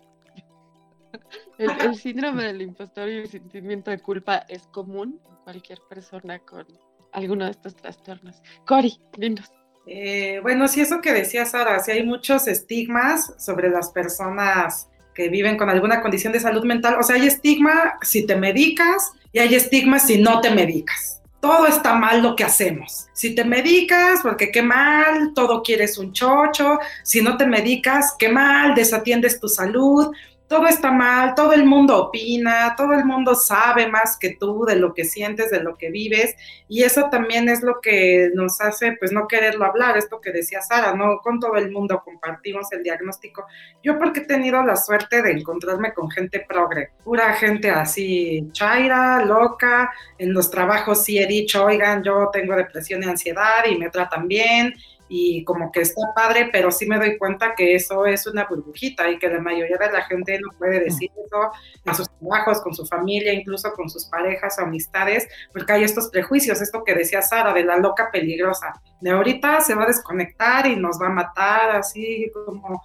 El, 1.56 1.94
síndrome 1.94 2.44
del 2.44 2.60
impostor 2.60 3.08
y 3.08 3.16
el 3.16 3.28
sentimiento 3.28 3.90
de 3.90 3.98
culpa 3.98 4.44
es 4.48 4.66
común 4.68 5.18
en 5.28 5.36
cualquier 5.44 5.78
persona 5.88 6.38
con 6.40 6.66
alguno 7.12 7.46
de 7.46 7.52
estos 7.52 7.74
trastornos. 7.74 8.42
Cori, 8.66 9.00
dinos. 9.16 9.50
Eh, 9.90 10.40
bueno, 10.42 10.68
sí, 10.68 10.82
eso 10.82 11.00
que 11.00 11.14
decía 11.14 11.46
Sara, 11.46 11.80
sí 11.80 11.90
hay 11.90 12.02
muchos 12.02 12.46
estigmas 12.46 13.32
sobre 13.38 13.70
las 13.70 13.90
personas 13.90 14.86
que 15.14 15.30
viven 15.30 15.56
con 15.56 15.70
alguna 15.70 16.02
condición 16.02 16.32
de 16.32 16.40
salud 16.40 16.62
mental. 16.64 16.96
O 17.00 17.02
sea, 17.02 17.16
hay 17.16 17.26
estigma 17.26 17.98
si 18.02 18.26
te 18.26 18.36
medicas 18.36 19.12
y 19.32 19.38
hay 19.38 19.54
estigma 19.54 19.98
si 19.98 20.18
no 20.18 20.42
te 20.42 20.50
medicas. 20.50 21.22
Todo 21.40 21.66
está 21.66 21.94
mal 21.94 22.22
lo 22.22 22.36
que 22.36 22.44
hacemos. 22.44 23.06
Si 23.14 23.34
te 23.34 23.44
medicas, 23.44 24.20
porque 24.22 24.50
qué 24.50 24.60
mal, 24.60 25.32
todo 25.34 25.62
quieres 25.62 25.96
un 25.96 26.12
chocho. 26.12 26.78
Si 27.02 27.22
no 27.22 27.38
te 27.38 27.46
medicas, 27.46 28.14
qué 28.18 28.28
mal, 28.28 28.74
desatiendes 28.74 29.40
tu 29.40 29.48
salud. 29.48 30.12
Todo 30.48 30.66
está 30.66 30.90
mal, 30.90 31.34
todo 31.34 31.52
el 31.52 31.64
mundo 31.66 32.06
opina, 32.06 32.74
todo 32.76 32.94
el 32.94 33.04
mundo 33.04 33.34
sabe 33.34 33.86
más 33.86 34.16
que 34.18 34.36
tú 34.40 34.64
de 34.64 34.76
lo 34.76 34.94
que 34.94 35.04
sientes, 35.04 35.50
de 35.50 35.62
lo 35.62 35.76
que 35.76 35.90
vives, 35.90 36.34
y 36.68 36.82
eso 36.82 37.08
también 37.10 37.48
es 37.48 37.62
lo 37.62 37.80
que 37.80 38.30
nos 38.34 38.60
hace, 38.60 38.96
pues, 38.98 39.12
no 39.12 39.28
quererlo 39.28 39.66
hablar, 39.66 39.98
esto 39.98 40.20
que 40.20 40.32
decía 40.32 40.62
Sara, 40.62 40.94
no 40.94 41.18
con 41.18 41.38
todo 41.38 41.56
el 41.56 41.70
mundo 41.70 42.02
compartimos 42.04 42.72
el 42.72 42.82
diagnóstico. 42.82 43.46
Yo 43.82 43.98
porque 43.98 44.20
he 44.20 44.26
tenido 44.26 44.62
la 44.62 44.76
suerte 44.76 45.22
de 45.22 45.32
encontrarme 45.32 45.92
con 45.92 46.10
gente 46.10 46.44
progre, 46.48 46.90
pura 47.04 47.34
gente 47.34 47.70
así, 47.70 48.48
chaira, 48.52 49.24
loca, 49.24 49.92
en 50.16 50.32
los 50.32 50.50
trabajos 50.50 51.04
sí 51.04 51.18
he 51.18 51.26
dicho, 51.26 51.66
oigan, 51.66 52.02
yo 52.02 52.30
tengo 52.32 52.56
depresión 52.56 53.02
y 53.02 53.06
ansiedad 53.06 53.64
y 53.70 53.76
me 53.76 53.90
tratan 53.90 54.26
bien, 54.26 54.74
y 55.08 55.44
como 55.44 55.72
que 55.72 55.80
está 55.80 56.00
padre, 56.14 56.50
pero 56.52 56.70
sí 56.70 56.86
me 56.86 56.98
doy 56.98 57.16
cuenta 57.16 57.54
que 57.54 57.74
eso 57.74 58.06
es 58.06 58.26
una 58.26 58.44
burbujita 58.44 59.10
y 59.10 59.18
que 59.18 59.28
la 59.28 59.40
mayoría 59.40 59.76
de 59.78 59.90
la 59.90 60.02
gente 60.02 60.38
no 60.40 60.50
puede 60.58 60.80
decir 60.80 61.10
eso 61.24 61.50
en 61.84 61.94
sus 61.94 62.08
trabajos, 62.18 62.60
con 62.60 62.74
su 62.74 62.86
familia, 62.86 63.32
incluso 63.32 63.72
con 63.72 63.88
sus 63.88 64.04
parejas 64.06 64.58
o 64.58 64.62
amistades, 64.62 65.26
porque 65.52 65.72
hay 65.72 65.84
estos 65.84 66.08
prejuicios, 66.10 66.60
esto 66.60 66.84
que 66.84 66.94
decía 66.94 67.22
Sara, 67.22 67.52
de 67.52 67.64
la 67.64 67.78
loca 67.78 68.10
peligrosa, 68.12 68.80
de 69.00 69.10
ahorita 69.10 69.60
se 69.60 69.74
va 69.74 69.84
a 69.84 69.88
desconectar 69.88 70.66
y 70.66 70.76
nos 70.76 71.00
va 71.00 71.06
a 71.06 71.10
matar, 71.10 71.70
así 71.76 72.30
como 72.32 72.82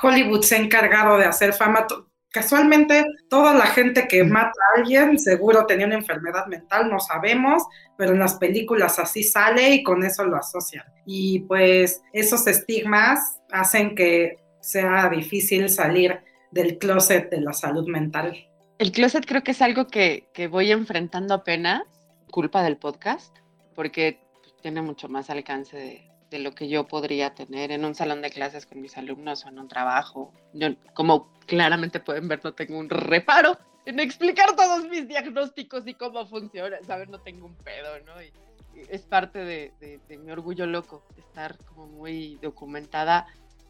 Hollywood 0.00 0.42
se 0.42 0.56
ha 0.56 0.58
encargado 0.58 1.18
de 1.18 1.24
hacer 1.24 1.52
fama, 1.52 1.86
casualmente 2.30 3.04
toda 3.28 3.54
la 3.54 3.66
gente 3.66 4.06
que 4.08 4.24
mata 4.24 4.50
a 4.50 4.80
alguien 4.80 5.18
seguro 5.18 5.66
tenía 5.66 5.86
una 5.86 5.96
enfermedad 5.96 6.46
mental, 6.46 6.90
no 6.90 7.00
sabemos, 7.00 7.64
pero 7.96 8.12
en 8.12 8.18
las 8.18 8.34
películas 8.34 8.98
así 8.98 9.22
sale 9.22 9.70
y 9.70 9.82
con 9.82 10.04
eso 10.04 10.24
lo 10.24 10.36
asocian. 10.36 10.84
Y 11.06 11.40
pues 11.40 12.02
esos 12.12 12.46
estigmas 12.46 13.40
hacen 13.50 13.94
que 13.94 14.38
sea 14.60 15.08
difícil 15.08 15.68
salir 15.68 16.20
del 16.50 16.78
closet 16.78 17.30
de 17.30 17.40
la 17.40 17.52
salud 17.52 17.86
mental. 17.88 18.36
El 18.78 18.92
closet 18.92 19.26
creo 19.26 19.42
que 19.42 19.52
es 19.52 19.62
algo 19.62 19.86
que, 19.88 20.28
que 20.32 20.46
voy 20.46 20.70
enfrentando 20.70 21.34
apenas, 21.34 21.82
culpa 22.30 22.62
del 22.62 22.76
podcast, 22.76 23.36
porque 23.74 24.20
tiene 24.62 24.82
mucho 24.82 25.08
más 25.08 25.30
alcance 25.30 25.76
de, 25.76 26.08
de 26.30 26.38
lo 26.38 26.54
que 26.54 26.68
yo 26.68 26.86
podría 26.86 27.34
tener 27.34 27.72
en 27.72 27.84
un 27.84 27.94
salón 27.94 28.22
de 28.22 28.30
clases 28.30 28.66
con 28.66 28.80
mis 28.80 28.96
alumnos 28.96 29.44
o 29.44 29.48
en 29.48 29.58
un 29.58 29.68
trabajo. 29.68 30.32
Yo, 30.52 30.68
como 30.94 31.30
claramente 31.46 32.00
pueden 32.00 32.28
ver, 32.28 32.40
no 32.44 32.52
tengo 32.52 32.78
un 32.78 32.90
reparo 32.90 33.58
en 33.86 34.00
explicar 34.00 34.54
todos 34.54 34.86
mis 34.88 35.08
diagnósticos 35.08 35.86
y 35.86 35.94
cómo 35.94 36.26
funciona, 36.26 36.76
¿sabes? 36.86 37.08
No 37.08 37.20
tengo 37.20 37.46
un 37.46 37.54
pedo, 37.56 37.98
¿no? 38.04 38.22
Y, 38.22 38.30
es 38.90 39.02
parte 39.02 39.40
de, 39.40 39.72
de, 39.80 40.18
mi 40.18 40.30
orgullo 40.30 40.64
loco, 40.64 41.02
estar 41.16 41.56
como 41.64 41.88
muy 41.88 42.36
documentada, 42.42 43.26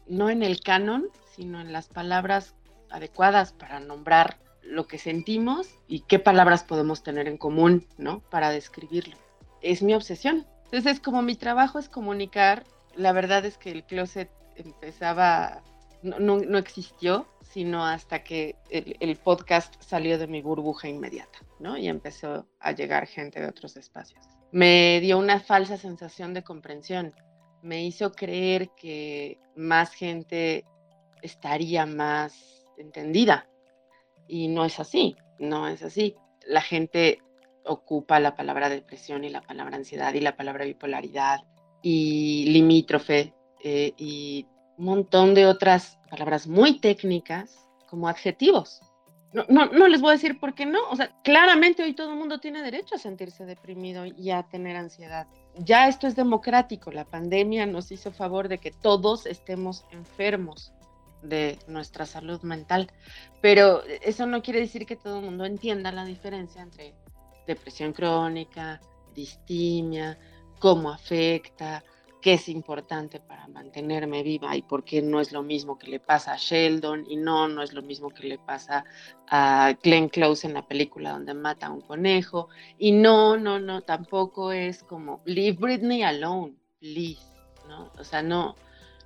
no 0.07 0.29
en 0.29 0.43
el 0.43 0.61
canon, 0.61 1.09
sino 1.35 1.59
en 1.61 1.73
las 1.73 1.87
palabras 1.87 2.53
adecuadas 2.91 3.53
para 3.53 3.79
nombrar 3.79 4.37
lo 4.61 4.85
que 4.85 4.99
sentimos 4.99 5.67
y 5.87 6.01
qué 6.01 6.19
palabras 6.19 6.63
podemos 6.63 7.01
tener 7.01 7.27
en 7.27 7.37
común, 7.37 7.87
¿no? 7.97 8.19
Para 8.29 8.51
describirlo. 8.51 9.17
Es 9.61 9.81
mi 9.81 9.95
obsesión, 9.95 10.45
entonces, 10.71 10.99
como 10.99 11.23
mi 11.23 11.35
trabajo 11.35 11.79
es 11.79 11.89
comunicar, 11.89 12.63
la 12.95 13.11
verdad 13.11 13.43
es 13.45 13.57
que 13.57 13.71
el 13.71 13.83
closet 13.83 14.29
empezaba, 14.55 15.63
no, 16.03 16.19
no, 16.19 16.57
existió, 16.59 17.27
sino 17.41 17.85
hasta 17.85 18.23
que 18.23 18.55
el, 18.69 18.95
el, 18.99 19.15
podcast 19.15 19.81
salió 19.81 20.19
de 20.19 20.27
mi 20.27 20.41
burbuja 20.41 20.87
inmediata, 20.87 21.39
¿no? 21.59 21.75
Y 21.75 21.87
empezó 21.87 22.47
a 22.59 22.71
llegar 22.73 23.07
gente 23.07 23.39
de 23.39 23.47
otros 23.47 23.77
espacios. 23.77 24.23
Me 24.51 24.99
dio 25.01 25.17
una 25.17 25.39
falsa 25.39 25.77
sensación 25.77 26.35
de 26.35 26.43
comprensión, 26.43 27.15
me 27.63 27.83
hizo 27.83 28.11
creer 28.11 28.69
que 28.75 29.39
más 29.55 29.93
gente 29.93 30.65
estaría 31.23 31.87
más 31.87 32.67
entendida. 32.77 33.49
Y 34.27 34.47
no 34.49 34.65
es 34.65 34.79
así, 34.79 35.15
no 35.39 35.67
es 35.67 35.81
así. 35.81 36.15
La 36.45 36.61
gente 36.61 37.19
ocupa 37.65 38.19
la 38.19 38.35
palabra 38.35 38.69
depresión 38.69 39.23
y 39.23 39.29
la 39.29 39.41
palabra 39.41 39.77
ansiedad 39.77 40.13
y 40.13 40.21
la 40.21 40.35
palabra 40.35 40.65
bipolaridad 40.65 41.41
y 41.81 42.45
limítrofe 42.49 43.33
eh, 43.63 43.93
y 43.97 44.47
un 44.77 44.85
montón 44.85 45.33
de 45.33 45.45
otras 45.45 45.99
palabras 46.09 46.47
muy 46.47 46.79
técnicas 46.79 47.69
como 47.87 48.07
adjetivos. 48.07 48.81
No, 49.31 49.45
no, 49.47 49.67
no, 49.67 49.87
les 49.87 50.01
voy 50.01 50.09
a 50.09 50.13
decir 50.13 50.39
por 50.39 50.55
qué 50.55 50.65
no. 50.65 50.79
O 50.89 50.95
sea, 50.95 51.11
claramente 51.23 51.83
hoy 51.83 51.93
todo 51.93 52.11
el 52.11 52.17
mundo 52.17 52.39
tiene 52.39 52.63
derecho 52.63 52.95
a 52.95 52.99
sentirse 52.99 53.45
deprimido 53.45 54.05
y 54.05 54.31
a 54.31 54.43
tener 54.43 54.75
ansiedad. 54.75 55.27
Ya 55.55 55.87
esto 55.87 56.07
es 56.07 56.15
democrático. 56.15 56.91
La 56.91 57.05
pandemia 57.05 57.67
nos 57.67 57.91
hizo 57.91 58.11
favor 58.11 58.47
de 58.47 58.57
que 58.57 58.71
todos 58.71 59.27
estemos 59.27 59.85
enfermos 59.91 60.73
de 61.21 61.59
nuestra 61.67 62.05
salud 62.05 62.41
mental. 62.41 62.91
Pero 63.41 63.83
eso 64.01 64.25
no 64.25 64.41
quiere 64.41 64.61
decir 64.61 64.85
que 64.85 64.95
todo 64.95 65.19
el 65.19 65.25
mundo 65.25 65.45
entienda 65.45 65.91
la 65.91 66.05
diferencia 66.05 66.61
entre 66.61 66.95
depresión 67.49 67.93
crónica, 67.93 68.79
distimia, 69.13 70.17
cómo 70.59 70.91
afecta, 70.91 71.83
qué 72.21 72.33
es 72.33 72.49
importante 72.49 73.19
para 73.19 73.47
mantenerme 73.47 74.23
viva 74.23 74.55
y 74.55 74.61
por 74.61 74.83
qué 74.83 75.01
no 75.01 75.19
es 75.21 75.31
lo 75.31 75.41
mismo 75.41 75.77
que 75.77 75.87
le 75.87 75.99
pasa 75.99 76.33
a 76.33 76.37
Sheldon 76.37 77.05
y 77.09 77.15
no, 77.15 77.47
no 77.47 77.61
es 77.61 77.73
lo 77.73 77.81
mismo 77.81 78.09
que 78.09 78.27
le 78.27 78.37
pasa 78.37 78.83
a 79.27 79.73
Glenn 79.81 80.09
Close 80.09 80.45
en 80.45 80.53
la 80.53 80.67
película 80.67 81.11
donde 81.11 81.33
mata 81.33 81.67
a 81.67 81.71
un 81.71 81.81
conejo 81.81 82.49
y 82.77 82.91
no, 82.91 83.37
no, 83.37 83.59
no, 83.59 83.81
tampoco 83.81 84.51
es 84.51 84.83
como 84.83 85.21
leave 85.25 85.57
Britney 85.57 86.03
alone, 86.03 86.55
please, 86.79 87.23
¿no? 87.67 87.91
O 87.97 88.03
sea, 88.03 88.21
no, 88.21 88.55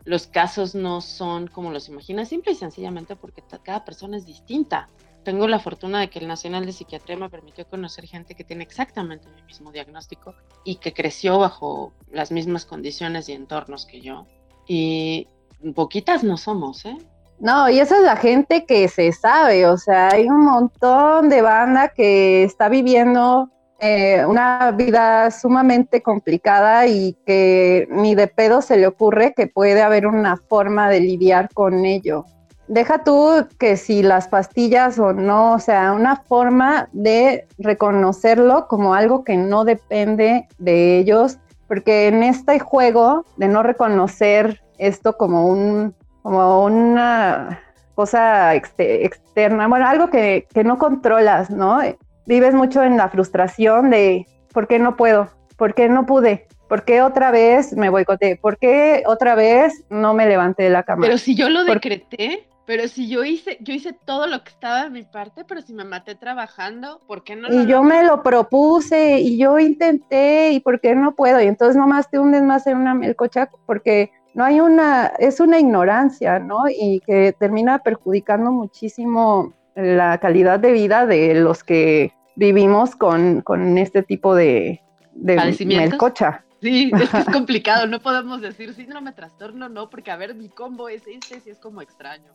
los 0.06 0.28
casos 0.28 0.74
no 0.76 1.00
son 1.00 1.48
como 1.48 1.72
los 1.72 1.88
imaginas, 1.90 2.30
simple 2.30 2.54
y 2.54 2.56
sencillamente 2.56 3.16
porque 3.16 3.44
cada 3.64 3.86
persona 3.86 4.18
es 4.18 4.26
distinta 4.26 4.90
tengo 5.24 5.48
la 5.48 5.60
fortuna 5.60 6.00
de 6.00 6.10
que 6.10 6.20
el 6.20 6.28
Nacional 6.28 6.66
de 6.66 6.72
Psiquiatría 6.72 7.18
me 7.18 7.30
permitió 7.30 7.66
conocer 7.68 8.06
gente 8.06 8.36
que 8.36 8.44
tiene 8.44 8.64
exactamente 8.64 9.28
el 9.36 9.46
mismo 9.46 9.72
diagnóstico 9.72 10.36
y 10.64 10.76
que 10.76 10.94
creció 10.94 11.40
bajo 11.40 11.94
las 12.12 12.32
mismas 12.32 12.66
condiciones 12.66 13.30
y 13.30 13.34
entornos 13.34 13.86
que 13.86 14.02
yo. 14.02 14.28
Y 14.68 15.28
poquitas 15.76 16.24
no 16.24 16.38
somos, 16.38 16.86
¿eh? 16.86 16.98
No, 17.40 17.70
y 17.70 17.80
esa 17.80 17.98
es 17.98 18.04
la 18.04 18.16
gente 18.16 18.66
que 18.66 18.88
se 18.88 19.12
sabe, 19.12 19.68
o 19.68 19.78
sea, 19.78 20.10
hay 20.10 20.28
un 20.30 20.46
montón 20.46 21.30
de 21.30 21.42
banda 21.42 21.90
que 21.90 22.44
está 22.44 22.70
viviendo 22.70 23.50
eh, 23.80 24.24
una 24.26 24.72
vida 24.72 25.30
sumamente 25.30 26.02
complicada 26.02 26.88
y 26.88 27.18
que 27.26 27.88
ni 27.92 28.16
de 28.16 28.28
pedo 28.28 28.62
se 28.62 28.78
le 28.78 28.88
ocurre 28.88 29.34
que 29.34 29.48
puede 29.48 29.82
haber 29.82 30.08
una 30.08 30.38
forma 30.38 30.90
de 30.90 31.02
lidiar 31.02 31.50
con 31.54 31.84
ello 31.84 32.26
deja 32.68 33.04
tú 33.04 33.48
que 33.60 33.78
si 33.78 34.04
las 34.04 34.28
pastillas 34.28 35.00
o 35.00 35.14
no, 35.14 35.54
o 35.54 35.60
sea, 35.60 35.92
una 35.94 36.18
forma 36.18 36.90
de 36.92 37.46
reconocerlo 37.58 38.68
como 38.68 38.94
algo 38.94 39.24
que 39.24 39.38
no 39.38 39.66
depende 39.66 40.48
de 40.58 41.00
ellos, 41.00 41.38
porque 41.68 42.08
en 42.08 42.24
este 42.24 42.60
juego 42.60 43.26
de 43.38 43.48
no 43.48 43.64
reconocer 43.64 44.62
esto 44.78 45.18
como 45.18 45.48
un 45.48 45.96
como 46.22 46.64
una 46.64 47.60
cosa 47.96 48.56
externa, 48.56 49.68
bueno, 49.68 49.86
algo 49.88 50.10
que, 50.10 50.48
que 50.54 50.64
no 50.64 50.78
controlas, 50.78 51.50
¿no? 51.50 51.80
Vives 52.26 52.54
mucho 52.54 52.82
en 52.82 52.96
la 52.98 53.10
frustración 53.10 53.90
de 53.90 54.26
¿por 54.54 54.68
qué 54.68 54.80
no 54.80 54.96
puedo? 54.96 55.30
¿Por 55.58 55.76
qué 55.76 55.90
no 55.90 56.06
pude? 56.06 56.48
¿Por 56.70 56.86
qué 56.86 57.02
otra 57.02 57.30
vez 57.30 57.74
me 57.74 57.90
boicoteé? 57.90 58.38
¿Por 58.38 58.58
qué 58.58 59.04
otra 59.06 59.36
vez 59.36 59.84
no 59.90 60.14
me 60.14 60.26
levanté 60.26 60.64
de 60.64 60.70
la 60.70 60.84
cama? 60.84 61.04
Pero 61.04 61.18
si 61.18 61.36
yo 61.36 61.50
lo 61.50 61.66
decreté, 61.66 62.48
pero 62.66 62.88
si 62.88 63.10
yo 63.10 63.24
hice, 63.24 63.58
yo 63.62 63.74
hice 63.74 63.94
todo 63.94 64.28
lo 64.28 64.44
que 64.44 64.50
estaba 64.50 64.84
de 64.84 64.90
mi 64.90 65.04
parte, 65.04 65.44
pero 65.44 65.62
si 65.62 65.74
me 65.74 65.84
maté 65.84 66.16
trabajando, 66.16 67.02
¿por 67.08 67.24
qué 67.24 67.36
no? 67.36 67.50
Y 67.50 67.66
yo 67.68 67.84
me 67.84 68.04
lo 68.04 68.24
propuse 68.24 69.20
y 69.20 69.38
yo 69.38 69.60
intenté 69.60 70.52
y 70.52 70.60
¿por 70.62 70.80
qué 70.80 70.96
no 70.96 71.14
puedo? 71.14 71.42
Y 71.42 71.48
entonces 71.48 71.76
nomás 71.76 72.10
te 72.10 72.20
hundes 72.20 72.42
más 72.42 72.66
en 72.68 72.78
una 72.78 72.94
melcocha 72.94 73.50
porque 73.66 74.12
no 74.34 74.46
hay 74.46 74.62
una, 74.62 75.08
es 75.20 75.40
una 75.42 75.60
ignorancia, 75.60 76.40
¿no? 76.40 76.64
Y 76.70 77.02
que 77.06 77.36
termina 77.38 77.80
perjudicando 77.80 78.52
muchísimo 78.52 79.54
la 79.76 80.18
calidad 80.20 80.60
de 80.60 80.72
vida 80.72 81.06
de 81.06 81.36
los 81.36 81.64
que 81.64 82.14
vivimos 82.36 82.96
con, 82.96 83.42
con 83.42 83.78
este 83.78 84.04
tipo 84.04 84.36
de, 84.36 84.82
de 85.14 85.36
melcocha. 85.66 86.46
Sí, 86.62 86.92
es 86.98 87.10
que 87.10 87.18
es 87.18 87.26
complicado, 87.34 87.88
no 87.88 88.00
podemos 88.00 88.40
decir 88.40 88.74
síndrome 88.74 89.12
trastorno, 89.12 89.68
no, 89.68 89.90
porque 89.90 90.12
a 90.12 90.16
ver, 90.16 90.34
mi 90.34 90.48
combo 90.48 90.88
es 90.88 91.06
este, 91.08 91.42
sí 91.42 91.50
es 91.50 91.60
como 91.60 91.82
extraño. 91.82 92.32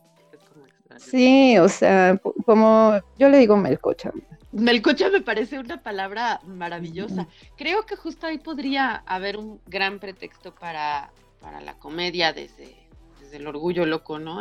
Sí, 0.97 1.57
o 1.57 1.69
sea, 1.69 2.19
como 2.45 2.99
yo 3.17 3.29
le 3.29 3.37
digo 3.37 3.55
melcocha. 3.57 4.11
Melcocha 4.51 5.09
me 5.09 5.21
parece 5.21 5.59
una 5.59 5.81
palabra 5.83 6.41
maravillosa. 6.45 7.27
Creo 7.55 7.85
que 7.85 7.95
justo 7.95 8.25
ahí 8.25 8.39
podría 8.39 9.03
haber 9.05 9.37
un 9.37 9.61
gran 9.67 9.99
pretexto 9.99 10.55
para, 10.55 11.11
para 11.39 11.61
la 11.61 11.75
comedia 11.75 12.33
desde, 12.33 12.75
desde 13.21 13.37
el 13.37 13.47
orgullo 13.47 13.85
loco, 13.85 14.17
¿no? 14.17 14.39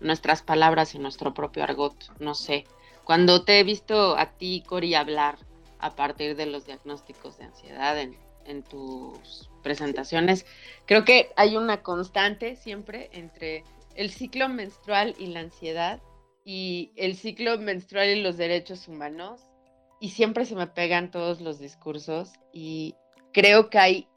nuestras 0.00 0.42
palabras 0.42 0.94
y 0.94 0.98
nuestro 0.98 1.34
propio 1.34 1.62
argot, 1.62 2.18
no 2.18 2.34
sé. 2.34 2.64
Cuando 3.04 3.44
te 3.44 3.60
he 3.60 3.64
visto 3.64 4.16
a 4.18 4.26
ti, 4.26 4.62
Cori, 4.66 4.94
hablar 4.94 5.38
a 5.78 5.94
partir 5.94 6.36
de 6.36 6.46
los 6.46 6.66
diagnósticos 6.66 7.38
de 7.38 7.44
ansiedad 7.44 7.98
en, 7.98 8.16
en 8.44 8.62
tus 8.62 9.48
presentaciones, 9.62 10.44
creo 10.86 11.04
que 11.04 11.30
hay 11.36 11.56
una 11.56 11.82
constante 11.82 12.56
siempre 12.56 13.10
entre 13.12 13.64
el 13.98 14.10
ciclo 14.10 14.48
menstrual 14.48 15.16
y 15.18 15.26
la 15.26 15.40
ansiedad 15.40 16.00
y 16.44 16.92
el 16.94 17.16
ciclo 17.16 17.58
menstrual 17.58 18.08
y 18.08 18.22
los 18.22 18.36
derechos 18.36 18.86
humanos 18.86 19.42
y 20.00 20.10
siempre 20.10 20.44
se 20.44 20.54
me 20.54 20.68
pegan 20.68 21.10
todos 21.10 21.40
los 21.40 21.58
discursos 21.58 22.30
y 22.52 22.94
creo 23.32 23.68
que 23.70 23.78
hay 23.78 24.08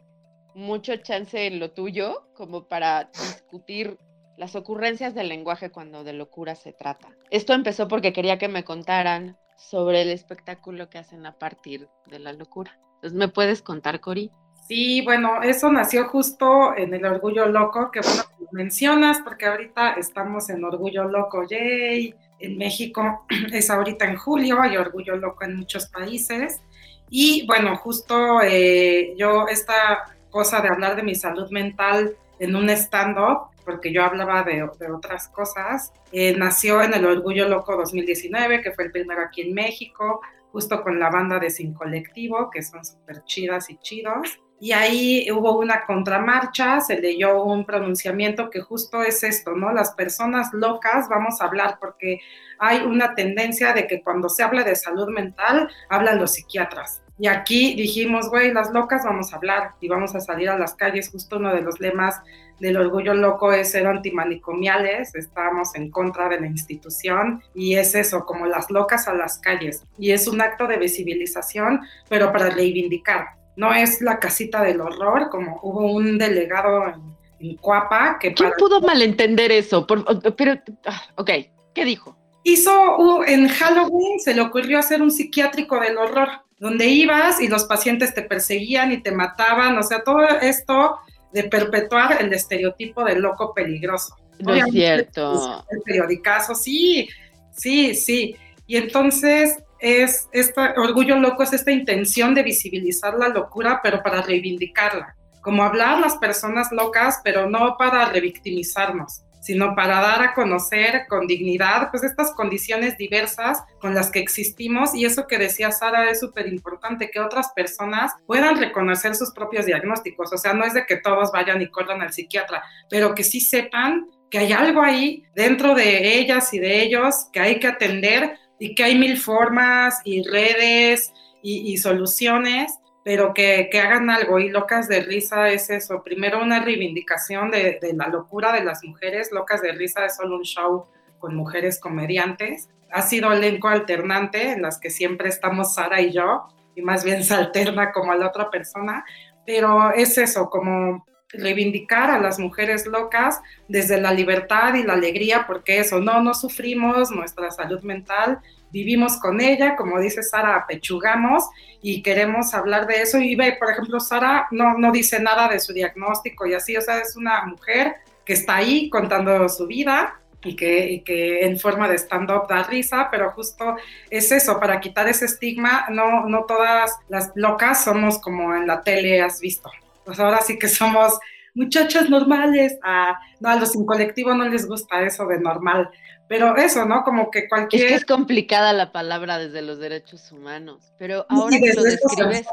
mucho 0.53 0.95
chance 0.97 1.47
en 1.47 1.59
lo 1.59 1.71
tuyo 1.71 2.27
como 2.35 2.67
para 2.67 3.05
discutir 3.05 3.97
las 4.37 4.55
ocurrencias 4.55 5.15
del 5.15 5.29
lenguaje 5.29 5.71
cuando 5.71 6.03
de 6.03 6.13
locura 6.13 6.53
se 6.53 6.73
trata. 6.73 7.09
Esto 7.31 7.53
empezó 7.53 7.87
porque 7.87 8.13
quería 8.13 8.37
que 8.37 8.47
me 8.47 8.63
contaran 8.63 9.35
sobre 9.57 10.03
el 10.03 10.11
espectáculo 10.11 10.91
que 10.91 10.99
hacen 10.99 11.25
a 11.25 11.39
partir 11.39 11.89
de 12.05 12.19
la 12.19 12.33
locura. 12.33 12.79
Entonces, 12.95 13.17
¿me 13.17 13.29
puedes 13.29 13.63
contar, 13.63 13.99
Cori? 13.99 14.29
Sí, 14.71 15.01
bueno, 15.01 15.41
eso 15.43 15.69
nació 15.69 16.07
justo 16.07 16.73
en 16.77 16.93
el 16.93 17.03
Orgullo 17.03 17.45
Loco, 17.45 17.91
que 17.91 17.99
bueno, 17.99 18.23
mencionas, 18.53 19.19
porque 19.21 19.45
ahorita 19.45 19.95
estamos 19.95 20.49
en 20.49 20.63
Orgullo 20.63 21.09
Loco, 21.09 21.43
yay. 21.45 22.15
En 22.39 22.57
México 22.57 23.25
es 23.51 23.69
ahorita 23.69 24.05
en 24.05 24.15
julio, 24.15 24.61
hay 24.61 24.77
Orgullo 24.77 25.17
Loco 25.17 25.43
en 25.43 25.57
muchos 25.57 25.87
países. 25.87 26.61
Y 27.09 27.45
bueno, 27.47 27.75
justo 27.75 28.39
eh, 28.41 29.13
yo 29.17 29.45
esta 29.49 30.05
cosa 30.29 30.61
de 30.61 30.69
hablar 30.69 30.95
de 30.95 31.03
mi 31.03 31.15
salud 31.15 31.51
mental 31.51 32.15
en 32.39 32.55
un 32.55 32.69
stand-up, 32.69 33.49
porque 33.65 33.91
yo 33.91 34.05
hablaba 34.05 34.43
de, 34.43 34.63
otras 34.63 35.27
cosas, 35.27 35.91
eh, 36.13 36.33
nació 36.37 36.81
en 36.81 36.93
el 36.93 37.05
Orgullo 37.05 37.49
Loco 37.49 37.75
2019, 37.75 38.61
que 38.61 38.71
fue 38.71 38.85
el 38.85 38.91
primero 38.93 39.21
aquí 39.21 39.41
en 39.41 39.53
México, 39.53 40.21
justo 40.53 40.81
con 40.81 40.97
la 40.97 41.09
banda 41.09 41.39
de 41.39 41.49
Sin 41.49 41.73
Colectivo, 41.73 42.49
que 42.49 42.63
son 42.63 42.85
súper 42.85 43.25
chidas 43.25 43.69
y 43.69 43.75
chidos 43.75 44.39
y 44.61 44.73
ahí 44.73 45.27
hubo 45.31 45.57
una 45.57 45.85
contramarcha, 45.87 46.79
se 46.81 47.01
leyó 47.01 47.43
un 47.43 47.65
pronunciamiento 47.65 48.51
que 48.51 48.61
justo 48.61 49.01
es 49.01 49.23
esto, 49.23 49.53
¿no? 49.53 49.73
Las 49.73 49.93
personas 49.93 50.53
locas, 50.53 51.09
vamos 51.09 51.41
a 51.41 51.45
hablar, 51.45 51.79
porque 51.81 52.19
hay 52.59 52.81
una 52.81 53.15
tendencia 53.15 53.73
de 53.73 53.87
que 53.87 54.03
cuando 54.03 54.29
se 54.29 54.43
habla 54.43 54.63
de 54.63 54.75
salud 54.75 55.09
mental, 55.09 55.67
hablan 55.89 56.19
los 56.19 56.33
psiquiatras. 56.33 57.01
Y 57.17 57.25
aquí 57.25 57.73
dijimos, 57.73 58.29
güey, 58.29 58.53
las 58.53 58.71
locas 58.71 59.03
vamos 59.03 59.33
a 59.33 59.37
hablar 59.37 59.71
y 59.81 59.87
vamos 59.87 60.13
a 60.13 60.19
salir 60.19 60.47
a 60.47 60.59
las 60.59 60.75
calles. 60.75 61.09
Justo 61.09 61.37
uno 61.37 61.55
de 61.55 61.61
los 61.61 61.79
lemas 61.79 62.21
del 62.59 62.77
orgullo 62.77 63.15
loco 63.15 63.51
es 63.53 63.71
ser 63.71 63.87
antimanicomiales, 63.87 65.15
estamos 65.15 65.73
en 65.73 65.89
contra 65.89 66.29
de 66.29 66.39
la 66.39 66.45
institución 66.45 67.41
y 67.55 67.77
es 67.77 67.95
eso, 67.95 68.27
como 68.27 68.45
las 68.45 68.69
locas 68.69 69.07
a 69.07 69.15
las 69.15 69.39
calles. 69.39 69.83
Y 69.97 70.11
es 70.11 70.27
un 70.27 70.39
acto 70.39 70.67
de 70.67 70.77
visibilización, 70.77 71.81
pero 72.07 72.31
para 72.31 72.51
reivindicar 72.51 73.40
no 73.55 73.73
es 73.73 74.01
la 74.01 74.19
casita 74.19 74.61
del 74.63 74.81
horror, 74.81 75.29
como 75.29 75.59
hubo 75.63 75.93
un 75.93 76.17
delegado 76.17 76.87
en, 76.87 77.11
Cuapa 77.59 78.19
que... 78.19 78.35
¿Quién 78.35 78.51
pudo 78.55 78.81
malentender 78.81 79.51
eso? 79.51 79.87
pero, 79.87 80.61
ah, 80.85 81.01
ok, 81.15 81.31
¿qué 81.73 81.85
dijo? 81.85 82.15
Hizo, 82.43 83.25
en 83.25 83.47
Halloween 83.47 84.19
se 84.19 84.35
le 84.35 84.41
ocurrió 84.41 84.77
hacer 84.77 85.01
un 85.01 85.09
psiquiátrico 85.09 85.79
del 85.79 85.97
horror, 85.97 86.29
donde 86.59 86.85
ibas 86.85 87.41
y 87.41 87.47
los 87.47 87.63
pacientes 87.63 88.13
te 88.13 88.21
perseguían 88.21 88.91
y 88.91 89.01
te 89.01 89.11
mataban, 89.11 89.75
o 89.75 89.81
sea, 89.81 90.03
todo 90.03 90.23
esto 90.23 90.99
de 91.33 91.45
perpetuar 91.45 92.21
el 92.21 92.31
estereotipo 92.31 93.03
del 93.03 93.21
loco 93.21 93.55
peligroso. 93.55 94.15
No 94.39 94.53
es 94.53 94.65
cierto. 94.71 95.65
El 95.69 95.81
periodicazo, 95.81 96.53
sí, 96.53 97.09
sí, 97.51 97.95
sí. 97.95 98.35
Y 98.67 98.77
entonces 98.77 99.63
es 99.81 100.29
este 100.31 100.61
orgullo 100.77 101.17
loco, 101.17 101.43
es 101.43 101.53
esta 101.53 101.71
intención 101.71 102.35
de 102.35 102.43
visibilizar 102.43 103.15
la 103.15 103.29
locura, 103.29 103.81
pero 103.81 104.01
para 104.03 104.21
reivindicarla. 104.21 105.15
Como 105.41 105.63
hablar 105.63 105.99
las 105.99 106.17
personas 106.17 106.71
locas, 106.71 107.19
pero 107.23 107.49
no 107.49 107.75
para 107.77 108.05
revictimizarnos, 108.05 109.23
sino 109.41 109.75
para 109.75 109.99
dar 109.99 110.21
a 110.21 110.33
conocer 110.35 111.07
con 111.09 111.25
dignidad, 111.25 111.89
pues 111.89 112.03
estas 112.03 112.31
condiciones 112.35 112.95
diversas 112.95 113.63
con 113.79 113.95
las 113.95 114.11
que 114.11 114.19
existimos 114.19 114.93
y 114.93 115.05
eso 115.05 115.25
que 115.25 115.39
decía 115.39 115.71
Sara 115.71 116.11
es 116.11 116.19
súper 116.19 116.47
importante, 116.47 117.09
que 117.09 117.19
otras 117.19 117.51
personas 117.55 118.13
puedan 118.27 118.57
reconocer 118.57 119.15
sus 119.15 119.31
propios 119.31 119.65
diagnósticos, 119.65 120.31
o 120.31 120.37
sea, 120.37 120.53
no 120.53 120.63
es 120.63 120.75
de 120.75 120.85
que 120.85 120.97
todos 120.97 121.31
vayan 121.31 121.59
y 121.59 121.71
corran 121.71 122.03
al 122.03 122.13
psiquiatra, 122.13 122.61
pero 122.87 123.15
que 123.15 123.23
sí 123.23 123.39
sepan 123.39 124.05
que 124.29 124.37
hay 124.37 124.53
algo 124.53 124.81
ahí 124.81 125.23
dentro 125.35 125.75
de 125.75 126.19
ellas 126.19 126.53
y 126.53 126.59
de 126.59 126.83
ellos 126.83 127.27
que 127.33 127.39
hay 127.39 127.59
que 127.59 127.67
atender 127.67 128.37
y 128.61 128.75
que 128.75 128.83
hay 128.83 128.95
mil 128.95 129.17
formas 129.17 130.01
y 130.05 130.21
redes 130.21 131.11
y, 131.41 131.75
soluciones, 131.77 132.71
pero 133.03 133.33
que, 133.33 133.67
hagan 133.73 134.11
algo. 134.11 134.37
Y 134.37 134.49
Locas 134.49 134.87
de 134.87 135.01
Risa 135.01 135.49
es 135.49 135.71
eso. 135.71 136.03
Primero 136.03 136.39
una 136.39 136.63
reivindicación 136.63 137.49
de, 137.49 137.79
la 137.95 138.07
locura 138.09 138.53
de 138.53 138.63
las 138.63 138.83
mujeres. 138.83 139.31
Locas 139.31 139.63
de 139.63 139.71
Risa 139.71 140.05
es 140.05 140.15
solo 140.15 140.35
un 140.35 140.43
show 140.43 140.85
con 141.17 141.33
mujeres 141.33 141.79
comediantes. 141.79 142.69
Ha 142.91 143.01
sido 143.01 143.33
elenco 143.33 143.67
alternante 143.67 144.51
en 144.51 144.61
las 144.61 144.79
que 144.79 144.91
siempre 144.91 145.29
estamos 145.29 145.73
Sara 145.73 145.99
y 145.99 146.11
yo, 146.11 146.47
y 146.75 146.83
más 146.83 147.03
bien 147.03 147.23
se 147.23 147.33
alterna 147.33 147.91
como 147.91 148.11
a 148.11 148.15
la 148.15 148.27
otra 148.27 148.51
persona, 148.51 149.03
pero 149.43 149.91
es 149.91 150.19
eso, 150.19 150.51
como 150.51 151.03
reivindicar 151.33 152.11
a 152.11 152.19
las 152.19 152.39
mujeres 152.39 152.85
locas 152.85 153.41
desde 153.67 153.99
la 153.99 154.13
libertad 154.13 154.73
y 154.75 154.83
la 154.83 154.93
alegría, 154.93 155.45
porque 155.47 155.79
eso, 155.79 155.99
no, 155.99 156.21
no 156.21 156.33
sufrimos 156.33 157.11
nuestra 157.11 157.51
salud 157.51 157.81
mental, 157.81 158.39
vivimos 158.71 159.17
con 159.17 159.41
ella, 159.41 159.75
como 159.75 159.99
dice 159.99 160.23
Sara, 160.23 160.55
apechugamos 160.55 161.43
y 161.81 162.01
queremos 162.01 162.53
hablar 162.53 162.87
de 162.87 163.01
eso. 163.01 163.17
Y 163.17 163.35
ve, 163.35 163.55
por 163.59 163.71
ejemplo, 163.71 163.99
Sara 163.99 164.47
no, 164.51 164.77
no 164.77 164.91
dice 164.91 165.19
nada 165.19 165.47
de 165.47 165.59
su 165.59 165.73
diagnóstico 165.73 166.45
y 166.45 166.53
así, 166.53 166.75
o 166.77 166.81
sea, 166.81 166.99
es 166.99 167.15
una 167.15 167.45
mujer 167.45 167.95
que 168.25 168.33
está 168.33 168.57
ahí 168.57 168.89
contando 168.89 169.47
su 169.49 169.67
vida 169.67 170.17
y 170.43 170.55
que, 170.55 171.03
que 171.05 171.45
en 171.45 171.59
forma 171.59 171.87
de 171.87 171.97
stand-up 171.97 172.47
da 172.47 172.63
risa, 172.63 173.09
pero 173.11 173.31
justo 173.31 173.75
es 174.09 174.31
eso, 174.31 174.59
para 174.59 174.79
quitar 174.79 175.07
ese 175.07 175.25
estigma, 175.25 175.85
no, 175.89 176.27
no 176.27 176.45
todas 176.45 176.97
las 177.09 177.31
locas 177.35 177.83
somos 177.83 178.19
como 178.19 178.55
en 178.55 178.65
la 178.65 178.81
tele 178.81 179.21
has 179.21 179.39
visto 179.39 179.69
pues 180.11 180.19
ahora 180.19 180.41
sí 180.41 180.59
que 180.59 180.67
somos 180.67 181.17
muchachas 181.53 182.09
normales. 182.09 182.77
A, 182.83 183.17
no, 183.39 183.47
a 183.47 183.55
los 183.55 183.71
sin 183.71 183.85
colectivo 183.85 184.33
no 184.33 184.45
les 184.49 184.67
gusta 184.67 185.03
eso 185.03 185.25
de 185.25 185.39
normal. 185.39 185.89
Pero 186.27 186.57
eso, 186.57 186.85
¿no? 186.85 187.03
Como 187.05 187.31
que 187.31 187.47
cualquier... 187.47 187.83
Es 187.83 187.89
que 187.89 187.95
es 187.95 188.05
complicada 188.05 188.73
la 188.73 188.91
palabra 188.91 189.37
desde 189.37 189.61
los 189.61 189.79
derechos 189.79 190.29
humanos, 190.33 190.93
pero 190.99 191.25
ahora 191.29 191.57
que 191.59 191.73
lo 191.73 191.83
describes 191.83 192.45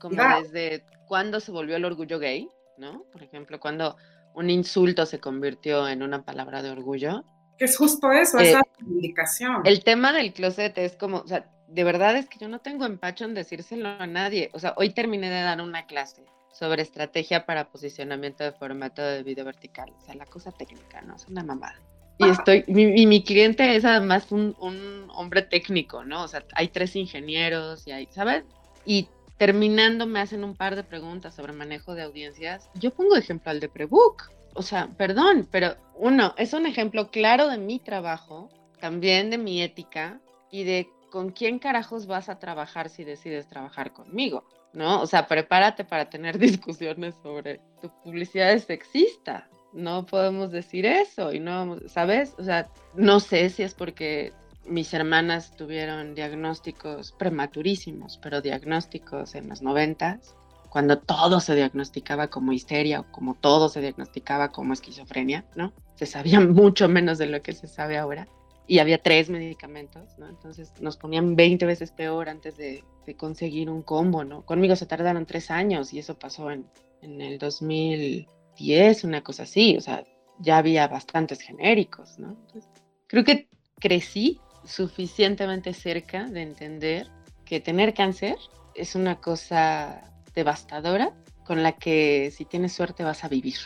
como, 0.00 0.22
desde 0.40 0.84
cuándo 1.08 1.40
se 1.40 1.50
volvió 1.50 1.74
el 1.74 1.84
orgullo 1.84 2.20
gay, 2.20 2.48
¿no? 2.78 3.02
Por 3.12 3.24
ejemplo, 3.24 3.58
cuando 3.58 3.96
un 4.34 4.50
insulto 4.50 5.04
se 5.04 5.18
convirtió 5.18 5.88
en 5.88 6.04
una 6.04 6.24
palabra 6.24 6.62
de 6.62 6.70
orgullo. 6.70 7.24
Que 7.58 7.64
es 7.64 7.76
justo 7.76 8.12
eso, 8.12 8.38
esa 8.38 8.62
indicación. 8.80 9.62
El 9.64 9.82
tema 9.82 10.12
del 10.12 10.32
closet 10.32 10.78
es 10.78 10.94
como, 10.94 11.18
o 11.18 11.26
sea, 11.26 11.44
de 11.66 11.84
verdad 11.84 12.16
es 12.16 12.28
que 12.28 12.38
yo 12.38 12.48
no 12.48 12.60
tengo 12.60 12.86
empacho 12.86 13.24
en 13.24 13.34
decírselo 13.34 13.88
a 13.88 14.06
nadie. 14.06 14.50
O 14.52 14.60
sea, 14.60 14.74
hoy 14.76 14.90
terminé 14.90 15.28
de 15.28 15.42
dar 15.42 15.60
una 15.60 15.86
clase 15.86 16.24
sobre 16.54 16.82
estrategia 16.82 17.46
para 17.46 17.68
posicionamiento 17.68 18.44
de 18.44 18.52
formato 18.52 19.02
de 19.02 19.22
video 19.22 19.44
vertical. 19.44 19.92
O 19.98 20.00
sea, 20.00 20.14
la 20.14 20.26
cosa 20.26 20.52
técnica, 20.52 21.02
¿no? 21.02 21.16
Es 21.16 21.26
una 21.26 21.42
mamada. 21.42 21.78
Y 22.18 22.28
estoy, 22.28 22.64
y 22.68 23.06
mi 23.06 23.24
cliente 23.24 23.74
es 23.74 23.84
además 23.84 24.30
un, 24.30 24.56
un, 24.60 25.10
hombre 25.14 25.42
técnico, 25.42 26.04
¿no? 26.04 26.22
O 26.22 26.28
sea, 26.28 26.44
hay 26.54 26.68
tres 26.68 26.94
ingenieros 26.94 27.86
y 27.88 27.92
hay, 27.92 28.06
¿sabes? 28.12 28.44
Y 28.84 29.08
terminando 29.36 30.06
me 30.06 30.20
hacen 30.20 30.44
un 30.44 30.54
par 30.54 30.76
de 30.76 30.84
preguntas 30.84 31.34
sobre 31.34 31.52
manejo 31.52 31.94
de 31.94 32.02
audiencias. 32.02 32.70
Yo 32.74 32.92
pongo 32.92 33.16
ejemplo 33.16 33.50
al 33.50 33.58
de 33.58 33.68
Prebook. 33.68 34.30
O 34.54 34.62
sea, 34.62 34.88
perdón, 34.96 35.48
pero 35.50 35.74
uno, 35.96 36.34
es 36.38 36.52
un 36.52 36.66
ejemplo 36.66 37.10
claro 37.10 37.48
de 37.48 37.58
mi 37.58 37.80
trabajo, 37.80 38.48
también 38.80 39.30
de 39.30 39.38
mi 39.38 39.60
ética 39.60 40.20
y 40.52 40.62
de 40.62 40.88
con 41.10 41.30
quién 41.30 41.58
carajos 41.58 42.06
vas 42.06 42.28
a 42.28 42.38
trabajar 42.38 42.88
si 42.88 43.02
decides 43.02 43.48
trabajar 43.48 43.92
conmigo. 43.92 44.44
¿No? 44.74 45.00
O 45.00 45.06
sea, 45.06 45.26
prepárate 45.26 45.84
para 45.84 46.10
tener 46.10 46.38
discusiones 46.38 47.14
sobre 47.22 47.60
tu 47.80 47.88
publicidad 48.02 48.52
es 48.52 48.64
sexista. 48.64 49.48
No 49.72 50.06
podemos 50.06 50.52
decir 50.52 50.86
eso 50.86 51.32
y 51.32 51.40
no, 51.40 51.78
¿sabes? 51.88 52.34
O 52.38 52.44
sea, 52.44 52.68
no 52.94 53.18
sé 53.18 53.50
si 53.50 53.62
es 53.62 53.74
porque 53.74 54.32
mis 54.66 54.94
hermanas 54.94 55.56
tuvieron 55.56 56.14
diagnósticos 56.14 57.12
prematurísimos, 57.12 58.18
pero 58.18 58.40
diagnósticos 58.40 59.34
en 59.34 59.48
los 59.48 59.62
noventas, 59.62 60.36
cuando 60.70 60.98
todo 60.98 61.40
se 61.40 61.54
diagnosticaba 61.54 62.28
como 62.28 62.52
histeria 62.52 63.00
o 63.00 63.12
como 63.12 63.34
todo 63.34 63.68
se 63.68 63.80
diagnosticaba 63.80 64.50
como 64.50 64.72
esquizofrenia, 64.72 65.44
¿no? 65.54 65.72
Se 65.96 66.06
sabía 66.06 66.40
mucho 66.40 66.88
menos 66.88 67.18
de 67.18 67.26
lo 67.26 67.42
que 67.42 67.52
se 67.52 67.66
sabe 67.66 67.98
ahora 67.98 68.28
y 68.66 68.78
había 68.78 68.98
tres 68.98 69.28
medicamentos, 69.30 70.18
¿no? 70.18 70.28
Entonces 70.28 70.72
nos 70.80 70.96
ponían 70.96 71.36
20 71.36 71.66
veces 71.66 71.90
peor 71.90 72.28
antes 72.28 72.56
de, 72.56 72.84
conseguir 73.18 73.68
un 73.68 73.82
combo, 73.82 74.24
¿no? 74.24 74.46
Conmigo 74.46 74.76
se 74.76 74.86
tardaron 74.86 75.26
tres 75.26 75.50
años 75.50 75.92
y 75.92 75.98
eso 75.98 76.18
pasó 76.18 76.50
en, 76.50 76.64
en 77.02 77.20
el 77.20 77.38
2010, 77.38 79.04
una 79.04 79.22
cosa 79.22 79.42
así, 79.42 79.76
o 79.76 79.80
sea, 79.82 80.04
ya 80.38 80.56
había 80.56 80.88
bastantes 80.88 81.40
genéricos, 81.40 82.18
¿no? 82.18 82.30
Entonces, 82.30 82.70
creo 83.06 83.22
que 83.24 83.48
crecí 83.78 84.40
suficientemente 84.64 85.74
cerca 85.74 86.24
de 86.24 86.42
entender 86.42 87.08
que 87.44 87.60
tener 87.60 87.92
cáncer 87.92 88.36
es 88.74 88.94
una 88.94 89.20
cosa 89.20 90.10
devastadora 90.34 91.12
con 91.44 91.62
la 91.62 91.72
que 91.72 92.32
si 92.34 92.44
tienes 92.44 92.72
suerte 92.72 93.04
vas 93.04 93.22
a 93.22 93.28
vivir, 93.28 93.58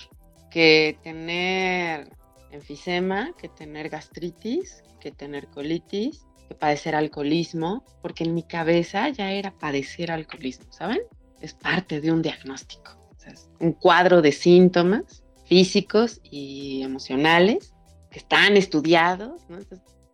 que 0.51 0.99
tener 1.03 2.11
enfisema, 2.51 3.33
que 3.39 3.49
tener 3.49 3.89
gastritis, 3.89 4.83
que 5.01 5.13
tener 5.13 5.49
colitis, 5.49 6.27
que 6.49 6.55
padecer 6.55 6.95
alcoholismo, 6.95 7.85
porque 8.03 8.25
en 8.25 8.35
mi 8.35 8.43
cabeza 8.43 9.09
ya 9.11 9.33
era 9.33 9.53
padecer 9.59 10.11
alcoholismo, 10.11 10.73
¿saben? 10.73 11.01
Es 11.41 11.55
parte 11.55 12.01
de 12.01 12.11
un 12.11 12.23
diagnóstico, 12.23 12.93
es 13.27 13.51
un 13.61 13.73
cuadro 13.73 14.23
de 14.23 14.33
síntomas 14.33 15.23
físicos 15.45 16.21
y 16.23 16.83
emocionales 16.83 17.75
que 18.11 18.19
están 18.19 18.57
estudiados, 18.57 19.49
¿no? 19.49 19.59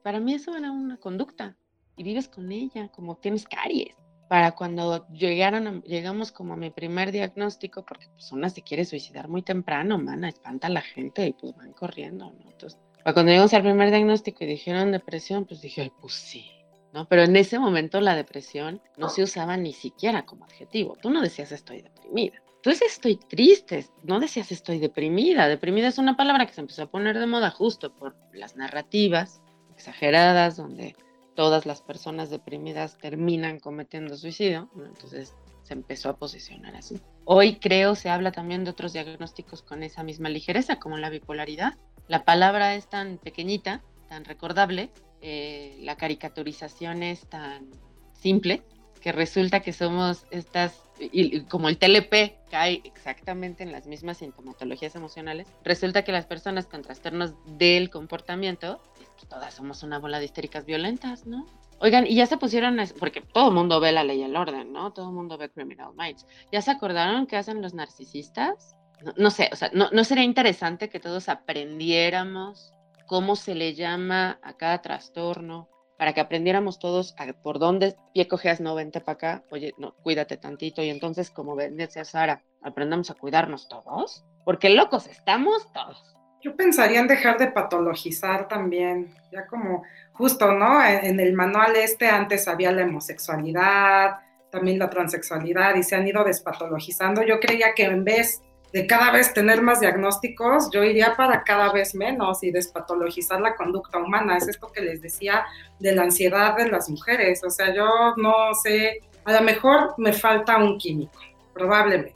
para 0.02 0.20
mí 0.20 0.34
eso 0.34 0.54
era 0.56 0.70
una 0.70 0.98
conducta 0.98 1.56
y 1.96 2.02
vives 2.02 2.28
con 2.28 2.52
ella, 2.52 2.88
como 2.88 3.16
tienes 3.16 3.44
caries. 3.46 3.94
Para 4.34 4.50
cuando 4.50 5.06
llegaron 5.12 5.80
llegamos 5.82 6.32
como 6.32 6.54
a 6.54 6.56
mi 6.56 6.70
primer 6.70 7.12
diagnóstico, 7.12 7.84
porque 7.84 8.08
pues 8.08 8.32
una 8.32 8.50
se 8.50 8.62
quiere 8.62 8.84
suicidar 8.84 9.28
muy 9.28 9.42
temprano, 9.42 9.96
mana, 9.96 10.28
espanta 10.28 10.66
a 10.66 10.70
la 10.70 10.80
gente 10.80 11.24
y 11.24 11.34
pues 11.34 11.54
van 11.54 11.72
corriendo, 11.72 12.32
¿no? 12.32 12.50
Entonces, 12.50 12.80
para 13.04 13.14
cuando 13.14 13.30
llegamos 13.30 13.54
al 13.54 13.62
primer 13.62 13.90
diagnóstico 13.90 14.42
y 14.42 14.48
dijeron 14.48 14.90
depresión, 14.90 15.44
pues 15.44 15.60
dije, 15.60 15.92
pues 16.00 16.14
sí, 16.14 16.50
¿no? 16.92 17.06
Pero 17.06 17.22
en 17.22 17.36
ese 17.36 17.60
momento 17.60 18.00
la 18.00 18.16
depresión 18.16 18.82
no 18.96 19.08
se 19.08 19.22
usaba 19.22 19.56
ni 19.56 19.72
siquiera 19.72 20.26
como 20.26 20.46
adjetivo. 20.46 20.96
Tú 21.00 21.10
no 21.10 21.20
decías 21.20 21.52
estoy 21.52 21.82
deprimida. 21.82 22.42
Tú 22.60 22.70
decías 22.70 22.94
estoy 22.94 23.14
triste, 23.14 23.86
no 24.02 24.18
decías 24.18 24.50
estoy 24.50 24.80
deprimida. 24.80 25.46
Deprimida 25.46 25.86
es 25.86 25.98
una 25.98 26.16
palabra 26.16 26.44
que 26.44 26.54
se 26.54 26.60
empezó 26.60 26.82
a 26.82 26.90
poner 26.90 27.20
de 27.20 27.26
moda 27.26 27.52
justo 27.52 27.94
por 27.94 28.16
las 28.32 28.56
narrativas 28.56 29.40
exageradas, 29.70 30.56
donde 30.56 30.96
todas 31.34 31.66
las 31.66 31.82
personas 31.82 32.30
deprimidas 32.30 32.98
terminan 32.98 33.58
cometiendo 33.60 34.16
suicidio, 34.16 34.68
entonces 34.76 35.34
se 35.62 35.74
empezó 35.74 36.10
a 36.10 36.16
posicionar 36.16 36.76
así. 36.76 37.00
Hoy 37.24 37.56
creo 37.56 37.94
se 37.94 38.10
habla 38.10 38.32
también 38.32 38.64
de 38.64 38.70
otros 38.70 38.92
diagnósticos 38.92 39.62
con 39.62 39.82
esa 39.82 40.02
misma 40.02 40.28
ligereza, 40.28 40.78
como 40.78 40.98
la 40.98 41.10
bipolaridad. 41.10 41.74
La 42.06 42.24
palabra 42.24 42.74
es 42.74 42.88
tan 42.88 43.18
pequeñita, 43.18 43.82
tan 44.08 44.24
recordable, 44.24 44.90
eh, 45.22 45.78
la 45.80 45.96
caricaturización 45.96 47.02
es 47.02 47.26
tan 47.26 47.70
simple, 48.12 48.62
que 49.00 49.12
resulta 49.12 49.60
que 49.60 49.72
somos 49.72 50.26
estas, 50.30 50.82
y, 50.98 51.42
como 51.42 51.68
el 51.68 51.76
TLP 51.76 52.38
cae 52.50 52.80
exactamente 52.84 53.62
en 53.62 53.72
las 53.72 53.86
mismas 53.86 54.18
sintomatologías 54.18 54.94
emocionales, 54.96 55.46
resulta 55.62 56.04
que 56.04 56.12
las 56.12 56.26
personas 56.26 56.66
con 56.66 56.82
trastornos 56.82 57.34
del 57.58 57.90
comportamiento 57.90 58.80
todas 59.28 59.54
somos 59.54 59.82
una 59.82 59.98
bola 59.98 60.18
de 60.18 60.26
histéricas 60.26 60.64
violentas, 60.64 61.26
¿no? 61.26 61.46
Oigan, 61.80 62.06
y 62.06 62.14
ya 62.14 62.26
se 62.26 62.36
pusieron, 62.36 62.78
porque 62.98 63.20
todo 63.20 63.48
el 63.48 63.54
mundo 63.54 63.80
ve 63.80 63.92
la 63.92 64.04
ley 64.04 64.20
y 64.20 64.22
el 64.22 64.36
orden, 64.36 64.72
¿no? 64.72 64.92
Todo 64.92 65.08
el 65.08 65.14
mundo 65.14 65.36
ve 65.36 65.50
Criminal 65.50 65.92
Minds. 65.96 66.26
¿Ya 66.52 66.62
se 66.62 66.70
acordaron 66.70 67.26
qué 67.26 67.36
hacen 67.36 67.60
los 67.60 67.74
narcisistas? 67.74 68.76
No, 69.16 69.30
sé, 69.30 69.50
o 69.52 69.56
sea, 69.56 69.70
no, 69.74 69.90
¿no 69.90 70.04
sería 70.04 70.24
interesante 70.24 70.88
que 70.88 71.00
todos 71.00 71.28
aprendiéramos 71.28 72.72
cómo 73.06 73.36
se 73.36 73.54
le 73.54 73.74
llama 73.74 74.38
a 74.42 74.54
cada 74.54 74.80
trastorno, 74.80 75.68
para 75.98 76.12
que 76.12 76.20
aprendiéramos 76.20 76.78
todos 76.78 77.14
a 77.18 77.32
por 77.32 77.58
dónde 77.58 77.96
pie 78.12 78.26
cojeas, 78.26 78.60
no 78.60 78.74
vente 78.74 79.00
para 79.00 79.14
acá, 79.14 79.44
oye, 79.50 79.74
no, 79.78 79.94
cuídate 80.02 80.36
tantito. 80.36 80.82
Y 80.82 80.90
entonces, 80.90 81.30
como 81.30 81.56
decía 81.56 82.04
Sara, 82.04 82.42
aprendamos 82.62 83.10
a 83.10 83.14
cuidarnos 83.14 83.68
todos, 83.68 84.24
porque 84.44 84.70
locos 84.70 85.06
estamos 85.06 85.70
todos. 85.72 86.16
Yo 86.44 86.54
pensaría 86.54 87.00
en 87.00 87.08
dejar 87.08 87.38
de 87.38 87.46
patologizar 87.46 88.48
también, 88.48 89.14
ya 89.32 89.46
como 89.46 89.82
justo, 90.12 90.52
¿no? 90.52 90.84
En 90.84 91.18
el 91.18 91.32
manual 91.32 91.74
este 91.74 92.06
antes 92.06 92.46
había 92.46 92.70
la 92.70 92.84
homosexualidad, 92.84 94.18
también 94.50 94.78
la 94.78 94.90
transexualidad 94.90 95.74
y 95.74 95.82
se 95.82 95.96
han 95.96 96.06
ido 96.06 96.22
despatologizando. 96.22 97.22
Yo 97.22 97.40
creía 97.40 97.72
que 97.74 97.84
en 97.84 98.04
vez 98.04 98.42
de 98.74 98.86
cada 98.86 99.10
vez 99.10 99.32
tener 99.32 99.62
más 99.62 99.80
diagnósticos, 99.80 100.68
yo 100.70 100.84
iría 100.84 101.14
para 101.16 101.44
cada 101.44 101.72
vez 101.72 101.94
menos 101.94 102.42
y 102.42 102.50
despatologizar 102.50 103.40
la 103.40 103.54
conducta 103.54 103.96
humana. 103.96 104.36
Es 104.36 104.46
esto 104.46 104.70
que 104.70 104.82
les 104.82 105.00
decía 105.00 105.46
de 105.80 105.92
la 105.94 106.02
ansiedad 106.02 106.58
de 106.58 106.68
las 106.68 106.90
mujeres. 106.90 107.42
O 107.42 107.48
sea, 107.48 107.74
yo 107.74 108.14
no 108.18 108.52
sé, 108.62 109.00
a 109.24 109.32
lo 109.32 109.40
mejor 109.40 109.94
me 109.96 110.12
falta 110.12 110.58
un 110.58 110.76
químico, 110.76 111.18
probablemente. 111.54 112.12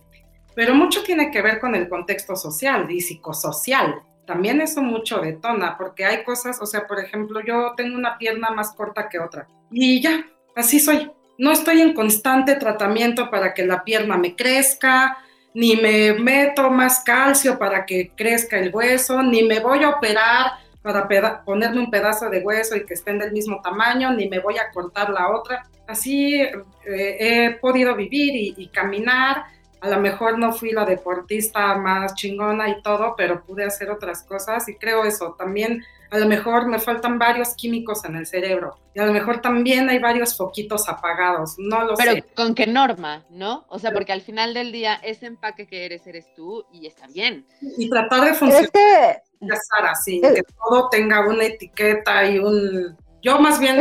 Pero 0.55 0.75
mucho 0.75 1.03
tiene 1.03 1.31
que 1.31 1.41
ver 1.41 1.61
con 1.61 1.75
el 1.75 1.89
contexto 1.89 2.37
social 2.37 2.91
y 2.91 3.01
psicosocial 3.01 4.03
también 4.29 4.61
eso 4.61 4.83
mucho 4.83 5.21
detona, 5.21 5.79
porque 5.79 6.05
hay 6.05 6.23
cosas, 6.23 6.61
o 6.61 6.67
sea, 6.67 6.87
por 6.87 7.01
ejemplo, 7.01 7.41
yo 7.41 7.73
tengo 7.79 7.97
una 7.97 8.19
pierna 8.19 8.51
más 8.51 8.75
corta 8.75 9.09
que 9.09 9.19
otra 9.19 9.49
y 9.71 10.03
ya, 10.03 10.23
así 10.55 10.79
soy. 10.79 11.11
No 11.39 11.51
estoy 11.51 11.81
en 11.81 11.95
constante 11.95 12.57
tratamiento 12.57 13.31
para 13.31 13.55
que 13.55 13.65
la 13.65 13.85
pierna 13.85 14.19
me 14.19 14.37
crezca, 14.37 15.17
ni 15.55 15.77
me 15.77 16.13
meto 16.13 16.69
más 16.69 17.01
calcio 17.01 17.59
para 17.59 17.87
que 17.87 18.13
crezca 18.15 18.59
el 18.59 18.75
hueso, 18.75 19.23
ni 19.23 19.45
me 19.45 19.61
voy 19.61 19.83
a 19.83 19.91
operar 19.91 20.53
para 20.83 21.43
ponerme 21.43 21.81
un 21.81 21.91
pedazo 21.91 22.29
de 22.29 22.41
hueso 22.41 22.77
y 22.77 22.85
que 22.85 22.95
estén 22.95 23.19
del 23.19 23.33
mismo 23.33 23.63
tamaño, 23.63 24.13
ni 24.13 24.29
me 24.29 24.41
voy 24.41 24.59
a 24.59 24.71
cortar 24.71 25.09
la 25.09 25.31
otra. 25.31 25.67
Así 25.87 26.35
eh, 26.43 26.53
he 26.85 27.51
podido 27.63 27.97
vivir 27.97 28.55
y 28.59 28.69
caminar 28.69 29.45
a 29.81 29.89
lo 29.89 30.01
mejor 30.01 30.39
no 30.39 30.53
fui 30.53 30.73
la 30.73 30.85
deportista 30.85 31.77
más 31.77 32.15
chingona 32.15 32.69
y 32.69 32.83
todo, 32.83 33.15
pero 33.17 33.45
pude 33.45 33.65
hacer 33.65 33.91
otras 33.91 34.23
cosas 34.23 34.69
y 34.69 34.77
creo 34.77 35.05
eso. 35.05 35.35
También 35.39 35.85
a 36.11 36.19
lo 36.19 36.27
mejor 36.27 36.67
me 36.67 36.79
faltan 36.79 37.19
varios 37.19 37.55
químicos 37.55 38.05
en 38.05 38.17
el 38.17 38.27
cerebro 38.27 38.79
y 38.95 39.01
a 39.01 39.07
lo 39.07 39.13
mejor 39.13 39.41
también 39.41 39.89
hay 39.91 39.99
varios 39.99 40.37
foquitos 40.37 40.89
apagados, 40.89 41.57
no 41.59 41.85
lo 41.85 41.95
pero 41.97 42.13
sé. 42.13 42.23
Pero 42.23 42.35
con 42.35 42.55
qué 42.55 42.67
norma, 42.67 43.25
¿no? 43.31 43.67
O 43.69 43.79
sea, 43.79 43.93
porque 43.93 44.13
al 44.13 44.23
final 44.23 44.55
del 44.55 44.73
día 44.73 44.95
ese 45.03 45.27
empaque 45.27 45.67
que 45.67 45.85
eres 45.85 46.07
eres 46.07 46.33
tú 46.35 46.65
y 46.73 46.87
está 46.87 47.07
bien. 47.07 47.47
Y 47.61 47.89
tratar 47.91 48.25
de 48.25 48.35
funcionar. 48.35 48.65
Es 48.65 48.71
que... 48.71 49.23
Sara, 49.71 49.95
sí, 49.95 50.21
que 50.21 50.43
todo 50.43 50.89
tenga 50.89 51.29
una 51.29 51.45
etiqueta 51.45 52.29
y 52.29 52.39
un... 52.39 52.97
Yo 53.23 53.39
más 53.39 53.61
bien... 53.61 53.79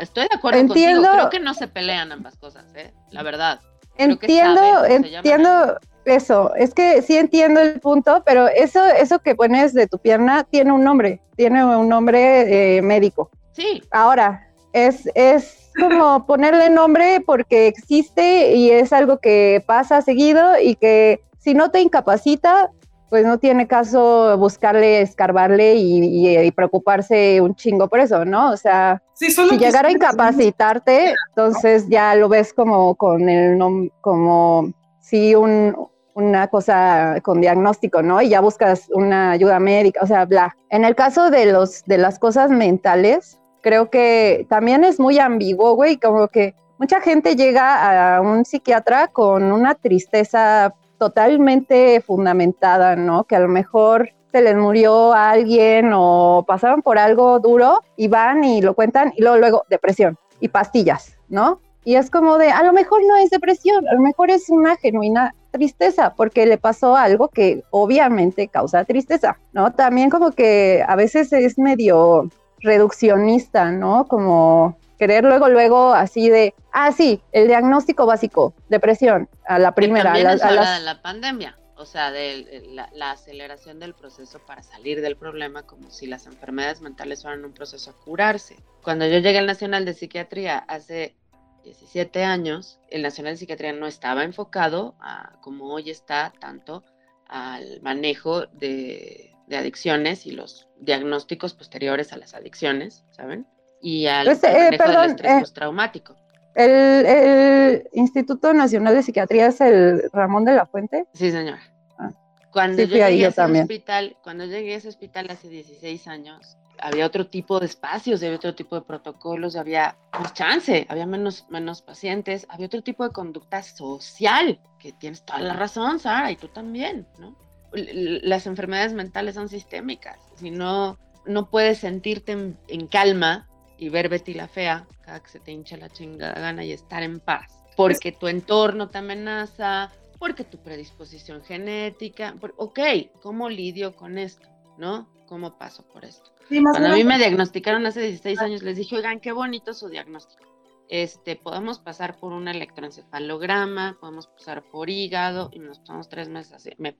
Estoy 0.00 0.28
de 0.28 0.36
acuerdo 0.36 0.68
contigo, 0.68 1.02
creo 1.02 1.28
que 1.28 1.40
no 1.40 1.54
se 1.54 1.66
pelean 1.66 2.12
ambas 2.12 2.36
cosas, 2.36 2.64
¿eh? 2.76 2.94
La 3.10 3.24
verdad. 3.24 3.60
Entiendo, 3.96 4.84
entiendo 4.84 5.78
eso. 6.04 6.54
Es 6.54 6.74
que 6.74 7.02
sí 7.02 7.16
entiendo 7.16 7.60
el 7.60 7.80
punto, 7.80 8.22
pero 8.24 8.48
eso, 8.48 8.84
eso 8.84 9.18
que 9.20 9.34
pones 9.34 9.72
de 9.74 9.86
tu 9.86 9.98
pierna 9.98 10.44
tiene 10.44 10.72
un 10.72 10.84
nombre, 10.84 11.20
tiene 11.36 11.64
un 11.64 11.88
nombre 11.88 12.76
eh, 12.76 12.82
médico. 12.82 13.30
Sí. 13.52 13.82
Ahora, 13.90 14.48
es, 14.72 15.08
es 15.14 15.70
como 15.78 16.26
ponerle 16.26 16.70
nombre 16.70 17.22
porque 17.24 17.66
existe 17.66 18.54
y 18.54 18.70
es 18.70 18.92
algo 18.92 19.18
que 19.18 19.62
pasa 19.66 20.02
seguido 20.02 20.58
y 20.60 20.74
que 20.76 21.20
si 21.38 21.54
no 21.54 21.70
te 21.70 21.80
incapacita, 21.80 22.70
pues 23.12 23.26
no 23.26 23.38
tiene 23.38 23.66
caso 23.66 24.38
buscarle, 24.38 25.02
escarbarle 25.02 25.74
y, 25.76 26.50
preocuparse 26.52 27.42
un 27.42 27.54
chingo 27.54 27.86
por 27.86 28.00
eso, 28.00 28.24
¿no? 28.24 28.50
O 28.50 28.56
sea, 28.56 29.02
si 29.12 29.28
llegara 29.58 29.88
a 29.88 29.92
incapacitarte, 29.92 31.14
entonces 31.28 31.86
ya 31.90 32.14
lo 32.14 32.30
ves 32.30 32.54
como 32.54 32.94
con 32.94 33.28
el 33.28 33.58
como 34.00 34.72
si 34.98 35.34
una 35.34 36.48
cosa 36.48 37.20
con 37.22 37.42
diagnóstico, 37.42 38.00
¿no? 38.00 38.22
Y 38.22 38.30
ya 38.30 38.40
buscas 38.40 38.88
una 38.94 39.32
ayuda 39.32 39.60
médica, 39.60 40.00
o 40.02 40.06
sea, 40.06 40.24
bla. 40.24 40.56
En 40.70 40.86
el 40.86 40.94
caso 40.94 41.30
de 41.30 41.52
los 41.52 41.84
de 41.84 41.98
las 41.98 42.18
cosas 42.18 42.50
mentales, 42.50 43.38
creo 43.60 43.90
que 43.90 44.46
también 44.48 44.84
es 44.84 44.98
muy 44.98 45.18
ambiguo, 45.18 45.74
güey, 45.74 45.98
como 45.98 46.28
que 46.28 46.54
mucha 46.78 47.02
gente 47.02 47.36
llega 47.36 48.16
a 48.16 48.22
un 48.22 48.46
psiquiatra 48.46 49.08
con 49.08 49.52
una 49.52 49.74
tristeza 49.74 50.74
totalmente 51.02 52.00
fundamentada, 52.00 52.94
¿no? 52.94 53.24
Que 53.24 53.34
a 53.34 53.40
lo 53.40 53.48
mejor 53.48 54.10
se 54.30 54.40
les 54.40 54.54
murió 54.54 55.12
a 55.12 55.30
alguien 55.30 55.90
o 55.92 56.44
pasaron 56.46 56.80
por 56.80 56.96
algo 56.96 57.40
duro 57.40 57.80
y 57.96 58.06
van 58.06 58.44
y 58.44 58.62
lo 58.62 58.74
cuentan 58.74 59.12
y 59.16 59.20
luego, 59.20 59.38
luego 59.38 59.64
depresión 59.68 60.16
y 60.38 60.46
pastillas, 60.46 61.18
¿no? 61.28 61.58
Y 61.84 61.96
es 61.96 62.08
como 62.08 62.38
de, 62.38 62.52
a 62.52 62.62
lo 62.62 62.72
mejor 62.72 63.00
no 63.04 63.16
es 63.16 63.30
depresión, 63.30 63.88
a 63.88 63.94
lo 63.94 64.00
mejor 64.00 64.30
es 64.30 64.48
una 64.48 64.76
genuina 64.76 65.34
tristeza 65.50 66.14
porque 66.14 66.46
le 66.46 66.56
pasó 66.56 66.94
algo 66.94 67.26
que 67.26 67.64
obviamente 67.70 68.46
causa 68.46 68.84
tristeza, 68.84 69.36
¿no? 69.52 69.72
También 69.72 70.08
como 70.08 70.30
que 70.30 70.84
a 70.86 70.94
veces 70.94 71.32
es 71.32 71.58
medio 71.58 72.28
reduccionista, 72.60 73.72
¿no? 73.72 74.06
Como 74.06 74.76
querer 75.02 75.24
luego, 75.24 75.48
luego 75.48 75.94
así 75.94 76.30
de, 76.30 76.54
ah, 76.70 76.92
sí, 76.92 77.20
el 77.32 77.48
diagnóstico 77.48 78.06
básico, 78.06 78.54
depresión, 78.68 79.28
a 79.46 79.58
la 79.58 79.74
primera. 79.74 80.12
a, 80.12 80.18
la, 80.36 80.78
de 80.78 80.84
la 80.84 81.02
pandemia, 81.02 81.58
o 81.74 81.84
sea, 81.84 82.12
de 82.12 82.62
la, 82.94 83.10
aceleración 83.10 83.80
del 83.80 83.94
proceso 83.94 84.38
para 84.46 84.62
salir 84.62 85.00
del 85.00 85.16
problema, 85.16 85.64
como 85.64 85.90
si 85.90 86.06
las 86.06 86.26
enfermedades 86.26 86.82
mentales 86.82 87.22
fueran 87.22 87.44
un 87.44 87.52
proceso 87.52 87.90
a 87.90 87.94
curarse. 87.94 88.54
Cuando 88.84 89.04
yo 89.08 89.18
llegué 89.18 89.38
al 89.38 89.46
Nacional 89.46 89.84
de 89.84 89.94
Psiquiatría 89.94 90.58
hace 90.68 91.16
17 91.64 92.22
años, 92.22 92.78
el 92.88 93.02
Nacional 93.02 93.32
de 93.32 93.38
Psiquiatría 93.38 93.72
no 93.72 93.88
estaba 93.88 94.22
enfocado 94.22 94.94
a, 95.00 95.32
como 95.40 95.64
hoy 95.74 95.90
está, 95.90 96.32
tanto 96.38 96.84
al 97.26 97.80
manejo 97.82 98.46
de, 98.46 99.34
de 99.48 99.56
adicciones 99.56 100.26
y 100.26 100.30
los 100.30 100.68
diagnósticos 100.78 101.54
posteriores 101.54 102.12
a 102.12 102.18
las 102.18 102.34
adicciones, 102.34 103.04
¿saben? 103.10 103.48
Y 103.82 104.06
al 104.06 104.26
pues, 104.26 104.42
eh, 104.44 104.70
del 104.70 105.10
estrés 105.10 105.32
eh, 105.32 105.40
postraumático. 105.40 106.16
El, 106.54 107.88
Instituto 107.92 108.54
Nacional 108.54 108.94
de 108.94 109.02
Psiquiatría 109.02 109.46
es 109.46 109.60
el 109.60 110.02
Ramón 110.12 110.44
de 110.44 110.54
la 110.54 110.66
Fuente. 110.66 111.06
Sí, 111.14 111.30
señor. 111.30 111.58
Ah. 111.98 112.10
Cuando 112.52 112.82
yo 112.82 112.96
llegué 112.96 113.26
a 113.26 113.28
ese 113.28 113.42
hospital, 113.42 114.16
cuando 114.22 114.44
llegué 114.44 114.74
a 114.74 114.76
ese 114.76 114.88
hospital 114.88 115.28
hace 115.30 115.48
16 115.48 116.06
años, 116.06 116.56
había 116.78 117.06
otro 117.06 117.26
tipo 117.26 117.60
de 117.60 117.66
espacios, 117.66 118.22
había 118.22 118.36
otro 118.36 118.54
tipo 118.54 118.76
de 118.76 118.82
protocolos, 118.82 119.56
había 119.56 119.96
más 120.12 120.34
chance, 120.34 120.86
había 120.88 121.06
menos, 121.06 121.46
menos 121.48 121.80
pacientes, 121.82 122.46
había 122.48 122.66
otro 122.66 122.82
tipo 122.82 123.04
de 123.04 123.12
conducta 123.12 123.62
social, 123.62 124.60
que 124.78 124.92
tienes 124.92 125.24
toda 125.24 125.40
la 125.40 125.54
razón, 125.54 125.98
Sara, 125.98 126.30
y 126.30 126.36
tú 126.36 126.48
también, 126.48 127.06
¿no? 127.18 127.36
Las 127.72 128.46
enfermedades 128.46 128.92
mentales 128.92 129.34
son 129.34 129.48
sistémicas, 129.48 130.18
si 130.36 130.50
no, 130.50 130.98
no 131.24 131.48
puedes 131.48 131.78
sentirte 131.78 132.32
en, 132.32 132.86
calma 132.88 133.48
y 133.82 133.88
ver 133.88 134.08
Betty 134.08 134.32
la 134.32 134.46
fea 134.46 134.86
cada 135.04 135.20
que 135.20 135.28
se 135.28 135.40
te 135.40 135.50
hincha 135.50 135.76
la 135.76 135.90
chingada 135.90 136.40
gana 136.40 136.64
y 136.64 136.70
estar 136.70 137.02
en 137.02 137.18
paz, 137.18 137.64
porque 137.76 138.12
tu 138.12 138.28
entorno 138.28 138.88
te 138.88 138.98
amenaza, 138.98 139.90
porque 140.20 140.44
tu 140.44 140.58
predisposición 140.58 141.42
genética, 141.42 142.36
ok, 142.58 142.78
¿cómo 143.20 143.48
lidio 143.48 143.96
con 143.96 144.18
esto? 144.18 144.46
¿No? 144.78 145.08
¿Cómo 145.26 145.58
paso 145.58 145.82
por 145.88 146.04
esto? 146.04 146.30
Cuando 146.48 146.90
a 146.90 146.94
mí 146.94 147.02
me 147.02 147.18
diagnosticaron 147.18 147.84
hace 147.84 148.02
16 148.02 148.38
años, 148.38 148.62
les 148.62 148.76
dije, 148.76 148.94
oigan, 148.94 149.18
qué 149.18 149.32
bonito 149.32 149.74
su 149.74 149.88
diagnóstico. 149.88 150.44
Este, 150.88 151.34
podemos 151.34 151.80
pasar 151.80 152.16
por 152.18 152.32
un 152.32 152.46
electroencefalograma, 152.46 153.96
podemos 154.00 154.28
pasar 154.28 154.62
por 154.62 154.90
hígado 154.90 155.50
y 155.52 155.58
nos 155.58 155.80
pasamos 155.80 156.08
tres 156.08 156.28
meses, 156.28 156.52
así, 156.52 156.70
me, 156.78 156.96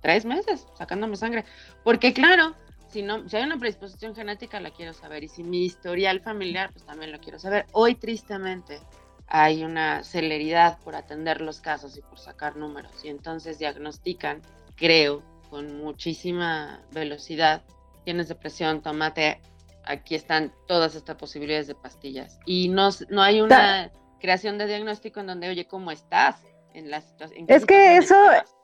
tres 0.00 0.26
meses 0.26 0.66
sacándome 0.74 1.16
sangre. 1.16 1.46
Porque 1.82 2.12
claro, 2.12 2.54
si, 2.88 3.02
no, 3.02 3.28
si 3.28 3.36
hay 3.36 3.44
una 3.44 3.58
predisposición 3.58 4.14
genética, 4.14 4.60
la 4.60 4.70
quiero 4.70 4.92
saber. 4.92 5.24
Y 5.24 5.28
si 5.28 5.42
mi 5.42 5.64
historial 5.64 6.20
familiar, 6.20 6.70
pues 6.72 6.84
también 6.84 7.12
lo 7.12 7.18
quiero 7.20 7.38
saber. 7.38 7.66
Hoy, 7.72 7.94
tristemente, 7.94 8.80
hay 9.28 9.64
una 9.64 10.04
celeridad 10.04 10.78
por 10.80 10.94
atender 10.94 11.40
los 11.40 11.60
casos 11.60 11.96
y 11.96 12.02
por 12.02 12.18
sacar 12.18 12.56
números. 12.56 13.04
Y 13.04 13.08
entonces 13.08 13.58
diagnostican, 13.58 14.42
creo, 14.76 15.22
con 15.50 15.78
muchísima 15.78 16.82
velocidad, 16.92 17.62
tienes 18.04 18.28
depresión, 18.28 18.82
tómate, 18.82 19.40
aquí 19.84 20.14
están 20.14 20.52
todas 20.66 20.94
estas 20.94 21.16
posibilidades 21.16 21.66
de 21.66 21.74
pastillas. 21.74 22.38
Y 22.44 22.68
no, 22.68 22.90
no 23.08 23.22
hay 23.22 23.40
una 23.40 23.90
creación 24.20 24.58
de 24.58 24.66
diagnóstico 24.66 25.20
en 25.20 25.26
donde, 25.26 25.48
oye, 25.48 25.66
¿cómo 25.66 25.90
estás? 25.90 26.42
En 26.74 26.90
la 26.90 27.00
situación. 27.00 27.46
Es 27.48 27.64
que 27.64 27.96
eso, 27.96 28.14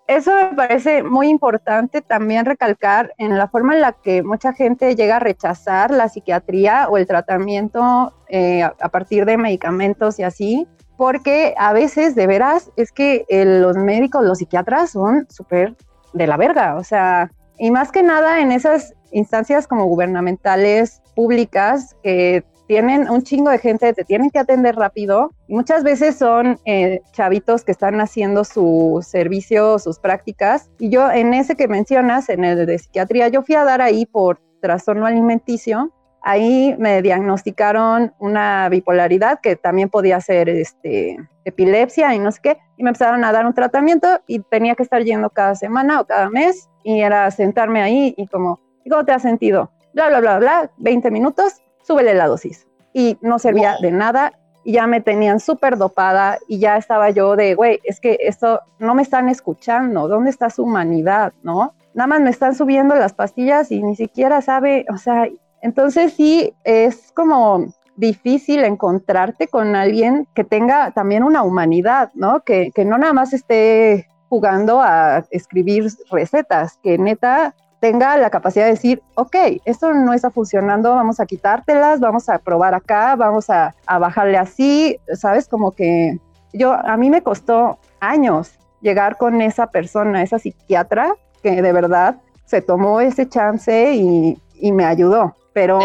eso 0.06 0.32
me 0.34 0.56
parece 0.56 1.02
muy 1.02 1.28
importante 1.28 2.02
también 2.02 2.44
recalcar 2.44 3.14
en 3.18 3.38
la 3.38 3.48
forma 3.48 3.74
en 3.74 3.80
la 3.80 3.92
que 3.92 4.22
mucha 4.22 4.52
gente 4.52 4.94
llega 4.96 5.16
a 5.16 5.20
rechazar 5.20 5.90
la 5.90 6.08
psiquiatría 6.08 6.88
o 6.88 6.98
el 6.98 7.06
tratamiento 7.06 8.12
eh, 8.28 8.62
a 8.62 8.88
partir 8.88 9.24
de 9.24 9.36
medicamentos 9.36 10.18
y 10.18 10.24
así, 10.24 10.66
porque 10.96 11.54
a 11.56 11.72
veces 11.72 12.14
de 12.14 12.26
veras 12.26 12.70
es 12.76 12.92
que 12.92 13.24
los 13.28 13.76
médicos, 13.76 14.24
los 14.24 14.38
psiquiatras 14.38 14.90
son 14.90 15.26
súper 15.30 15.76
de 16.12 16.26
la 16.26 16.36
verga, 16.36 16.76
o 16.76 16.84
sea, 16.84 17.30
y 17.58 17.70
más 17.70 17.92
que 17.92 18.02
nada 18.02 18.40
en 18.40 18.52
esas 18.52 18.94
instancias 19.12 19.66
como 19.66 19.84
gubernamentales, 19.84 21.02
públicas, 21.14 21.96
que 22.02 22.44
tienen 22.72 23.10
un 23.10 23.22
chingo 23.22 23.50
de 23.50 23.58
gente, 23.58 23.92
te 23.92 24.02
tienen 24.02 24.30
que 24.30 24.38
atender 24.38 24.76
rápido. 24.76 25.34
Muchas 25.46 25.84
veces 25.84 26.16
son 26.16 26.58
eh, 26.64 27.02
chavitos 27.12 27.64
que 27.64 27.72
están 27.72 28.00
haciendo 28.00 28.44
su 28.44 29.04
servicio, 29.06 29.78
sus 29.78 29.98
prácticas. 29.98 30.70
Y 30.78 30.88
yo 30.88 31.10
en 31.10 31.34
ese 31.34 31.54
que 31.54 31.68
mencionas, 31.68 32.30
en 32.30 32.44
el 32.44 32.64
de 32.64 32.78
psiquiatría, 32.78 33.28
yo 33.28 33.42
fui 33.42 33.56
a 33.56 33.64
dar 33.64 33.82
ahí 33.82 34.06
por 34.06 34.40
trastorno 34.62 35.04
alimenticio. 35.04 35.92
Ahí 36.22 36.74
me 36.78 37.02
diagnosticaron 37.02 38.14
una 38.18 38.70
bipolaridad 38.70 39.40
que 39.42 39.54
también 39.54 39.90
podía 39.90 40.18
ser 40.22 40.48
este, 40.48 41.18
epilepsia 41.44 42.14
y 42.14 42.20
no 42.20 42.32
sé 42.32 42.40
qué. 42.42 42.58
Y 42.78 42.84
me 42.84 42.88
empezaron 42.88 43.22
a 43.22 43.32
dar 43.32 43.44
un 43.44 43.52
tratamiento 43.52 44.08
y 44.26 44.38
tenía 44.38 44.74
que 44.76 44.82
estar 44.82 45.04
yendo 45.04 45.28
cada 45.28 45.54
semana 45.56 46.00
o 46.00 46.06
cada 46.06 46.30
mes. 46.30 46.70
Y 46.84 47.02
era 47.02 47.30
sentarme 47.32 47.82
ahí 47.82 48.14
y 48.16 48.26
como, 48.28 48.60
¿cómo 48.88 49.04
te 49.04 49.12
has 49.12 49.20
sentido? 49.20 49.70
Bla, 49.92 50.08
bla, 50.08 50.20
bla, 50.20 50.38
bla, 50.38 50.70
20 50.78 51.10
minutos 51.10 51.61
súbele 51.82 52.14
la 52.14 52.26
dosis. 52.26 52.66
Y 52.92 53.18
no 53.22 53.38
servía 53.38 53.76
de 53.80 53.90
nada 53.90 54.32
y 54.64 54.72
ya 54.72 54.86
me 54.86 55.00
tenían 55.00 55.40
súper 55.40 55.76
dopada 55.76 56.38
y 56.46 56.58
ya 56.58 56.76
estaba 56.76 57.10
yo 57.10 57.36
de, 57.36 57.54
güey, 57.54 57.80
es 57.84 58.00
que 58.00 58.18
esto 58.20 58.60
no 58.78 58.94
me 58.94 59.02
están 59.02 59.28
escuchando, 59.28 60.08
¿dónde 60.08 60.30
está 60.30 60.50
su 60.50 60.64
humanidad, 60.64 61.32
no? 61.42 61.74
Nada 61.94 62.06
más 62.06 62.20
me 62.20 62.30
están 62.30 62.54
subiendo 62.54 62.94
las 62.94 63.12
pastillas 63.12 63.70
y 63.70 63.82
ni 63.82 63.96
siquiera 63.96 64.40
sabe, 64.40 64.84
o 64.92 64.96
sea, 64.98 65.28
entonces 65.62 66.14
sí 66.14 66.54
es 66.64 67.12
como 67.12 67.66
difícil 67.96 68.64
encontrarte 68.64 69.48
con 69.48 69.76
alguien 69.76 70.26
que 70.34 70.44
tenga 70.44 70.92
también 70.92 71.22
una 71.22 71.42
humanidad, 71.42 72.10
¿no? 72.14 72.40
Que, 72.40 72.70
que 72.74 72.84
no 72.84 72.98
nada 72.98 73.12
más 73.12 73.32
esté 73.32 74.06
jugando 74.28 74.80
a 74.80 75.26
escribir 75.30 75.88
recetas, 76.10 76.78
que 76.82 76.96
neta 76.96 77.54
tenga 77.82 78.16
la 78.16 78.30
capacidad 78.30 78.66
de 78.66 78.70
decir, 78.70 79.02
ok, 79.16 79.34
esto 79.64 79.92
no 79.92 80.12
está 80.12 80.30
funcionando, 80.30 80.94
vamos 80.94 81.18
a 81.18 81.26
quitártelas, 81.26 81.98
vamos 81.98 82.28
a 82.28 82.38
probar 82.38 82.76
acá, 82.76 83.16
vamos 83.16 83.50
a, 83.50 83.74
bajarle 83.88 84.38
así, 84.38 85.00
¿sabes? 85.14 85.48
Como 85.48 85.72
que 85.72 86.20
yo, 86.52 86.74
a 86.74 86.96
mí 86.96 87.10
me 87.10 87.24
costó 87.24 87.80
años 87.98 88.52
llegar 88.82 89.16
con 89.16 89.42
esa 89.42 89.66
persona, 89.66 90.22
esa 90.22 90.38
psiquiatra, 90.38 91.16
que 91.42 91.60
de 91.60 91.72
verdad 91.72 92.20
se 92.44 92.62
tomó 92.62 93.00
ese 93.00 93.28
chance 93.28 93.92
y, 93.94 94.38
me 94.70 94.84
ayudó, 94.84 95.34
pero 95.52 95.80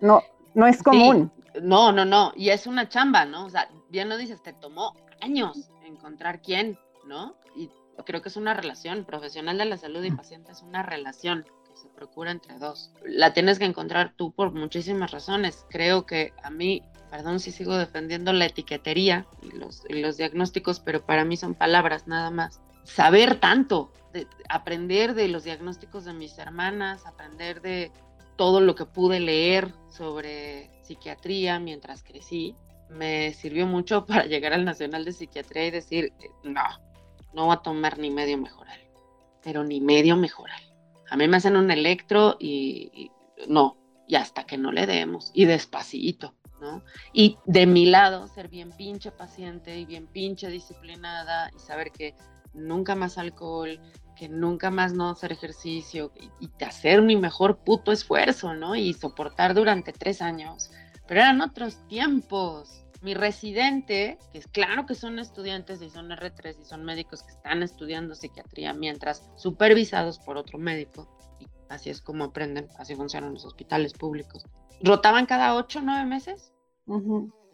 no, 0.00 0.22
no 0.54 0.66
es 0.68 0.80
común. 0.80 1.32
No, 1.60 1.90
no, 1.90 2.04
no, 2.04 2.32
y 2.36 2.50
es 2.50 2.68
una 2.68 2.88
chamba, 2.88 3.24
¿no? 3.24 3.46
O 3.46 3.50
sea, 3.50 3.68
bien 3.90 4.08
lo 4.08 4.16
dices, 4.16 4.40
te 4.44 4.52
tomó 4.52 4.94
años 5.20 5.72
encontrar 5.84 6.40
quién, 6.40 6.78
¿no? 7.04 7.34
Y 7.98 8.02
creo 8.04 8.22
que 8.22 8.28
es 8.28 8.36
una 8.36 8.54
relación 8.54 9.04
profesional 9.04 9.58
de 9.58 9.64
la 9.64 9.76
salud 9.76 10.02
y 10.02 10.10
paciente, 10.10 10.52
es 10.52 10.62
una 10.62 10.82
relación 10.82 11.44
que 11.68 11.76
se 11.76 11.88
procura 11.88 12.30
entre 12.30 12.58
dos. 12.58 12.92
La 13.04 13.32
tienes 13.32 13.58
que 13.58 13.64
encontrar 13.64 14.14
tú 14.16 14.32
por 14.32 14.52
muchísimas 14.52 15.10
razones. 15.10 15.66
Creo 15.70 16.06
que 16.06 16.32
a 16.42 16.50
mí, 16.50 16.82
perdón 17.10 17.40
si 17.40 17.52
sigo 17.52 17.76
defendiendo 17.76 18.32
la 18.32 18.46
etiquetería 18.46 19.26
y 19.42 19.56
los, 19.56 19.82
los 19.88 20.16
diagnósticos, 20.16 20.80
pero 20.80 21.04
para 21.04 21.24
mí 21.24 21.36
son 21.36 21.54
palabras 21.54 22.06
nada 22.06 22.30
más. 22.30 22.60
Saber 22.84 23.38
tanto, 23.38 23.92
de, 24.12 24.26
aprender 24.48 25.14
de 25.14 25.28
los 25.28 25.44
diagnósticos 25.44 26.04
de 26.04 26.12
mis 26.14 26.36
hermanas, 26.38 27.06
aprender 27.06 27.60
de 27.60 27.92
todo 28.36 28.60
lo 28.60 28.74
que 28.74 28.86
pude 28.86 29.20
leer 29.20 29.72
sobre 29.88 30.70
psiquiatría 30.82 31.60
mientras 31.60 32.02
crecí, 32.02 32.56
me 32.88 33.32
sirvió 33.32 33.66
mucho 33.66 34.04
para 34.06 34.24
llegar 34.24 34.52
al 34.52 34.64
Nacional 34.64 35.04
de 35.04 35.12
Psiquiatría 35.12 35.66
y 35.66 35.70
decir, 35.70 36.12
eh, 36.20 36.30
no, 36.44 36.62
no 37.34 37.48
va 37.48 37.54
a 37.54 37.62
tomar 37.62 37.98
ni 37.98 38.10
medio 38.10 38.38
mejoral, 38.38 38.80
pero 39.42 39.64
ni 39.64 39.80
medio 39.80 40.16
mejoral. 40.16 40.62
A 41.10 41.16
mí 41.16 41.28
me 41.28 41.36
hacen 41.36 41.56
un 41.56 41.70
electro 41.70 42.36
y, 42.38 43.10
no, 43.48 43.76
y 44.06 44.16
hasta 44.16 44.44
que 44.44 44.58
no 44.58 44.72
le 44.72 44.86
demos, 44.86 45.30
y 45.34 45.44
despacito, 45.44 46.34
¿no? 46.60 46.82
Y 47.12 47.38
de 47.44 47.66
mi 47.66 47.86
lado, 47.86 48.28
ser 48.28 48.48
bien 48.48 48.70
pinche 48.72 49.10
paciente 49.10 49.78
y 49.78 49.84
bien 49.84 50.06
pinche 50.06 50.48
disciplinada 50.48 51.50
y 51.54 51.58
saber 51.58 51.90
que 51.92 52.14
nunca 52.54 52.94
más 52.94 53.18
alcohol, 53.18 53.80
que 54.16 54.28
nunca 54.28 54.70
más 54.70 54.92
no 54.92 55.10
hacer 55.10 55.32
ejercicio 55.32 56.12
y, 56.40 56.46
y 56.46 56.64
hacer 56.64 57.02
mi 57.02 57.16
mejor 57.16 57.58
puto 57.58 57.92
esfuerzo, 57.92 58.54
¿no? 58.54 58.76
Y 58.76 58.94
soportar 58.94 59.54
durante 59.54 59.92
tres 59.92 60.22
años. 60.22 60.70
Pero 61.06 61.20
eran 61.20 61.40
otros 61.40 61.86
tiempos 61.88 62.81
mi 63.02 63.14
residente, 63.14 64.16
que 64.30 64.38
es 64.38 64.46
claro 64.46 64.86
que 64.86 64.94
son 64.94 65.18
estudiantes 65.18 65.82
y 65.82 65.90
son 65.90 66.10
R3 66.10 66.56
y 66.60 66.64
son 66.64 66.84
médicos 66.84 67.24
que 67.24 67.32
están 67.32 67.62
estudiando 67.62 68.14
psiquiatría 68.14 68.72
mientras 68.72 69.28
supervisados 69.36 70.20
por 70.20 70.36
otro 70.36 70.58
médico, 70.58 71.08
y 71.40 71.46
así 71.68 71.90
es 71.90 72.00
como 72.00 72.24
aprenden, 72.24 72.68
así 72.78 72.94
funcionan 72.94 73.34
los 73.34 73.44
hospitales 73.44 73.92
públicos, 73.92 74.46
rotaban 74.80 75.26
cada 75.26 75.54
ocho 75.56 75.80
o 75.80 75.82
nueve 75.82 76.04
meses. 76.04 76.52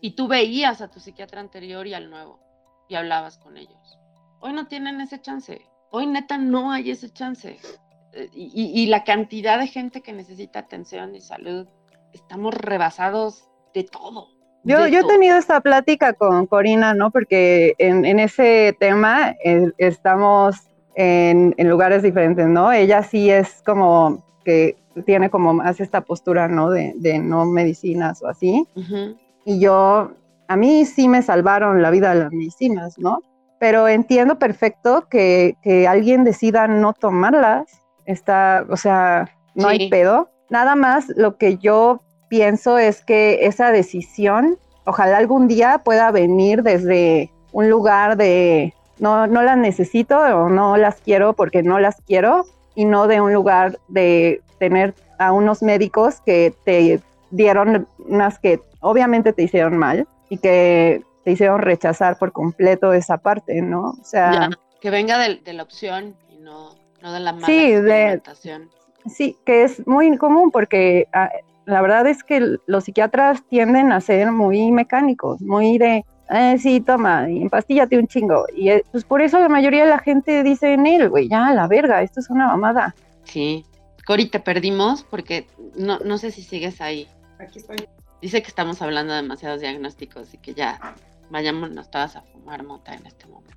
Y 0.01 0.13
tú 0.13 0.29
veías 0.29 0.81
a 0.81 0.89
tu 0.89 1.01
psiquiatra 1.01 1.41
anterior 1.41 1.87
y 1.87 1.95
al 1.95 2.09
nuevo 2.09 2.41
y 2.89 2.95
hablabas 2.95 3.39
con 3.39 3.57
ellos. 3.57 3.99
Hoy 4.41 4.53
no 4.53 4.69
tienen 4.69 5.01
ese 5.01 5.21
chance, 5.21 5.67
hoy 5.91 6.07
neta 6.07 6.39
no 6.39 6.73
hay 6.73 6.91
ese 6.91 7.11
chance. 7.11 7.59
Eh, 8.13 8.29
y, 8.33 8.83
y 8.83 8.87
la 8.87 9.05
cantidad 9.05 9.59
de 9.59 9.67
gente 9.67 10.03
que 10.03 10.13
necesita 10.13 10.61
atención 10.61 11.15
y 11.15 11.21
salud, 11.21 11.67
estamos 12.13 12.55
rebasados 12.55 13.45
de 13.75 13.85
todo 13.85 14.38
yo, 14.65 14.87
yo 14.87 15.01
he 15.01 15.05
tenido 15.05 15.37
esta 15.37 15.61
plática 15.61 16.13
con 16.13 16.47
Corina, 16.47 16.95
¿no? 16.95 17.11
Porque 17.11 17.75
en, 17.79 18.05
en 18.05 18.19
ese 18.19 18.77
tema 18.79 19.35
eh, 19.45 19.71
estamos 19.79 20.57
en, 20.95 21.55
en, 21.57 21.69
lugares 21.69 22.03
diferentes, 22.03 22.47
¿no? 22.47 22.73
Ella 22.73 23.03
sí 23.03 23.31
es 23.31 23.63
como 23.65 24.25
que 24.45 24.77
tiene 25.07 25.31
como 25.31 25.55
más 25.55 25.81
esta 25.81 26.01
postura, 26.01 26.49
¿no? 26.49 26.71
De, 26.71 26.93
de 26.97 27.19
no 27.19 27.45
medicinas 27.47 28.23
o 28.23 28.29
así. 28.29 28.67
Y 29.45 29.61
yo, 29.61 30.13
a 30.49 30.57
mí 30.57 30.85
sí 30.85 31.09
me 31.09 31.23
salvaron 31.23 31.83
la 31.83 31.91
vida 31.91 32.15
las 32.15 32.33
medicinas, 32.33 32.99
¿no? 32.99 33.23
Pero 33.59 33.89
entiendo 33.89 34.39
perfecto 34.39 35.07
que, 35.09 35.57
que 35.63 35.89
alguien 35.89 36.25
decida 36.25 36.69
no 36.69 36.93
tomarlas. 36.93 37.67
Está, 38.05 38.65
o 38.69 38.77
sea, 38.77 39.29
no 39.55 39.69
hay 39.69 39.91
pedo. 39.91 40.31
Nada 40.51 40.77
más 40.77 41.09
lo 41.17 41.37
que 41.37 41.59
yo 41.59 42.01
pienso 42.29 42.79
es 42.79 43.05
que 43.05 43.47
esa 43.47 43.70
decisión, 43.70 44.59
ojalá 44.85 45.18
algún 45.18 45.49
día 45.49 45.79
pueda 45.79 46.11
venir 46.11 46.62
desde 46.62 47.31
un 47.53 47.68
lugar 47.68 48.16
de 48.16 48.74
no, 48.99 49.26
no 49.26 49.43
las 49.43 49.57
necesito 49.57 50.18
o 50.18 50.49
no 50.49 50.76
las 50.76 51.01
quiero 51.01 51.33
porque 51.35 51.62
no 51.62 51.79
las 51.79 52.01
quiero 52.03 52.47
y 52.74 52.85
no 52.85 53.07
de 53.07 53.20
un 53.20 53.33
lugar 53.33 53.79
de 53.89 54.43
tener 54.59 54.95
a 55.18 55.33
unos 55.33 55.62
médicos 55.62 56.20
que 56.20 56.55
te 56.64 57.01
dieron 57.31 57.87
unas 57.99 58.39
que 58.39 58.61
obviamente 58.81 59.33
te 59.33 59.43
hicieron 59.43 59.76
mal 59.76 60.07
y 60.29 60.39
que 60.39 61.03
te 61.24 61.33
hicieron 61.33 61.61
rechazar 61.61 62.18
por 62.18 62.33
completo 62.33 62.93
esa 62.93 63.18
parte, 63.18 63.61
¿no? 63.61 63.91
O 64.01 64.05
sea, 64.05 64.49
que 64.81 64.91
venga 64.91 65.18
de, 65.18 65.53
la 65.53 65.62
opción 65.62 66.16
y 66.31 66.37
no, 66.39 66.76
no 67.03 67.12
de 67.12 67.20
la 67.20 67.33
mala 67.33 67.47
sí, 67.47 67.72
de, 67.72 68.22
sí, 69.07 69.37
que 69.45 69.64
es 69.64 69.87
muy 69.87 70.16
común 70.16 70.51
porque 70.51 71.09
ah, 71.12 71.31
la 71.69 71.83
verdad 71.83 72.07
es 72.07 72.25
que 72.25 72.57
los 72.66 72.85
psiquiatras 72.85 73.47
tienden 73.47 73.93
a 73.93 74.01
ser 74.01 74.33
muy 74.33 74.73
mecánicos, 74.73 75.43
muy 75.43 75.77
de, 75.77 76.03
eh, 76.31 76.57
sí, 76.59 76.81
toma, 76.81 77.29
y 77.31 77.43
empastíllate 77.43 77.99
un 77.99 78.07
chingo. 78.07 78.47
Y 78.57 78.71
eh, 78.71 78.85
pues 78.91 79.05
por 79.05 79.21
eso 79.21 79.39
la 79.39 79.51
mayoría 79.51 79.85
de 79.85 79.91
la 79.91 79.99
gente 79.99 80.43
dice 80.43 80.73
en 80.73 80.87
él, 80.87 81.11
güey, 81.11 81.29
ya, 81.29 81.53
la 81.53 81.69
verga, 81.69 82.03
esto 82.03 82.21
es 82.21 82.31
una 82.31 82.47
mamada. 82.47 82.95
Sí. 83.25 83.66
Cori, 84.07 84.31
te 84.31 84.41
perdimos 84.41 85.05
porque 85.05 85.47
no, 85.77 85.99
no 85.99 86.16
sé 86.16 86.31
si 86.31 86.43
sigues 86.43 86.81
ahí. 86.81 87.07
Aquí 87.39 87.59
estoy. 87.59 87.77
Dice 88.23 88.41
que 88.41 88.49
estamos 88.49 88.81
hablando 88.81 89.12
de 89.12 89.21
demasiados 89.21 89.61
diagnósticos 89.61 90.33
y 90.33 90.39
que 90.39 90.55
ya 90.55 90.95
vayámonos 91.29 91.91
todas 91.91 92.16
a 92.16 92.23
fumar 92.23 92.64
mota 92.64 92.95
en 92.95 93.07
este 93.07 93.27
momento. 93.27 93.48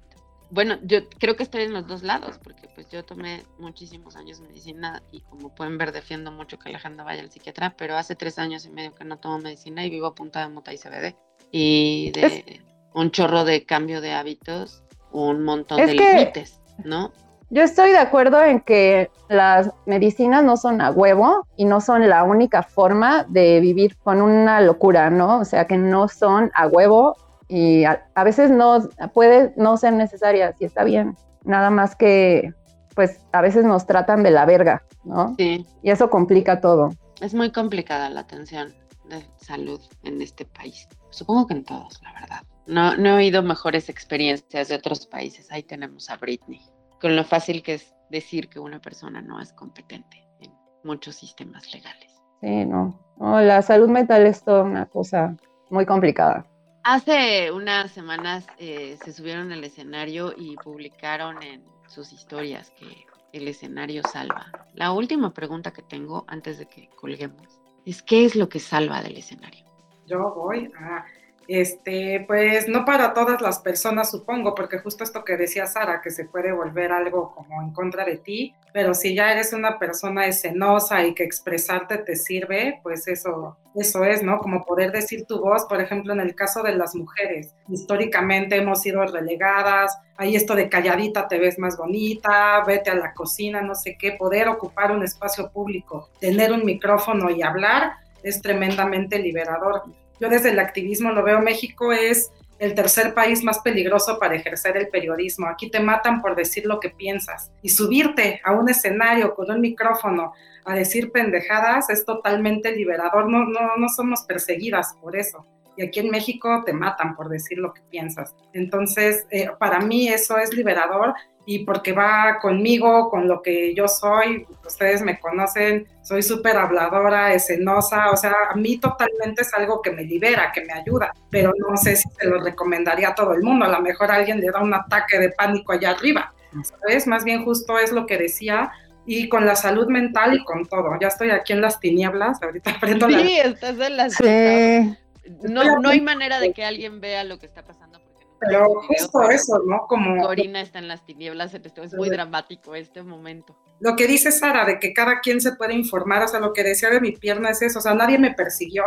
Bueno, 0.52 0.78
yo 0.84 1.08
creo 1.18 1.38
que 1.38 1.44
estoy 1.44 1.64
en 1.64 1.72
los 1.72 1.88
dos 1.88 2.04
lados, 2.04 2.38
porque 2.44 2.68
pues 2.76 2.90
yo 2.90 3.06
tomé 3.06 3.44
muchísimos 3.58 4.18
años 4.18 4.42
medicina 4.42 5.02
y 5.12 5.22
como 5.22 5.56
pueden 5.56 5.78
ver 5.78 5.94
defiendo 5.94 6.30
mucho 6.30 6.60
que 6.60 6.70
la 6.70 6.78
gente 6.78 7.04
vaya 7.04 7.22
al 7.22 7.32
psiquiatra, 7.32 7.74
pero 7.78 7.96
hace 7.96 8.16
tres 8.16 8.38
años 8.38 8.66
y 8.66 8.70
medio 8.70 8.94
que 8.94 9.06
no 9.06 9.18
tomo 9.18 9.40
medicina 9.40 9.86
y 9.86 9.90
vivo 9.90 10.08
a 10.08 10.14
punta 10.14 10.42
de 10.42 10.50
mota 10.50 10.74
y 10.74 10.78
CBD. 10.78 11.16
Y 11.52 12.12
de 12.12 12.62
un 12.94 13.12
chorro 13.12 13.46
de 13.46 13.66
cambio 13.66 14.02
de 14.02 14.12
hábitos, 14.12 14.84
un 15.14 15.44
montón 15.44 15.78
de 15.78 15.94
límites, 15.94 16.60
¿no? 16.84 17.14
Yo 17.50 17.64
estoy 17.64 17.92
de 17.92 17.98
acuerdo 17.98 18.42
en 18.42 18.62
que 18.62 19.10
las 19.30 19.72
medicinas 19.86 20.44
no 20.44 20.56
son 20.58 20.82
a 20.82 20.92
huevo 20.92 21.48
y 21.58 21.66
no 21.66 21.82
son 21.82 22.08
la 22.10 22.24
única 22.24 22.64
forma 22.64 23.26
de 23.28 23.60
vivir 23.62 23.98
con 23.98 24.22
una 24.22 24.62
locura, 24.62 25.10
¿no? 25.10 25.40
O 25.40 25.46
sea, 25.46 25.66
que 25.66 25.78
no 25.78 26.08
son 26.08 26.52
a 26.56 26.68
huevo 26.68 27.16
y 27.52 27.84
a, 27.84 28.24
veces 28.24 28.50
no 28.50 28.80
puede 29.14 29.54
no 29.58 29.76
ser 29.76 29.92
necesarias 29.92 30.56
y 30.62 30.66
está 30.66 30.86
bien. 30.86 31.18
Nada 31.44 31.70
más 31.70 31.98
que, 31.98 32.54
pues, 32.96 33.20
a 33.34 33.42
veces 33.42 33.66
nos 33.66 33.86
tratan 33.86 34.24
de 34.24 34.32
la 34.32 34.46
verga, 34.46 34.84
¿no? 35.04 35.36
Sí. 35.38 35.66
Y 35.84 35.92
eso 35.92 36.10
complica 36.10 36.62
todo. 36.62 36.92
Es 37.20 37.34
muy 37.34 37.52
complicada 37.52 38.10
la 38.10 38.22
atención 38.22 38.74
de 39.10 39.26
salud 39.36 39.82
en 40.04 40.22
este 40.22 40.46
país. 40.46 40.88
Supongo 41.10 41.48
que 41.48 41.56
en 41.56 41.66
todos, 41.66 42.02
la 42.02 42.14
verdad. 42.14 42.42
No, 42.68 42.96
no 42.96 43.10
he 43.10 43.14
oído 43.18 43.44
mejores 43.44 43.90
experiencias 43.90 44.70
de 44.70 44.76
otros 44.76 45.06
países. 45.06 45.52
Ahí 45.52 45.64
tenemos 45.64 46.10
a 46.10 46.16
Britney 46.16 46.62
con 47.02 47.18
lo 47.18 47.26
fácil 47.26 47.64
que 47.64 47.74
es 47.74 47.94
decir 48.10 48.48
que 48.48 48.60
una 48.60 48.80
persona 48.80 49.22
no 49.22 49.42
es 49.42 49.52
competente 49.52 50.26
en 50.40 50.54
muchos 50.86 51.16
sistemas 51.16 51.74
legales. 51.74 52.22
Sí, 52.40 52.66
no. 52.66 52.98
la 53.20 53.62
salud 53.62 53.90
mental 53.90 54.26
es 54.26 54.42
toda 54.42 54.64
una 54.64 54.86
cosa 54.86 55.36
muy 55.70 55.86
complicada. 55.86 56.46
Hace 56.84 57.52
unas 57.52 57.92
semanas 57.92 58.48
eh, 58.58 58.98
se 59.04 59.14
subieron 59.14 59.52
al 59.52 59.64
escenario 59.64 60.34
y 60.36 60.56
publicaron 60.58 61.42
en 61.44 61.64
sus 61.88 62.12
historias 62.12 62.72
que 62.72 63.06
el 63.34 63.48
escenario 63.48 64.02
salva. 64.04 64.52
La 64.74 64.92
última 64.92 65.32
pregunta 65.32 65.72
que 65.72 65.84
tengo 65.84 66.26
antes 66.28 66.58
de 66.58 66.66
que 66.66 66.90
colguemos 66.96 67.60
es 67.86 68.02
¿qué 68.02 68.26
es 68.26 68.36
lo 68.36 68.50
que 68.50 68.60
salva 68.60 69.04
del 69.04 69.18
escenario? 69.18 69.64
Yo 70.08 70.34
voy 70.34 70.72
a 70.80 71.06
este, 71.48 72.24
pues 72.28 72.68
no 72.68 72.86
para 72.86 73.14
todas 73.14 73.42
las 73.42 73.60
personas, 73.60 74.12
supongo, 74.12 74.56
porque 74.56 74.80
justo 74.80 75.04
esto 75.04 75.24
que 75.24 75.38
decía 75.38 75.66
Sara, 75.66 76.02
que 76.02 76.12
se 76.12 76.26
puede 76.26 76.52
volver 76.52 76.92
algo 76.92 77.34
como 77.36 77.62
en 77.62 77.72
contra 77.72 78.06
de 78.06 78.18
ti, 78.18 78.56
pero 78.74 78.94
si 78.94 79.16
ya 79.16 79.32
eres 79.32 79.52
una 79.52 79.78
persona 79.78 80.28
escenosa 80.28 81.04
y 81.06 81.14
que 81.14 81.24
expresarte 81.24 81.98
te 81.98 82.16
sirve, 82.16 82.80
pues 82.84 83.08
eso, 83.08 83.58
eso 83.76 84.04
es, 84.06 84.24
¿no? 84.24 84.40
Como 84.40 84.64
poder 84.64 84.92
decir 84.92 85.26
tu 85.26 85.42
voz, 85.42 85.66
por 85.66 85.82
ejemplo, 85.82 86.14
en 86.14 86.22
el 86.22 86.36
caso 86.36 86.64
de 86.64 86.76
las 86.76 86.96
mujeres, 86.96 87.54
históricamente 87.68 88.56
hemos 88.56 88.82
sido 88.82 89.04
relegadas, 89.06 89.98
hay 90.16 90.36
esto 90.36 90.56
de 90.56 90.70
calladita 90.70 91.28
te 91.28 91.40
ves 91.40 91.58
más 91.60 91.78
bonita, 91.78 92.64
vete 92.66 92.92
a 92.92 92.96
la 92.96 93.14
cocina, 93.14 93.62
no 93.62 93.76
sé 93.76 93.98
qué, 94.00 94.14
poder 94.14 94.48
ocupar 94.48 94.92
un 94.92 95.04
espacio 95.04 95.50
público, 95.50 96.10
tener 96.20 96.52
un 96.52 96.64
micrófono 96.64 97.30
y 97.30 97.42
hablar 97.42 97.94
es 98.24 98.42
tremendamente 98.42 99.20
liberador 99.20 99.84
yo 100.22 100.30
desde 100.30 100.52
el 100.52 100.60
activismo 100.60 101.12
lo 101.12 101.24
veo, 101.24 101.42
México 101.42 101.92
es 101.92 102.32
el 102.60 102.76
tercer 102.76 103.16
país 103.16 103.44
más 103.44 103.58
peligroso 103.60 104.20
para 104.20 104.36
ejercer 104.36 104.78
el 104.78 104.88
periodismo. 104.88 105.48
Aquí 105.48 105.72
te 105.72 105.80
matan 105.80 106.22
por 106.22 106.36
decir 106.36 106.68
lo 106.68 106.80
que 106.80 106.92
piensas. 106.92 107.52
Y 107.64 107.70
subirte 107.70 108.40
a 108.44 108.52
un 108.52 108.70
escenario 108.70 109.34
con 109.34 109.50
un 109.50 109.60
micrófono 109.60 110.34
a 110.64 110.76
decir 110.76 111.12
pendejadas 111.12 111.90
es 111.90 112.06
totalmente 112.06 112.72
liberador. 112.76 113.28
No, 113.28 113.46
no, 113.46 113.78
no 113.78 113.90
somos 113.90 114.22
perseguidas 114.22 114.94
por 115.02 115.18
eso. 115.18 115.48
Y 115.78 115.84
aquí 115.84 116.00
en 116.00 116.10
México 116.10 116.64
te 116.66 116.74
matan 116.74 117.16
por 117.16 117.30
decir 117.30 117.58
lo 117.58 117.74
que 117.74 117.82
piensas. 117.90 118.36
Entonces, 118.54 119.26
eh, 119.32 119.50
para 119.60 119.80
mí 119.80 120.10
eso 120.10 120.38
es 120.38 120.54
liberador 120.54 121.14
y 121.46 121.66
porque 121.66 121.94
va 121.94 122.38
conmigo, 122.40 123.10
con 123.10 123.28
lo 123.28 123.42
que 123.42 123.74
yo 123.74 123.88
soy, 123.88 124.46
ustedes 124.66 125.02
me 125.02 125.20
conocen, 125.20 125.88
soy 126.04 126.22
súper 126.22 126.56
habladora, 126.58 127.34
escenosa, 127.34 128.12
o 128.12 128.18
sea, 128.18 128.34
a 128.52 128.56
mí 128.56 128.78
totalmente 128.78 129.42
es 129.42 129.54
algo 129.54 129.82
que 129.82 129.92
me 129.92 130.04
libera, 130.04 130.52
que 130.54 130.64
me 130.64 130.74
ayuda, 130.74 131.12
pero 131.30 131.52
no 131.58 131.76
sé 131.78 131.96
si 131.96 132.08
se 132.10 132.28
lo 132.28 132.40
recomendaría 132.42 133.10
a 133.10 133.16
todo 133.16 133.34
el 133.34 133.42
mundo, 133.42 133.66
a 133.66 133.70
lo 133.70 133.82
mejor 133.82 134.12
alguien 134.12 134.40
le 134.40 134.52
da 134.52 134.62
un 134.62 134.74
ataque 134.74 135.18
de 135.20 135.30
pánico 135.30 135.74
allá 135.74 135.92
arriba, 135.92 136.34
¿sabes? 136.64 137.08
Más 137.08 137.24
bien 137.24 137.44
justo 137.44 137.80
es 137.80 137.92
lo 137.92 138.06
que 138.06 138.18
decía, 138.18 138.72
y 139.06 139.30
con 139.30 139.46
la 139.46 139.56
salud 139.56 139.88
mental 139.88 140.36
y 140.36 140.44
con 140.44 140.66
todo. 140.66 140.92
Ya 141.02 141.08
estoy 141.08 141.32
aquí 141.32 141.54
en 141.54 141.62
las 141.62 141.80
tinieblas, 141.80 142.42
ahorita 142.42 142.72
aprendo 142.78 143.08
sí, 143.08 143.14
la... 143.14 143.20
Sí, 143.20 143.40
estás 143.40 143.80
en 143.80 143.98
las... 143.98 144.14
Sí. 144.14 144.98
No, 145.44 145.80
no 145.80 145.90
hay 145.90 146.02
manera 146.02 146.40
de 146.40 146.54
que 146.54 146.64
alguien 146.64 147.02
vea 147.02 147.24
lo 147.24 147.40
que 147.40 147.46
está 147.46 147.64
pasando 147.64 148.02
pero 148.42 148.82
justo 148.82 149.30
eso, 149.30 149.62
¿no? 149.68 149.86
Como... 149.88 150.20
Corina 150.24 150.62
está 150.62 150.80
en 150.80 150.88
las 150.88 151.06
tinieblas, 151.06 151.54
es 151.54 151.94
muy 151.94 152.10
dramático 152.10 152.74
este 152.74 153.04
momento. 153.04 153.56
Lo 153.80 153.96
que 153.96 154.08
dice 154.08 154.32
Sara, 154.32 154.66
de 154.66 154.80
que 154.80 154.94
cada 154.94 155.20
quien 155.20 155.40
se 155.40 155.56
puede 155.56 155.76
informar, 155.76 156.24
o 156.24 156.28
sea, 156.28 156.40
lo 156.40 156.52
que 156.52 156.64
decía 156.64 156.90
de 156.90 157.00
mi 157.00 157.12
pierna 157.12 157.52
es 157.52 157.62
eso, 157.62 157.78
o 157.78 157.82
sea, 157.82 157.94
nadie 157.94 158.18
me 158.18 158.34
persiguió 158.34 158.84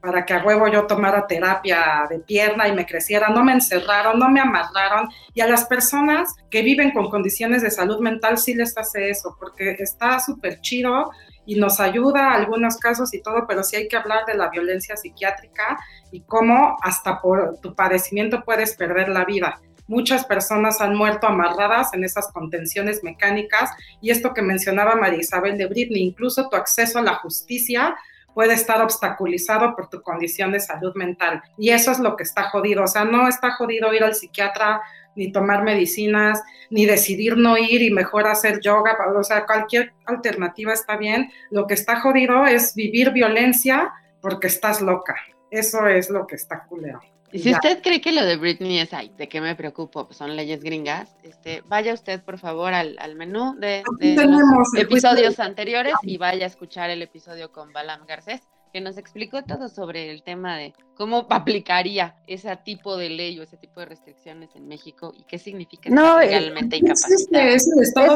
para 0.00 0.24
que 0.24 0.32
a 0.32 0.42
huevo 0.42 0.68
yo 0.68 0.86
tomara 0.86 1.26
terapia 1.26 2.06
de 2.08 2.18
pierna 2.18 2.68
y 2.68 2.74
me 2.74 2.86
creciera, 2.86 3.28
no 3.28 3.44
me 3.44 3.52
encerraron, 3.52 4.18
no 4.18 4.30
me 4.30 4.40
amarraron, 4.40 5.08
y 5.34 5.40
a 5.42 5.48
las 5.48 5.66
personas 5.66 6.34
que 6.50 6.62
viven 6.62 6.90
con 6.92 7.10
condiciones 7.10 7.62
de 7.62 7.70
salud 7.70 8.00
mental 8.00 8.38
sí 8.38 8.54
les 8.54 8.76
hace 8.76 9.10
eso, 9.10 9.36
porque 9.38 9.76
está 9.78 10.18
súper 10.18 10.60
chido 10.60 11.10
y 11.46 11.56
nos 11.56 11.80
ayuda 11.80 12.30
a 12.30 12.34
algunos 12.34 12.76
casos 12.78 13.12
y 13.14 13.22
todo, 13.22 13.46
pero 13.46 13.62
sí 13.62 13.76
hay 13.76 13.88
que 13.88 13.96
hablar 13.96 14.24
de 14.26 14.34
la 14.34 14.48
violencia 14.48 14.96
psiquiátrica 14.96 15.78
y 16.10 16.20
cómo 16.20 16.76
hasta 16.82 17.20
por 17.20 17.58
tu 17.60 17.74
padecimiento 17.74 18.44
puedes 18.44 18.76
perder 18.76 19.08
la 19.08 19.24
vida. 19.24 19.60
Muchas 19.86 20.24
personas 20.24 20.80
han 20.80 20.96
muerto 20.96 21.26
amarradas 21.26 21.92
en 21.92 22.04
esas 22.04 22.32
contenciones 22.32 23.04
mecánicas 23.04 23.70
y 24.00 24.10
esto 24.10 24.32
que 24.32 24.40
mencionaba 24.40 24.96
María 24.96 25.20
Isabel 25.20 25.58
de 25.58 25.66
Britney, 25.66 26.02
incluso 26.02 26.48
tu 26.48 26.56
acceso 26.56 26.98
a 26.98 27.02
la 27.02 27.16
justicia 27.16 27.94
puede 28.34 28.54
estar 28.54 28.82
obstaculizado 28.82 29.74
por 29.76 29.88
tu 29.88 30.02
condición 30.02 30.52
de 30.52 30.60
salud 30.60 30.94
mental. 30.94 31.42
Y 31.56 31.70
eso 31.70 31.92
es 31.92 31.98
lo 31.98 32.16
que 32.16 32.24
está 32.24 32.50
jodido. 32.50 32.84
O 32.84 32.88
sea, 32.88 33.04
no 33.04 33.28
está 33.28 33.52
jodido 33.52 33.92
ir 33.94 34.02
al 34.02 34.14
psiquiatra 34.14 34.82
ni 35.16 35.30
tomar 35.30 35.62
medicinas, 35.62 36.42
ni 36.70 36.86
decidir 36.86 37.36
no 37.36 37.56
ir 37.56 37.82
y 37.82 37.90
mejor 37.90 38.26
hacer 38.26 38.60
yoga, 38.60 38.96
o 39.16 39.22
sea, 39.22 39.46
cualquier 39.46 39.92
alternativa 40.06 40.72
está 40.72 40.96
bien. 40.96 41.30
Lo 41.50 41.66
que 41.66 41.74
está 41.74 42.00
jodido 42.00 42.46
es 42.46 42.74
vivir 42.74 43.12
violencia 43.12 43.92
porque 44.20 44.48
estás 44.48 44.80
loca. 44.80 45.14
Eso 45.50 45.86
es 45.86 46.10
lo 46.10 46.26
que 46.26 46.34
está 46.34 46.64
culero. 46.64 47.00
Y 47.34 47.40
si 47.40 47.50
usted 47.50 47.82
cree 47.82 48.00
que 48.00 48.12
lo 48.12 48.24
de 48.24 48.36
Britney 48.36 48.78
es, 48.78 48.92
ay, 48.92 49.10
¿de 49.16 49.28
qué 49.28 49.40
me 49.40 49.56
preocupo? 49.56 50.06
Pues 50.06 50.16
son 50.16 50.36
leyes 50.36 50.62
gringas. 50.62 51.16
Este, 51.24 51.62
vaya 51.66 51.92
usted, 51.92 52.22
por 52.22 52.38
favor, 52.38 52.72
al, 52.72 52.96
menú 53.16 53.56
de, 53.58 53.82
los 54.00 54.74
episodios 54.78 55.40
anteriores 55.40 55.94
y 56.02 56.16
vaya 56.16 56.44
a 56.44 56.46
escuchar 56.46 56.90
el 56.90 57.02
episodio 57.02 57.50
con 57.50 57.72
Balam 57.72 58.06
Garcés 58.06 58.42
que 58.74 58.80
nos 58.80 58.98
explicó 58.98 59.44
todo 59.44 59.68
sobre 59.68 60.10
el 60.10 60.24
tema 60.24 60.56
de 60.58 60.74
cómo 60.96 61.26
aplicaría 61.30 62.16
ese 62.26 62.54
tipo 62.56 62.96
de 62.96 63.08
ley 63.08 63.38
o 63.38 63.44
ese 63.44 63.56
tipo 63.56 63.78
de 63.78 63.86
restricciones 63.86 64.50
en 64.56 64.66
México 64.66 65.14
y 65.16 65.22
qué 65.22 65.38
significa 65.38 65.88
no, 65.90 66.18
legalmente 66.18 66.78
incapacitado. 66.78 67.44
Es, 67.46 67.70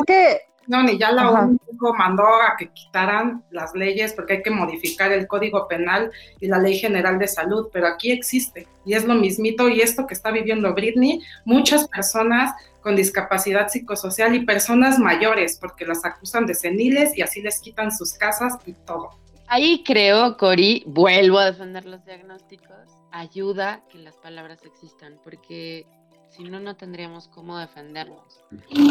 que 0.04 0.40
no, 0.66 0.82
ni 0.82 0.98
ya 0.98 1.12
la 1.12 1.30
ONU 1.30 1.58
mandó 1.96 2.24
a 2.24 2.56
que 2.58 2.70
quitaran 2.70 3.44
las 3.52 3.72
leyes 3.72 4.12
porque 4.14 4.34
hay 4.34 4.42
que 4.42 4.50
modificar 4.50 5.12
el 5.12 5.28
Código 5.28 5.68
Penal 5.68 6.10
y 6.40 6.48
la 6.48 6.58
Ley 6.58 6.76
General 6.76 7.20
de 7.20 7.28
Salud, 7.28 7.68
pero 7.72 7.86
aquí 7.86 8.10
existe 8.10 8.66
y 8.84 8.94
es 8.94 9.04
lo 9.04 9.14
mismito 9.14 9.68
y 9.68 9.80
esto 9.80 10.08
que 10.08 10.14
está 10.14 10.32
viviendo 10.32 10.74
Britney, 10.74 11.20
muchas 11.44 11.86
personas 11.86 12.52
con 12.80 12.96
discapacidad 12.96 13.68
psicosocial 13.68 14.34
y 14.34 14.44
personas 14.44 14.98
mayores 14.98 15.56
porque 15.60 15.86
las 15.86 16.04
acusan 16.04 16.46
de 16.46 16.54
seniles 16.54 17.16
y 17.16 17.22
así 17.22 17.42
les 17.42 17.60
quitan 17.60 17.92
sus 17.92 18.14
casas 18.14 18.54
y 18.66 18.72
todo. 18.72 19.10
Ahí 19.50 19.82
creo, 19.82 20.36
Cori, 20.36 20.82
vuelvo 20.86 21.38
a 21.38 21.46
defender 21.46 21.86
los 21.86 22.04
diagnósticos, 22.04 22.90
ayuda 23.10 23.82
que 23.88 23.98
las 23.98 24.16
palabras 24.16 24.64
existan, 24.64 25.18
porque 25.24 25.86
Si 26.28 26.44
no, 26.44 26.60
no 26.60 26.76
tendríamos 26.76 27.26
cómo 27.28 27.56
defendernos. 27.56 28.44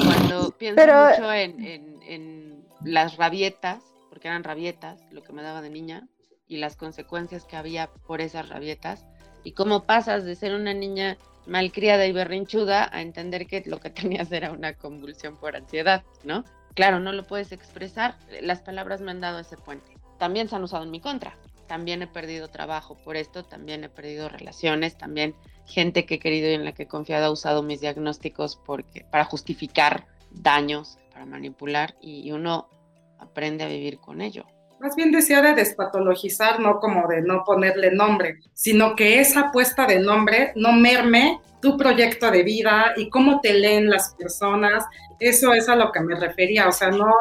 Cuando 0.03 0.49
pienso 0.57 0.81
mucho 0.81 1.31
en, 1.31 2.65
las 2.83 3.17
rabietas, 3.17 3.83
porque 4.09 4.27
eran 4.27 4.43
rabietas, 4.43 4.99
lo 5.11 5.21
que 5.21 5.33
me 5.33 5.43
daba 5.43 5.61
de 5.61 5.69
niña, 5.69 6.07
y 6.47 6.57
las 6.57 6.75
consecuencias 6.75 7.45
que 7.45 7.55
había 7.55 7.91
por 8.07 8.21
esas 8.21 8.49
rabietas, 8.49 9.05
y 9.43 9.51
cómo 9.51 9.83
pasas 9.83 10.25
de 10.25 10.35
ser 10.35 10.55
una 10.55 10.73
niña 10.73 11.17
malcriada 11.45 12.07
y 12.07 12.11
berrinchuda 12.11 12.89
a 12.91 13.01
entender 13.01 13.45
que 13.45 13.63
lo 13.67 13.79
que 13.79 13.91
tenías 13.91 14.31
era 14.31 14.51
una 14.51 14.73
convulsión 14.73 15.37
por 15.37 15.55
ansiedad, 15.55 16.03
¿no? 16.23 16.43
Claro, 16.73 16.99
no 16.99 17.11
lo 17.11 17.25
puedes 17.25 17.51
expresar, 17.51 18.15
las 18.41 18.61
palabras 18.61 19.01
me 19.01 19.11
han 19.11 19.21
dado 19.21 19.39
ese 19.39 19.57
puente. 19.57 19.96
También 20.17 20.49
se 20.49 20.55
han 20.55 20.63
usado 20.63 20.83
en 20.83 20.91
mi 20.91 20.99
contra, 20.99 21.37
también 21.67 22.01
he 22.01 22.07
perdido 22.07 22.47
trabajo 22.47 22.95
por 22.95 23.17
esto, 23.17 23.43
también 23.43 23.83
he 23.83 23.89
perdido 23.89 24.29
relaciones, 24.29 24.97
también 24.97 25.35
gente 25.65 26.05
que 26.05 26.15
he 26.15 26.19
querido 26.19 26.49
y 26.49 26.53
en 26.53 26.65
la 26.65 26.71
que 26.71 26.83
he 26.83 26.87
confiado 26.87 27.25
ha 27.25 27.31
usado 27.31 27.61
mis 27.61 27.81
diagnósticos 27.81 28.55
porque, 28.55 29.03
para 29.03 29.25
justificar 29.25 30.07
daños, 30.31 30.97
para 31.11 31.25
manipular 31.25 31.95
y 32.01 32.31
uno 32.31 32.69
aprende 33.19 33.63
a 33.63 33.67
vivir 33.67 33.99
con 33.99 34.21
ello. 34.21 34.45
Más 34.79 34.95
bien 34.95 35.11
decía 35.11 35.41
de 35.41 35.55
despatologizar, 35.55 36.59
no 36.59 36.79
como 36.79 37.07
de 37.07 37.21
no 37.21 37.43
ponerle 37.43 37.91
nombre, 37.91 38.39
sino 38.53 38.95
que 38.95 39.19
esa 39.19 39.51
puesta 39.51 39.85
de 39.87 39.99
nombre 39.99 40.51
no 40.55 40.71
merme 40.71 41.39
tu 41.61 41.77
proyecto 41.77 42.29
de 42.29 42.43
vida 42.43 42.93
y 42.95 43.09
cómo 43.09 43.41
te 43.41 43.53
leen 43.53 43.89
las 43.89 44.13
personas. 44.13 44.85
Eso 45.19 45.53
es 45.53 45.67
a 45.67 45.75
lo 45.75 45.91
que 45.91 45.99
me 45.99 46.15
refería. 46.15 46.67
O 46.67 46.71
sea, 46.71 46.89
no, 46.89 47.11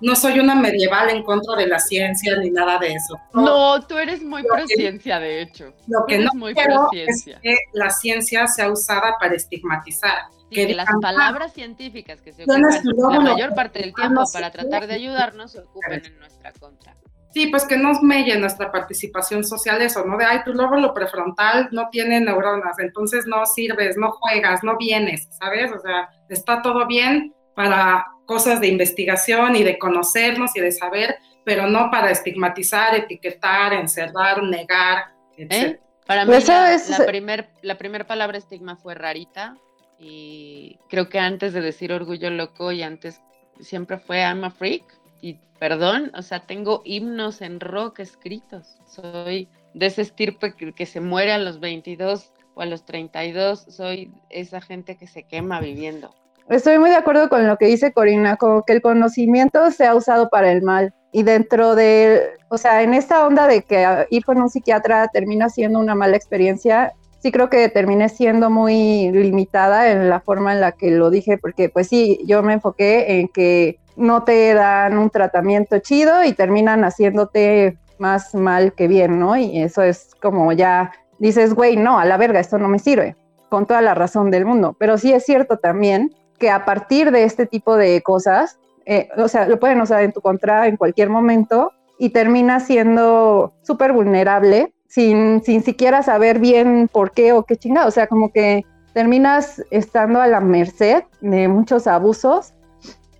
no 0.00 0.16
soy 0.16 0.40
una 0.40 0.54
medieval 0.54 1.10
en 1.10 1.22
contra 1.22 1.54
de 1.56 1.66
la 1.66 1.78
ciencia 1.78 2.36
ni 2.36 2.50
nada 2.50 2.78
de 2.78 2.94
eso. 2.94 3.20
No, 3.34 3.86
tú 3.86 3.98
eres 3.98 4.22
muy 4.22 4.42
pro 4.42 4.66
ciencia, 4.66 5.20
de 5.20 5.42
hecho. 5.42 5.72
Lo 5.86 6.06
que 6.06 6.18
no 6.18 6.30
muy 6.34 6.54
quiero 6.54 6.88
es 6.92 7.24
que 7.42 7.56
la 7.72 7.90
ciencia 7.90 8.46
sea 8.46 8.70
usada 8.70 9.16
para 9.20 9.34
estigmatizar. 9.34 10.24
que, 10.50 10.74
las 10.74 10.88
palabras 11.00 11.52
científicas 11.52 12.20
que 12.22 12.32
se 12.32 12.44
ocupan 12.44 13.24
la 13.24 13.32
mayor 13.32 13.54
parte 13.54 13.80
del 13.80 13.94
tiempo 13.94 14.22
para 14.32 14.50
tratar 14.50 14.86
de 14.86 14.94
ayudarnos 14.94 15.52
se 15.52 15.60
ocupen 15.60 16.04
en 16.04 16.18
nuestra 16.18 16.52
contra. 16.52 16.94
Sí, 17.32 17.46
pues 17.46 17.64
que 17.64 17.78
nos 17.78 18.02
melle 18.02 18.38
nuestra 18.38 18.70
participación 18.70 19.42
social 19.42 19.80
eso, 19.80 20.04
¿no? 20.04 20.18
De, 20.18 20.24
ay, 20.24 20.40
tu 20.44 20.52
lóbulo 20.52 20.92
prefrontal 20.92 21.68
no 21.72 21.88
tiene 21.90 22.20
neuronas, 22.20 22.78
entonces 22.78 23.26
no 23.26 23.46
sirves, 23.46 23.96
no 23.96 24.12
juegas, 24.12 24.62
no 24.62 24.76
vienes, 24.76 25.28
¿sabes? 25.40 25.72
O 25.72 25.80
sea, 25.80 26.10
está 26.28 26.60
todo 26.60 26.86
bien 26.86 27.34
para 27.54 28.06
cosas 28.26 28.60
de 28.60 28.68
investigación 28.68 29.56
y 29.56 29.62
de 29.62 29.78
conocernos 29.78 30.54
y 30.56 30.60
de 30.60 30.72
saber, 30.72 31.16
pero 31.44 31.66
no 31.66 31.90
para 31.90 32.10
estigmatizar, 32.10 32.94
etiquetar, 32.94 33.72
encerrar, 33.72 34.42
negar, 34.42 35.06
etc. 35.38 35.52
¿Eh? 35.52 35.80
Para 36.06 36.26
mí 36.26 36.32
la, 36.46 36.78
la 36.98 37.06
primer, 37.06 37.48
la 37.62 37.78
primer 37.78 38.06
palabra 38.06 38.36
estigma 38.36 38.76
fue 38.76 38.94
rarita 38.94 39.56
y 39.98 40.78
creo 40.90 41.08
que 41.08 41.18
antes 41.18 41.54
de 41.54 41.62
decir 41.62 41.92
orgullo 41.92 42.28
loco 42.28 42.72
y 42.72 42.82
antes 42.82 43.22
siempre 43.60 43.98
fue 43.98 44.18
I'm 44.20 44.44
a 44.44 44.50
freak 44.50 44.84
y 45.22 45.38
perdón, 45.58 46.10
o 46.14 46.20
sea, 46.20 46.40
tengo 46.40 46.82
himnos 46.84 47.40
en 47.40 47.60
rock 47.60 48.00
escritos. 48.00 48.76
Soy 48.86 49.48
de 49.72 49.86
ese 49.86 50.02
estirpe 50.02 50.52
que, 50.54 50.84
se 50.84 51.00
muere 51.00 51.32
a 51.32 51.38
los 51.38 51.60
22 51.60 52.32
o 52.54 52.60
a 52.60 52.66
los 52.66 52.84
32. 52.84 53.66
Soy 53.68 54.12
esa 54.28 54.60
gente 54.60 54.96
que 54.96 55.06
se 55.06 55.22
quema 55.22 55.60
viviendo. 55.60 56.12
Estoy 56.48 56.78
muy 56.78 56.90
de 56.90 56.96
acuerdo 56.96 57.28
con 57.28 57.46
lo 57.46 57.56
que 57.56 57.66
dice 57.66 57.92
Corina, 57.92 58.36
como 58.36 58.64
que 58.64 58.72
el 58.74 58.82
conocimiento 58.82 59.70
se 59.70 59.86
ha 59.86 59.94
usado 59.94 60.28
para 60.28 60.50
el 60.50 60.62
mal. 60.62 60.92
Y 61.12 61.22
dentro 61.22 61.76
de, 61.76 62.20
o 62.48 62.58
sea, 62.58 62.82
en 62.82 62.92
esta 62.92 63.24
onda 63.24 63.46
de 63.46 63.62
que 63.62 63.86
ir 64.10 64.24
con 64.24 64.42
un 64.42 64.50
psiquiatra 64.50 65.06
termina 65.08 65.48
siendo 65.48 65.78
una 65.78 65.94
mala 65.94 66.16
experiencia, 66.16 66.94
sí 67.20 67.30
creo 67.30 67.48
que 67.48 67.68
terminé 67.68 68.08
siendo 68.08 68.50
muy 68.50 69.12
limitada 69.12 69.92
en 69.92 70.10
la 70.10 70.18
forma 70.20 70.52
en 70.52 70.60
la 70.60 70.72
que 70.72 70.90
lo 70.90 71.10
dije, 71.10 71.38
porque 71.38 71.68
pues 71.68 71.86
sí, 71.86 72.18
yo 72.26 72.42
me 72.42 72.54
enfoqué 72.54 73.20
en 73.20 73.28
que 73.28 73.78
no 73.96 74.24
te 74.24 74.54
dan 74.54 74.98
un 74.98 75.10
tratamiento 75.10 75.78
chido 75.78 76.24
y 76.24 76.32
terminan 76.32 76.84
haciéndote 76.84 77.78
más 77.98 78.34
mal 78.34 78.72
que 78.72 78.88
bien, 78.88 79.18
¿no? 79.18 79.36
Y 79.36 79.62
eso 79.62 79.82
es 79.82 80.14
como 80.20 80.52
ya 80.52 80.92
dices, 81.18 81.54
güey, 81.54 81.76
no, 81.76 81.98
a 81.98 82.04
la 82.04 82.16
verga, 82.16 82.40
esto 82.40 82.58
no 82.58 82.68
me 82.68 82.78
sirve, 82.78 83.16
con 83.48 83.66
toda 83.66 83.80
la 83.80 83.94
razón 83.94 84.30
del 84.30 84.44
mundo. 84.44 84.74
Pero 84.78 84.98
sí 84.98 85.12
es 85.12 85.24
cierto 85.24 85.58
también 85.58 86.12
que 86.38 86.50
a 86.50 86.64
partir 86.64 87.12
de 87.12 87.24
este 87.24 87.46
tipo 87.46 87.76
de 87.76 88.02
cosas, 88.02 88.58
eh, 88.86 89.08
o 89.16 89.28
sea, 89.28 89.46
lo 89.46 89.60
pueden 89.60 89.80
usar 89.80 90.02
en 90.02 90.12
tu 90.12 90.20
contra 90.20 90.66
en 90.66 90.76
cualquier 90.76 91.08
momento 91.08 91.72
y 91.98 92.10
termina 92.10 92.58
siendo 92.58 93.52
súper 93.62 93.92
vulnerable 93.92 94.72
sin, 94.88 95.42
sin 95.44 95.62
siquiera 95.62 96.02
saber 96.02 96.40
bien 96.40 96.88
por 96.92 97.12
qué 97.12 97.32
o 97.32 97.44
qué 97.44 97.56
chingada. 97.56 97.86
O 97.86 97.92
sea, 97.92 98.08
como 98.08 98.32
que 98.32 98.64
terminas 98.92 99.62
estando 99.70 100.20
a 100.20 100.26
la 100.26 100.40
merced 100.40 101.04
de 101.20 101.46
muchos 101.46 101.86
abusos 101.86 102.52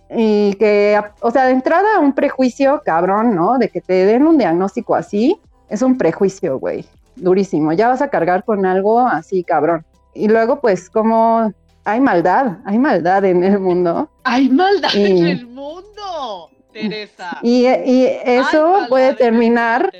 y 0.09 0.53
que, 0.55 1.01
o 1.21 1.31
sea, 1.31 1.45
de 1.45 1.53
entrada 1.53 1.99
un 1.99 2.13
prejuicio 2.13 2.81
cabrón, 2.85 3.35
¿no? 3.35 3.57
De 3.57 3.69
que 3.69 3.81
te 3.81 4.05
den 4.05 4.25
un 4.27 4.37
diagnóstico 4.37 4.95
así, 4.95 5.39
es 5.69 5.81
un 5.81 5.97
prejuicio, 5.97 6.59
güey, 6.59 6.85
durísimo. 7.15 7.73
Ya 7.73 7.87
vas 7.87 8.01
a 8.01 8.09
cargar 8.09 8.43
con 8.43 8.65
algo 8.65 8.99
así, 8.99 9.43
cabrón. 9.43 9.85
Y 10.13 10.27
luego, 10.27 10.59
pues, 10.59 10.89
como 10.89 11.51
hay 11.85 11.99
maldad, 11.99 12.57
hay 12.65 12.77
maldad 12.77 13.25
en 13.25 13.43
el 13.43 13.59
mundo. 13.59 14.09
Hay 14.23 14.49
maldad 14.49 14.95
en 14.95 15.27
el 15.27 15.47
mundo, 15.47 16.49
Teresa. 16.71 17.39
Y, 17.43 17.65
eso 17.65 18.85
puede 18.87 19.15
terminar 19.15 19.91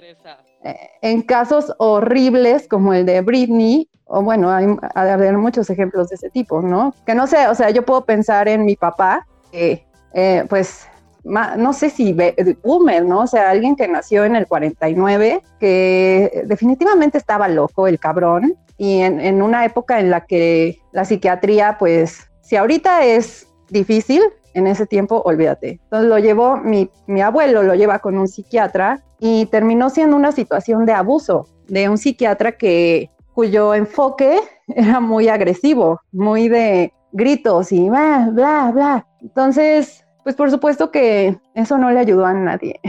en 1.02 1.22
casos 1.24 1.74
horribles 1.78 2.68
como 2.70 2.94
el 2.94 3.06
de 3.06 3.20
Britney, 3.22 3.90
o 4.06 4.22
bueno, 4.22 4.50
hay, 4.50 4.66
haber 4.96 5.38
muchos 5.38 5.70
ejemplos 5.70 6.10
de 6.10 6.16
ese 6.16 6.30
tipo, 6.30 6.62
¿no? 6.62 6.94
Que 7.06 7.16
no 7.16 7.28
sé, 7.28 7.48
o 7.48 7.56
sea, 7.56 7.70
yo 7.72 7.84
puedo 7.84 8.06
pensar 8.06 8.48
en 8.48 8.64
mi 8.64 8.76
papá, 8.76 9.28
que 9.52 9.86
eh, 10.14 10.46
pues 10.50 10.88
no 11.24 11.72
sé 11.72 11.90
si 11.90 12.16
boomer, 12.64 13.06
¿no? 13.06 13.22
O 13.22 13.28
sea, 13.28 13.50
alguien 13.50 13.76
que 13.76 13.88
nació 13.88 14.26
en 14.26 14.36
el 14.36 14.46
49, 14.46 15.42
que 15.60 16.44
definitivamente 16.46 17.18
estaba 17.18 17.48
loco 17.48 17.88
el 17.88 17.98
cabrón, 17.98 18.58
y 18.78 19.00
en, 19.00 19.42
una 19.42 19.64
época 19.64 20.00
en 20.00 20.10
la 20.10 20.26
que 20.26 20.80
la 20.92 21.06
psiquiatría, 21.06 21.78
pues, 21.80 22.28
si 22.42 22.58
ahorita 22.58 23.06
es 23.06 23.48
difícil, 23.70 24.22
en 24.54 24.68
ese 24.68 24.86
tiempo, 24.86 25.22
olvídate. 25.26 25.80
Entonces 25.84 26.10
lo 26.10 26.20
llevó, 26.20 26.58
mi, 26.58 26.90
mi 27.08 27.22
abuelo 27.22 27.64
lo 27.64 27.74
lleva 27.74 28.00
con 28.00 28.18
un 28.18 28.28
psiquiatra 28.28 29.02
y 29.20 29.46
terminó 29.48 29.90
siendo 29.90 30.16
una 30.16 30.32
situación 30.32 30.86
de 30.86 30.92
abuso 30.92 31.48
de 31.68 31.90
un 31.90 31.98
psiquiatra 31.98 32.52
que, 32.52 33.10
cuyo 33.34 33.74
enfoque 33.74 34.40
era 34.68 35.00
muy 35.00 35.28
agresivo, 35.28 36.02
muy 36.12 36.50
de 36.50 36.94
gritos 37.12 37.72
y 37.72 37.90
bla, 37.90 38.30
bla, 38.32 38.72
bla. 38.74 39.08
Entonces, 39.22 40.03
pues 40.24 40.36
por 40.36 40.50
supuesto 40.50 40.92
que 40.92 41.38
eso 41.54 41.78
no 41.78 41.92
le 41.92 42.00
ayudó 42.00 42.26
a 42.26 42.34
nadie, 42.34 42.80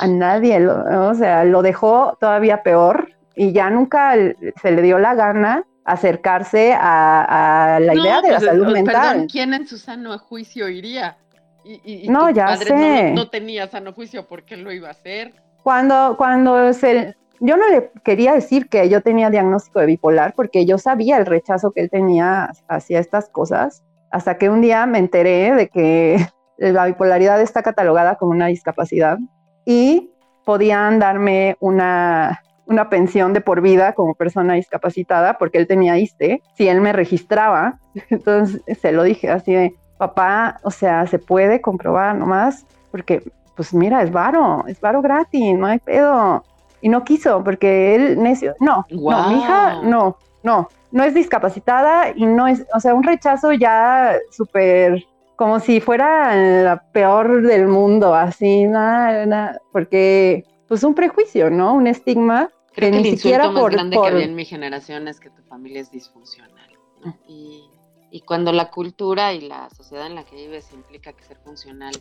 a 0.00 0.06
nadie, 0.06 0.66
o 0.66 1.14
sea, 1.14 1.44
lo 1.44 1.62
dejó 1.62 2.16
todavía 2.20 2.62
peor 2.62 3.12
y 3.34 3.52
ya 3.52 3.70
nunca 3.70 4.14
se 4.60 4.70
le 4.70 4.82
dio 4.82 4.98
la 4.98 5.14
gana 5.14 5.64
acercarse 5.84 6.74
a, 6.78 7.78
la 7.80 7.94
idea 7.94 8.20
de 8.20 8.32
la 8.32 8.38
pues, 8.38 8.50
salud 8.50 8.72
mental. 8.72 9.10
Perdón, 9.12 9.28
¿quién 9.30 9.54
en 9.54 9.66
su 9.66 9.78
sano 9.78 10.18
juicio 10.18 10.68
iría? 10.68 11.16
Y, 11.64 12.08
no, 12.08 12.30
ya 12.30 12.56
sé. 12.56 13.12
No, 13.12 13.28
tenía 13.28 13.66
sano 13.68 13.92
juicio, 13.92 14.26
¿por 14.26 14.44
qué 14.44 14.56
lo 14.56 14.72
iba 14.72 14.88
a 14.88 14.92
hacer? 14.92 15.34
Cuando, 15.62 16.14
cuando 16.16 16.72
se, 16.72 17.14
yo 17.40 17.56
no 17.56 17.68
le 17.68 17.90
quería 18.04 18.34
decir 18.34 18.68
que 18.68 18.88
yo 18.88 19.02
tenía 19.02 19.30
diagnóstico 19.30 19.80
de 19.80 19.86
bipolar, 19.86 20.34
porque 20.34 20.66
yo 20.66 20.78
sabía 20.78 21.18
el 21.18 21.26
rechazo 21.26 21.72
que 21.72 21.82
él 21.82 21.90
tenía 21.90 22.50
hacia 22.68 23.00
estas 23.00 23.28
cosas, 23.28 23.82
hasta 24.10 24.38
que 24.38 24.50
un 24.50 24.60
día 24.60 24.86
me 24.86 24.98
enteré 24.98 25.54
de 25.54 25.68
que 25.68 26.26
la 26.58 26.86
bipolaridad 26.86 27.40
está 27.40 27.62
catalogada 27.62 28.16
como 28.16 28.32
una 28.32 28.46
discapacidad 28.46 29.18
y 29.64 30.10
podían 30.44 30.98
darme 30.98 31.56
una, 31.60 32.42
una 32.66 32.88
pensión 32.88 33.32
de 33.32 33.40
por 33.40 33.60
vida 33.60 33.92
como 33.92 34.14
persona 34.14 34.54
discapacitada 34.54 35.38
porque 35.38 35.58
él 35.58 35.66
tenía 35.66 35.98
ISTE, 35.98 36.42
si 36.54 36.68
él 36.68 36.80
me 36.80 36.92
registraba. 36.92 37.78
Entonces 38.10 38.62
se 38.80 38.92
lo 38.92 39.02
dije 39.02 39.30
así 39.30 39.52
de, 39.52 39.74
papá, 39.98 40.58
o 40.62 40.70
sea, 40.70 41.06
se 41.06 41.18
puede 41.18 41.60
comprobar 41.60 42.16
nomás, 42.16 42.66
porque 42.90 43.22
pues 43.56 43.74
mira, 43.74 44.02
es 44.02 44.12
varo, 44.12 44.64
es 44.68 44.80
varo 44.80 45.02
gratis, 45.02 45.58
no 45.58 45.66
hay 45.66 45.80
pedo. 45.80 46.44
Y 46.80 46.88
no 46.88 47.02
quiso, 47.02 47.42
porque 47.42 47.96
él 47.96 48.22
necio, 48.22 48.54
no, 48.60 48.86
no, 48.88 49.28
mi 49.28 49.40
hija, 49.40 49.82
no, 49.82 50.16
no, 50.48 50.68
no 50.92 51.04
es 51.04 51.14
discapacitada 51.14 52.12
y 52.14 52.24
no 52.24 52.46
es, 52.46 52.64
o 52.74 52.80
sea, 52.80 52.94
un 52.94 53.02
rechazo 53.02 53.52
ya 53.52 54.16
súper, 54.30 55.04
como 55.36 55.60
si 55.60 55.80
fuera 55.80 56.34
la 56.62 56.82
peor 56.92 57.42
del 57.42 57.68
mundo, 57.68 58.14
así, 58.14 58.64
nada, 58.64 59.26
nada, 59.26 59.60
porque 59.72 60.44
pues 60.66 60.82
un 60.84 60.94
prejuicio, 60.94 61.50
¿no? 61.50 61.74
Un 61.74 61.86
estigma 61.86 62.50
que, 62.72 62.90
ni 62.90 63.04
siquiera 63.16 63.50
más 63.50 63.70
grande 63.70 63.98
que 64.00 64.08
había 64.08 64.24
en 64.24 64.34
mi 64.34 64.44
generación 64.44 65.08
es 65.08 65.20
que 65.20 65.30
tu 65.30 65.42
familia 65.42 65.80
es 65.80 65.90
disfuncional. 65.90 66.70
Mm. 67.04 67.10
Y, 67.28 67.70
y 68.10 68.20
cuando 68.22 68.52
la 68.52 68.70
cultura 68.70 69.34
y 69.34 69.42
la 69.42 69.68
sociedad 69.70 70.06
en 70.06 70.14
la 70.14 70.24
que 70.24 70.36
vives 70.36 70.72
implica 70.72 71.12
que 71.12 71.24
ser 71.24 71.36
funcional 71.44 71.92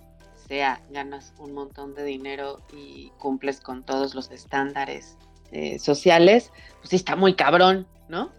sea 0.47 0.81
ganas 0.91 1.33
un 1.39 1.53
montón 1.53 1.93
de 1.95 2.05
dinero 2.05 2.61
y 2.73 3.11
cumples 3.17 3.59
con 3.59 3.83
todos 3.83 4.15
los 4.15 4.31
estándares 4.31 5.17
eh, 5.51 5.79
sociales, 5.79 6.51
pues 6.79 6.89
sí 6.89 6.95
está 6.95 7.15
muy 7.15 7.33
cabrón, 7.33 7.87
¿no? 8.09 8.31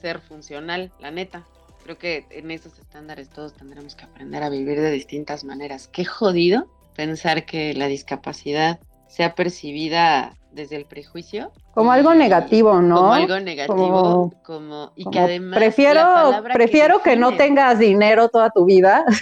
ser 0.00 0.20
funcional, 0.20 0.92
la 1.00 1.10
neta. 1.10 1.44
Creo 1.82 1.98
que 1.98 2.26
en 2.30 2.50
esos 2.50 2.78
estándares 2.78 3.28
todos 3.30 3.54
tendremos 3.54 3.94
que 3.94 4.04
aprender 4.04 4.42
a 4.42 4.48
vivir 4.48 4.80
de 4.80 4.90
distintas 4.90 5.44
maneras. 5.44 5.88
Qué 5.88 6.04
jodido 6.04 6.66
pensar 6.94 7.46
que 7.46 7.74
la 7.74 7.86
discapacidad 7.86 8.78
sea 9.06 9.34
percibida 9.34 10.36
desde 10.52 10.76
el 10.76 10.84
prejuicio. 10.84 11.52
Como 11.72 11.92
algo 11.92 12.14
negativo, 12.14 12.82
¿no? 12.82 12.96
Como 12.96 13.12
algo 13.12 13.40
negativo, 13.40 14.34
como, 14.42 14.92
y 14.96 15.08
que 15.08 15.18
además 15.18 15.58
prefiero 15.58 16.42
prefiero 16.52 17.02
que, 17.02 17.16
no 17.16 17.36
tengas 17.36 17.78
dinero 17.78 18.28
toda 18.28 18.50
tu 18.50 18.64
vida. 18.64 19.04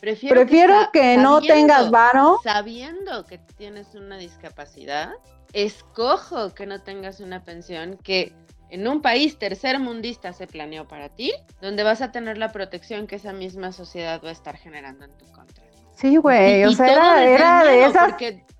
Prefiero, 0.00 0.90
que, 0.92 1.16
no 1.16 1.40
tengas 1.40 1.90
varo. 1.90 2.38
Sabiendo 2.44 3.24
que 3.24 3.38
tienes 3.56 3.94
una 3.94 4.18
discapacidad, 4.18 5.10
escojo 5.52 6.54
que 6.54 6.66
no 6.66 6.80
tengas 6.80 7.18
una 7.18 7.42
pensión 7.42 7.98
que 8.02 8.32
en 8.70 8.86
un 8.88 9.00
país 9.00 9.38
tercermundista 9.38 10.32
se 10.32 10.46
planeó 10.46 10.88
para 10.88 11.08
ti, 11.08 11.32
donde 11.60 11.82
vas 11.82 12.02
a 12.02 12.12
tener 12.12 12.38
la 12.38 12.52
protección 12.52 13.06
que 13.06 13.16
esa 13.16 13.32
misma 13.32 13.72
sociedad 13.72 14.20
va 14.24 14.30
a 14.30 14.32
estar 14.32 14.56
generando 14.56 15.04
en 15.04 15.16
tu 15.16 15.26
contra. 15.32 15.64
Sí, 15.94 16.16
güey, 16.16 16.64
o 16.64 16.72
sea, 16.72 17.24
era, 17.24 17.64
de 17.64 17.84
esas 17.86 18.14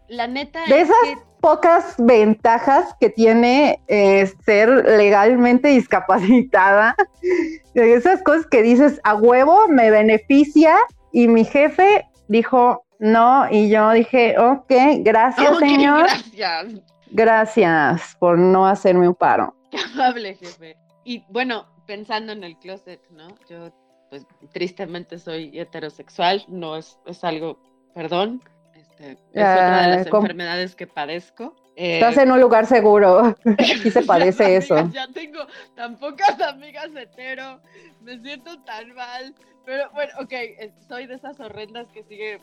la 0.08 0.26
neta 0.28 0.64
de 0.66 0.82
esas 0.82 0.96
pocas 1.40 1.94
ventajas 1.98 2.94
que 3.00 3.10
tiene 3.10 3.80
eh, 3.88 4.30
ser 4.44 4.68
legalmente 4.68 5.68
discapacitada, 5.68 6.94
de 7.74 7.94
esas 7.94 8.22
cosas 8.22 8.46
que 8.46 8.62
dices 8.62 9.00
a 9.04 9.14
huevo 9.16 9.68
me 9.68 9.90
beneficia 9.90 10.76
y 11.12 11.28
mi 11.28 11.44
jefe 11.44 12.06
dijo 12.28 12.84
no 12.98 13.46
y 13.50 13.68
yo 13.68 13.90
dije, 13.90 14.38
ok, 14.38 14.72
gracias 15.00 15.58
señor. 15.58 16.06
Gracias. 16.06 16.82
Gracias 17.10 18.16
por 18.18 18.38
no 18.38 18.66
hacerme 18.66 19.08
un 19.08 19.14
paro. 19.14 19.55
Qué 19.76 19.82
amable 19.92 20.34
jefe. 20.34 20.76
Y 21.04 21.24
bueno, 21.28 21.66
pensando 21.86 22.32
en 22.32 22.44
el 22.44 22.58
closet, 22.58 23.00
¿no? 23.10 23.28
Yo 23.48 23.72
pues 24.10 24.26
tristemente 24.52 25.18
soy 25.18 25.58
heterosexual, 25.58 26.44
no 26.48 26.76
es, 26.76 26.98
es 27.06 27.24
algo, 27.24 27.58
perdón, 27.94 28.42
este, 28.74 29.12
es 29.12 29.18
otra 29.32 29.82
de 29.82 29.96
las 29.96 30.06
enfermedades 30.06 30.74
que 30.74 30.86
padezco. 30.86 31.54
Estás 31.76 32.16
en 32.16 32.32
un 32.32 32.40
lugar 32.40 32.66
seguro. 32.66 33.36
Aquí 33.44 33.90
se 33.90 34.02
padece 34.02 34.56
eso. 34.56 34.88
Ya 34.92 35.06
tengo 35.08 35.40
tan 35.74 35.98
pocas 35.98 36.40
amigas 36.40 36.88
hetero. 36.96 37.60
Me 38.00 38.18
siento 38.20 38.58
tan 38.62 38.94
mal. 38.94 39.34
Pero 39.66 39.90
bueno, 39.92 40.12
ok, 40.20 40.32
eh, 40.32 40.72
soy 40.88 41.06
de 41.06 41.16
esas 41.16 41.38
horrendas 41.38 41.88
que 41.92 42.02
sigue 42.04 42.40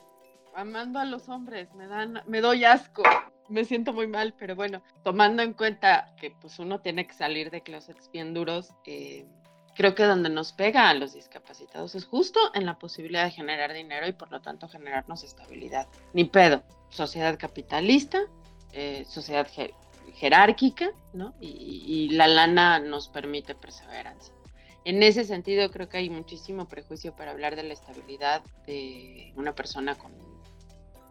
amando 0.55 0.99
a 0.99 1.05
los 1.05 1.29
hombres. 1.29 1.73
Me 1.73 1.87
dan, 1.87 2.21
me 2.27 2.41
doy 2.41 2.63
asco. 2.65 3.01
Me 3.49 3.65
siento 3.65 3.93
muy 3.93 4.07
mal, 4.07 4.33
pero 4.37 4.55
bueno, 4.55 4.81
tomando 5.03 5.43
en 5.43 5.53
cuenta 5.53 6.13
que 6.19 6.31
pues 6.31 6.59
uno 6.59 6.79
tiene 6.79 7.05
que 7.05 7.13
salir 7.13 7.51
de 7.51 7.61
closets 7.61 8.09
bien 8.11 8.33
duros, 8.33 8.73
eh, 8.85 9.25
creo 9.75 9.95
que 9.95 10.03
donde 10.03 10.29
nos 10.29 10.53
pega 10.53 10.89
a 10.89 10.93
los 10.93 11.13
discapacitados 11.13 11.95
es 11.95 12.05
justo 12.05 12.39
en 12.53 12.65
la 12.65 12.77
posibilidad 12.77 13.25
de 13.25 13.31
generar 13.31 13.73
dinero 13.73 14.07
y 14.07 14.13
por 14.13 14.31
lo 14.31 14.41
tanto 14.41 14.67
generarnos 14.69 15.23
estabilidad. 15.23 15.87
Ni 16.13 16.25
pedo, 16.25 16.63
sociedad 16.89 17.37
capitalista, 17.37 18.21
eh, 18.71 19.05
sociedad 19.07 19.47
jerárquica, 20.15 20.91
¿no? 21.13 21.33
Y, 21.39 22.09
la 22.11 22.27
lana 22.27 22.79
nos 22.79 23.07
permite 23.09 23.55
perseverancia. 23.55 24.33
En 24.85 25.01
ese 25.01 25.23
sentido, 25.23 25.71
creo 25.71 25.87
que 25.89 25.97
hay 25.97 26.09
muchísimo 26.09 26.67
prejuicio 26.67 27.15
para 27.15 27.31
hablar 27.31 27.55
de 27.55 27.63
la 27.63 27.73
estabilidad 27.73 28.43
de 28.67 29.31
una 29.35 29.55
persona 29.55 29.95
con 29.95 30.11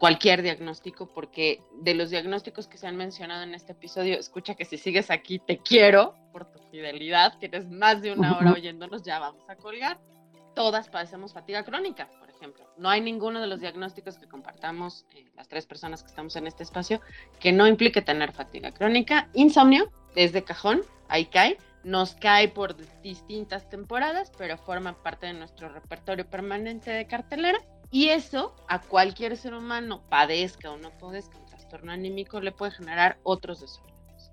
cualquier 0.02 0.42
diagnóstico, 0.42 1.06
porque 1.06 1.62
de 1.74 1.94
los 1.94 2.10
diagnósticos 2.10 2.66
que 2.66 2.76
se 2.76 2.88
han 2.88 2.96
mencionado 2.96 3.44
en 3.44 3.54
este 3.54 3.70
episodio, 3.70 4.18
escucha 4.18 4.56
que 4.56 4.64
si 4.64 4.76
sigues 4.76 5.12
aquí, 5.12 5.38
te 5.38 5.58
quiero 5.58 6.16
por 6.32 6.50
tu 6.50 6.58
fidelidad, 6.72 7.38
tienes 7.38 7.70
más 7.70 8.02
de 8.02 8.10
una 8.10 8.36
hora 8.36 8.50
oyéndonos, 8.50 9.04
ya 9.04 9.20
vamos 9.20 9.48
a 9.48 9.54
colgar. 9.54 10.00
Todas 10.56 10.88
padecemos 10.88 11.32
fatiga 11.32 11.62
crónica, 11.62 12.08
por 12.18 12.28
ejemplo. 12.28 12.68
No 12.76 12.88
hay 12.88 13.00
ninguno 13.00 13.40
de 13.40 13.46
los 13.46 13.60
diagnósticos 13.60 14.18
que 14.18 14.26
compartamos 14.26 15.06
eh, 15.14 15.24
las 15.36 15.46
tres 15.46 15.66
personas 15.66 16.02
que 16.02 16.08
estamos 16.08 16.34
en 16.34 16.48
este 16.48 16.64
espacio 16.64 17.00
que 17.38 17.52
no 17.52 17.68
implique 17.68 18.02
tener 18.02 18.32
fatiga 18.32 18.72
crónica. 18.72 19.28
Insomnio, 19.34 19.92
desde 20.16 20.42
cajón, 20.42 20.82
ahí 21.06 21.26
cae. 21.26 21.58
Nos 21.84 22.16
cae 22.16 22.48
por 22.48 22.74
distintas 23.02 23.70
temporadas, 23.70 24.32
pero 24.36 24.58
forma 24.58 25.00
parte 25.00 25.26
de 25.26 25.34
nuestro 25.34 25.68
repertorio 25.68 26.28
permanente 26.28 26.90
de 26.90 27.06
cartelera. 27.06 27.60
Y 27.92 28.08
eso 28.08 28.56
a 28.68 28.80
cualquier 28.80 29.36
ser 29.36 29.52
humano, 29.52 30.02
padezca 30.08 30.70
o 30.70 30.78
no 30.78 30.90
padezca 30.98 31.38
un 31.38 31.44
trastorno 31.44 31.92
anímico, 31.92 32.40
le 32.40 32.50
puede 32.50 32.72
generar 32.72 33.18
otros 33.22 33.60
desórdenes, 33.60 34.30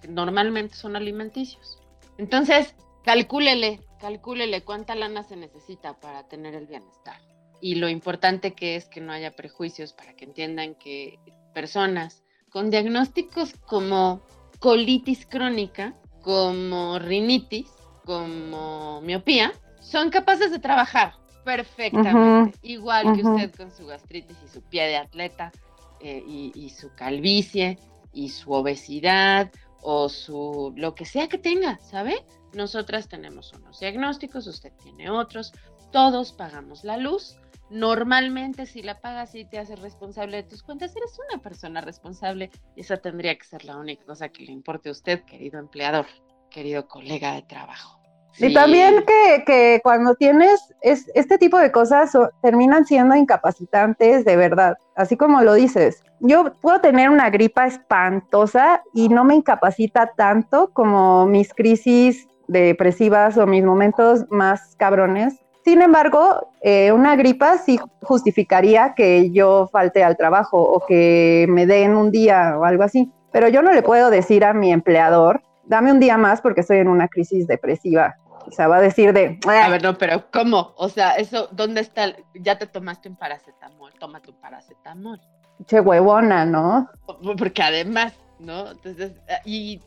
que 0.00 0.08
normalmente 0.08 0.74
son 0.74 0.96
alimenticios. 0.96 1.78
Entonces, 2.16 2.74
calcúlele, 3.04 3.80
calcúlele 4.00 4.64
cuánta 4.64 4.94
lana 4.94 5.24
se 5.24 5.36
necesita 5.36 6.00
para 6.00 6.26
tener 6.26 6.54
el 6.54 6.66
bienestar. 6.66 7.20
Y 7.60 7.74
lo 7.74 7.90
importante 7.90 8.54
que 8.54 8.76
es 8.76 8.86
que 8.88 9.02
no 9.02 9.12
haya 9.12 9.36
prejuicios 9.36 9.92
para 9.92 10.16
que 10.16 10.24
entiendan 10.24 10.74
que 10.74 11.20
personas 11.52 12.24
con 12.48 12.70
diagnósticos 12.70 13.52
como 13.66 14.22
colitis 14.58 15.26
crónica, 15.26 15.94
como 16.22 16.98
rinitis, 16.98 17.70
como 18.06 19.02
miopía, 19.02 19.52
son 19.80 20.08
capaces 20.08 20.50
de 20.50 20.60
trabajar, 20.60 21.14
perfectamente. 21.44 22.58
Igual 22.62 23.14
que 23.14 23.22
usted 23.22 23.54
con 23.54 23.70
su 23.70 23.86
gastritis 23.86 24.36
y 24.44 24.48
su 24.48 24.62
pie 24.62 24.86
de 24.86 24.96
atleta 24.96 25.52
eh, 26.00 26.22
y, 26.26 26.70
su 26.70 26.92
calvicie 26.94 27.78
y 28.12 28.30
su 28.30 28.52
obesidad 28.52 29.52
o 29.82 30.08
su 30.08 30.72
lo 30.76 30.94
que 30.94 31.04
sea 31.04 31.28
que 31.28 31.38
tenga, 31.38 31.78
¿sabe? 31.78 32.24
Nosotras 32.54 33.08
tenemos 33.08 33.52
unos 33.52 33.80
diagnósticos, 33.80 34.46
usted 34.46 34.72
tiene 34.82 35.10
otros, 35.10 35.52
todos 35.90 36.32
pagamos 36.32 36.84
la 36.84 36.96
luz. 36.96 37.36
Normalmente 37.70 38.66
si 38.66 38.82
la 38.82 39.00
pagas 39.00 39.34
y 39.34 39.44
te 39.44 39.58
haces 39.58 39.80
responsable 39.80 40.38
de 40.38 40.42
tus 40.42 40.62
cuentas, 40.62 40.94
eres 40.94 41.18
una 41.30 41.40
persona 41.40 41.80
responsable 41.80 42.50
y 42.76 42.82
esa 42.82 42.98
tendría 42.98 43.38
que 43.38 43.44
ser 43.44 43.64
la 43.64 43.76
única 43.76 44.04
cosa 44.04 44.28
que 44.28 44.44
le 44.44 44.52
importe 44.52 44.90
a 44.90 44.92
usted, 44.92 45.22
querido 45.24 45.58
empleador, 45.58 46.06
querido 46.50 46.86
colega 46.86 47.32
de 47.32 47.42
trabajo. 47.42 48.01
Y 48.38 48.54
también 48.54 49.04
que, 49.06 49.80
cuando 49.82 50.14
tienes 50.14 50.60
este 50.80 51.38
tipo 51.38 51.58
de 51.58 51.70
cosas 51.70 52.16
terminan 52.40 52.86
siendo 52.86 53.14
incapacitantes 53.14 54.24
de 54.24 54.36
verdad, 54.36 54.76
así 54.96 55.16
como 55.16 55.42
lo 55.42 55.54
dices. 55.54 56.02
Yo 56.20 56.52
puedo 56.60 56.80
tener 56.80 57.10
una 57.10 57.30
gripa 57.30 57.66
espantosa 57.66 58.82
y 58.94 59.08
no 59.08 59.24
me 59.24 59.34
incapacita 59.34 60.12
tanto 60.16 60.70
como 60.72 61.26
mis 61.26 61.52
crisis 61.52 62.26
depresivas 62.48 63.36
o 63.38 63.46
mis 63.46 63.64
momentos 63.64 64.24
más 64.30 64.76
cabrones. 64.76 65.34
Sin 65.64 65.80
embargo, 65.80 66.48
eh, 66.62 66.90
una 66.90 67.14
gripa 67.16 67.58
sí 67.58 67.78
justificaría 68.02 68.94
que 68.94 69.30
yo 69.30 69.68
falte 69.70 70.02
al 70.02 70.16
trabajo 70.16 70.60
o 70.60 70.84
que 70.86 71.46
me 71.48 71.66
den 71.66 71.94
un 71.94 72.10
día 72.10 72.56
o 72.58 72.64
algo 72.64 72.82
así. 72.82 73.10
Pero 73.30 73.48
yo 73.48 73.62
no 73.62 73.72
le 73.72 73.82
puedo 73.82 74.10
decir 74.10 74.44
a 74.44 74.52
mi 74.52 74.72
empleador, 74.72 75.42
dame 75.64 75.92
un 75.92 76.00
día 76.00 76.18
más 76.18 76.40
porque 76.40 76.62
estoy 76.62 76.78
en 76.78 76.88
una 76.88 77.08
crisis 77.08 77.46
depresiva 77.46 78.16
o 78.46 78.50
sea, 78.50 78.68
va 78.68 78.76
a 78.76 78.80
decir 78.80 79.12
de... 79.12 79.38
A 79.46 79.68
ver, 79.68 79.82
no, 79.82 79.96
pero 79.96 80.30
¿cómo? 80.30 80.74
O 80.76 80.88
sea, 80.88 81.12
eso, 81.12 81.48
¿dónde 81.52 81.80
está? 81.80 82.14
Ya 82.34 82.58
te 82.58 82.66
tomaste 82.66 83.08
un 83.08 83.16
paracetamol, 83.16 83.92
tómate 83.98 84.30
un 84.30 84.36
paracetamol. 84.40 85.20
Che 85.66 85.80
huevona, 85.80 86.44
¿no? 86.44 86.90
Porque 87.38 87.62
además, 87.62 88.14
¿no? 88.38 88.70
Entonces, 88.70 89.12
y, 89.44 89.80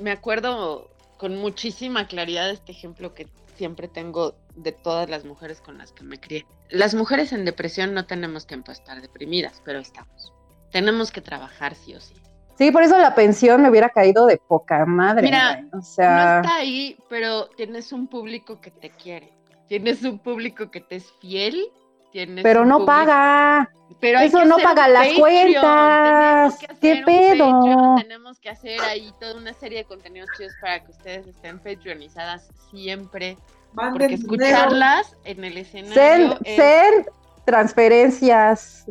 me 0.00 0.10
acuerdo 0.10 0.90
con 1.16 1.36
muchísima 1.36 2.06
claridad 2.06 2.50
este 2.50 2.72
ejemplo 2.72 3.14
que 3.14 3.26
siempre 3.56 3.88
tengo 3.88 4.36
de 4.54 4.72
todas 4.72 5.10
las 5.10 5.24
mujeres 5.24 5.60
con 5.60 5.78
las 5.78 5.92
que 5.92 6.04
me 6.04 6.20
crié. 6.20 6.46
Las 6.70 6.94
mujeres 6.94 7.32
en 7.32 7.44
depresión 7.44 7.94
no 7.94 8.06
tenemos 8.06 8.46
tiempo 8.46 8.70
de 8.70 8.78
estar 8.78 9.00
deprimidas, 9.00 9.60
pero 9.64 9.80
estamos. 9.80 10.32
Tenemos 10.70 11.10
que 11.10 11.20
trabajar 11.20 11.74
sí 11.74 11.94
o 11.94 12.00
sí. 12.00 12.14
Sí, 12.58 12.72
por 12.72 12.82
eso 12.82 12.98
la 12.98 13.14
pensión 13.14 13.62
me 13.62 13.70
hubiera 13.70 13.88
caído 13.88 14.26
de 14.26 14.36
poca 14.36 14.84
madre. 14.84 15.22
Mira, 15.22 15.64
o 15.72 15.80
sea... 15.80 16.40
no 16.40 16.42
está 16.42 16.56
ahí, 16.56 16.98
pero 17.08 17.46
tienes 17.50 17.92
un 17.92 18.08
público 18.08 18.60
que 18.60 18.72
te 18.72 18.90
quiere. 18.90 19.32
Tienes 19.68 20.02
un 20.02 20.18
público 20.18 20.68
que 20.68 20.80
te 20.80 20.96
es 20.96 21.12
fiel. 21.20 21.70
Tienes 22.10 22.42
pero 22.42 22.64
no 22.64 22.84
paga. 22.84 23.70
Pero 24.00 24.18
eso 24.18 24.44
no 24.44 24.56
paga 24.58 24.88
las 24.88 25.08
cuentas. 25.12 26.58
¿Qué 26.80 27.02
pedo? 27.06 27.94
Tenemos 27.96 28.40
que 28.40 28.50
hacer 28.50 28.80
ahí 28.80 29.12
toda 29.20 29.36
una 29.36 29.52
serie 29.52 29.78
de 29.78 29.84
contenidos 29.84 30.32
chidos 30.32 30.56
para 30.56 30.82
que 30.82 30.90
ustedes 30.90 31.28
estén 31.28 31.60
patronizadas 31.60 32.48
siempre. 32.70 33.38
porque 33.72 34.14
escucharlas 34.14 35.16
en 35.24 35.44
el 35.44 35.58
escenario. 35.58 36.38
Send, 36.44 37.06
transferencias. 37.48 38.84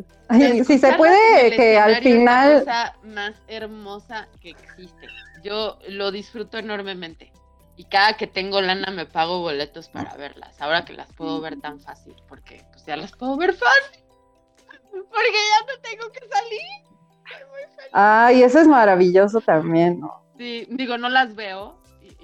si 0.66 0.78
se 0.78 0.92
puede, 0.94 1.56
que 1.56 1.78
al 1.78 2.02
final. 2.02 2.52
Es 2.52 2.66
la 2.66 2.92
cosa 2.92 2.98
más 3.04 3.42
hermosa 3.46 4.28
que 4.40 4.50
existe. 4.50 5.06
Yo 5.44 5.78
lo 5.88 6.10
disfruto 6.10 6.58
enormemente. 6.58 7.32
Y 7.76 7.84
cada 7.84 8.16
que 8.16 8.26
tengo 8.26 8.60
lana 8.60 8.90
me 8.90 9.06
pago 9.06 9.40
boletos 9.40 9.88
para 9.88 10.16
verlas. 10.16 10.60
Ahora 10.60 10.84
que 10.84 10.94
las 10.94 11.12
puedo 11.12 11.40
ver 11.40 11.60
tan 11.60 11.78
fácil, 11.78 12.16
porque 12.28 12.64
pues 12.72 12.84
ya 12.84 12.96
las 12.96 13.12
puedo 13.12 13.36
ver 13.36 13.54
fácil. 13.54 14.02
Porque 14.90 15.32
ya 15.32 15.72
no 15.72 15.80
tengo 15.80 16.10
que 16.10 16.20
salir. 16.28 16.88
Ay, 17.92 18.42
eso 18.42 18.58
es 18.58 18.66
maravilloso 18.66 19.40
también, 19.40 20.00
¿no? 20.00 20.24
Sí, 20.36 20.66
digo, 20.70 20.98
no 20.98 21.08
las 21.08 21.36
veo. 21.36 21.77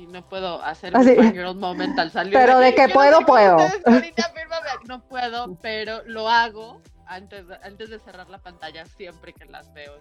Y 0.04 0.06
no 0.06 0.28
puedo 0.28 0.62
hacer 0.62 0.94
un 0.96 1.32
girl 1.32 1.56
moment 1.56 1.98
al 1.98 2.10
salir. 2.10 2.34
Pero 2.34 2.58
de, 2.58 2.74
que 2.74 2.88
puedo, 2.88 3.20
puedo. 3.22 3.56
no 4.88 5.06
puedo, 5.08 5.56
pero 5.60 6.02
lo 6.04 6.28
hago 6.28 6.82
antes, 7.06 7.44
antes 7.62 7.90
de 7.90 7.98
cerrar 7.98 8.28
la 8.28 8.38
pantalla 8.38 8.84
siempre 8.86 9.32
que 9.32 9.46
las 9.46 9.72
veo 9.72 9.94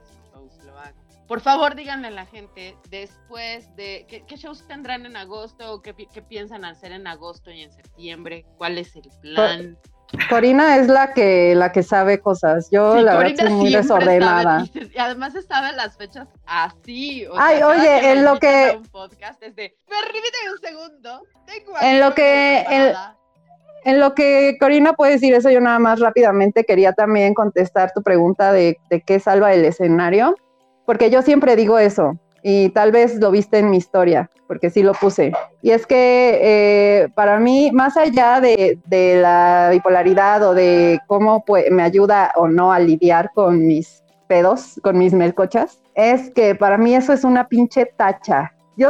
lo 0.66 0.78
hago. 0.78 0.98
Por 1.28 1.40
favor, 1.40 1.76
díganle 1.76 2.10
a 2.10 2.12
la 2.12 2.26
gente 2.26 2.76
después 2.90 3.74
de 3.76 4.06
qué, 4.08 4.36
shows 4.36 4.68
tendrán 4.68 5.06
en 5.06 5.16
agosto 5.16 5.74
o 5.74 5.82
qué, 5.82 5.94
piensan 5.94 6.66
hacer 6.66 6.92
en 6.92 7.08
agosto 7.08 7.50
y 7.52 7.62
en 7.62 7.72
septiembre, 7.72 8.46
cuál 8.58 8.78
es 8.78 8.96
el 8.96 9.10
plan. 9.22 9.78
Corina 10.30 10.78
es 10.78 10.88
la 10.88 11.14
que 11.14 11.56
la 11.56 11.72
que 11.72 11.84
sabe 11.84 12.20
cosas. 12.20 12.70
Yo 12.72 13.02
la 13.02 13.18
verdad 13.18 13.46
soy 13.46 13.54
muy 13.54 13.74
desordenada. 13.74 14.66
y 14.74 14.98
además 14.98 15.34
sabe 15.48 15.74
las 15.74 15.98
fechas 15.98 16.28
así. 16.46 17.26
Ay, 17.36 17.64
oye, 17.64 18.12
en 18.12 18.24
lo 18.24 18.38
que 18.38 18.76
un 18.78 18.88
podcast 18.88 19.42
es 19.42 19.56
de, 19.56 19.76
un 19.90 20.60
segundo. 20.62 21.24
en 21.82 22.00
lo 22.00 22.14
que 22.14 22.94
en, 23.86 24.00
lo 24.00 24.14
que 24.14 24.58
Corina 24.60 24.94
puede 24.94 25.14
decir 25.14 25.34
eso, 25.34 25.50
yo 25.50 25.60
nada 25.60 25.80
más 25.80 26.00
rápidamente 26.00 26.64
quería 26.64 26.94
también 26.94 27.34
contestar 27.34 27.92
tu 27.94 28.02
pregunta 28.02 28.54
de, 28.54 28.78
de 28.90 29.02
qué 29.02 29.20
salva 29.20 29.54
el 29.54 29.66
escenario, 29.66 30.36
porque 30.86 31.10
yo 31.10 31.22
siempre 31.22 31.56
digo 31.56 31.80
eso 31.80 32.18
y 32.44 32.70
tal 32.70 32.92
vez 32.92 33.16
lo 33.16 33.32
viste 33.32 33.60
en 33.60 33.70
mi 33.70 33.78
historia, 33.78 34.30
porque 34.48 34.70
sí 34.70 34.84
lo 34.84 34.94
puse. 34.94 35.32
Y 35.62 35.72
es 35.72 35.88
que 35.88 36.40
eh, 36.42 37.10
para 37.16 37.40
mí, 37.40 37.72
más 37.72 37.96
allá 37.96 38.42
de, 38.42 38.78
la 38.90 39.70
bipolaridad 39.72 40.44
o 40.44 40.54
de 40.54 41.00
cómo 41.08 41.44
me 41.72 41.84
ayuda 41.84 42.34
o 42.36 42.48
no 42.48 42.74
a 42.74 42.80
lidiar 42.80 43.32
con 43.34 43.66
mis 43.66 44.04
pedos, 44.28 44.80
con 44.84 44.98
mis 44.98 45.14
melcochas, 45.14 45.80
es 45.96 46.30
que 46.32 46.54
para 46.54 46.78
mí 46.78 46.94
eso 46.94 47.14
es 47.14 47.24
una 47.24 47.48
pinche 47.48 47.86
tacha. 47.98 48.52
Yo 48.76 48.90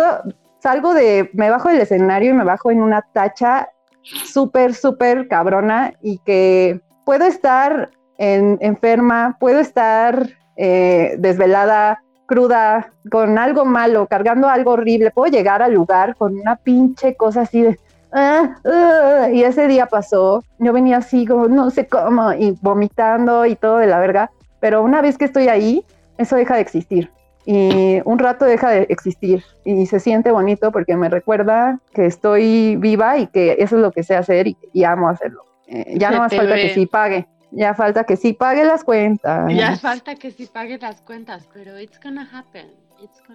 salgo 0.60 0.94
de, 0.94 1.30
me 1.34 1.52
bajo 1.52 1.70
del 1.70 1.82
escenario 1.82 2.32
y 2.32 2.34
me 2.34 2.44
bajo 2.44 2.72
en 2.72 2.82
una 2.82 3.02
tacha 3.14 3.70
súper, 4.02 4.74
súper 4.74 5.28
cabrona 5.28 5.94
y 6.02 6.18
que 6.20 6.82
puedo 7.06 7.26
estar 7.26 7.92
enferma, 8.18 9.38
puedo 9.40 9.60
estar 9.60 10.30
eh, 10.56 11.16
desvelada, 11.18 12.02
cruda, 12.34 12.92
con 13.12 13.38
algo 13.38 13.64
malo, 13.64 14.08
cargando 14.08 14.50
algo 14.50 14.72
horrible, 14.72 15.12
puedo 15.12 15.32
llegar 15.32 15.62
al 15.62 15.74
lugar 15.74 16.16
con 16.16 16.40
una 16.40 16.56
pinche 16.56 17.16
cosa 17.16 17.42
así 17.42 17.62
de... 17.62 17.80
Ah, 18.12 18.56
ah", 18.66 19.30
y 19.32 19.44
ese 19.44 19.68
día 19.68 19.86
pasó, 19.86 20.44
yo 20.58 20.74
venía 20.74 20.98
así 20.98 21.26
como 21.28 21.48
no 21.48 21.70
sé 21.70 21.88
cómo 21.88 22.34
y 22.34 22.58
vomitando 22.62 23.46
y 23.46 23.56
todo 23.56 23.78
de 23.78 23.88
la 23.88 24.00
verga, 24.00 24.32
pero 24.60 24.82
una 24.82 25.02
vez 25.02 25.18
que 25.18 25.26
estoy 25.26 25.48
ahí, 25.48 25.84
eso 26.18 26.36
deja 26.36 26.56
de 26.56 26.62
existir 26.62 27.12
y 27.46 28.00
un 28.06 28.20
rato 28.20 28.46
deja 28.46 28.72
de 28.72 28.88
existir 28.90 29.44
y 29.66 29.86
se 29.86 30.00
siente 30.00 30.32
bonito 30.32 30.72
porque 30.72 30.96
me 30.96 31.10
recuerda 31.10 31.80
que 31.94 32.06
estoy 32.06 32.78
viva 32.78 33.18
y 33.18 33.28
que 33.28 33.58
eso 33.60 33.76
es 33.76 33.82
lo 33.82 33.92
que 33.92 34.04
sé 34.04 34.16
hacer 34.16 34.48
y, 34.48 34.84
amo 34.84 35.10
hacerlo. 35.10 35.44
Eh, 35.68 35.96
ya 35.98 36.12
no 36.12 36.20
más 36.20 36.34
falta 36.34 36.56
que 36.56 36.74
sí 36.74 36.86
pague. 36.86 37.28
Ya 37.56 37.74
falta 37.74 38.04
que 38.04 38.18
sí 38.18 38.34
pague 38.34 38.64
las 38.64 38.84
cuentas. 38.84 39.54
Ya 39.54 39.78
falta 39.78 40.16
que 40.16 40.32
sí 40.32 40.48
pague 40.52 40.78
las 40.78 41.02
cuentas, 41.02 41.48
pero 41.54 41.80
it's 41.80 42.00
gonna 42.02 42.28
happen. 42.32 42.84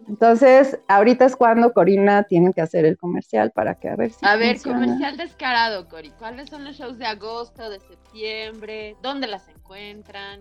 Entonces, 0.09 0.79
ahorita 0.89 1.27
es 1.27 1.37
cuando 1.37 1.73
Corina 1.73 2.23
tiene 2.23 2.53
que 2.53 2.61
hacer 2.61 2.85
el 2.85 2.97
comercial 2.97 3.51
para 3.53 3.75
que 3.75 3.89
a 3.89 3.97
ver 3.97 4.11
si. 4.13 4.25
A 4.27 4.37
ver, 4.37 4.61
comercial 4.63 5.17
descarado, 5.17 5.89
Cori. 5.89 6.11
¿Cuáles 6.19 6.49
son 6.49 6.65
los 6.65 6.77
shows 6.77 6.99
de 6.99 7.07
agosto, 7.07 7.69
de 7.69 7.79
septiembre? 7.81 8.97
¿Dónde 9.03 9.27
las 9.27 9.49
encuentran? 9.49 10.41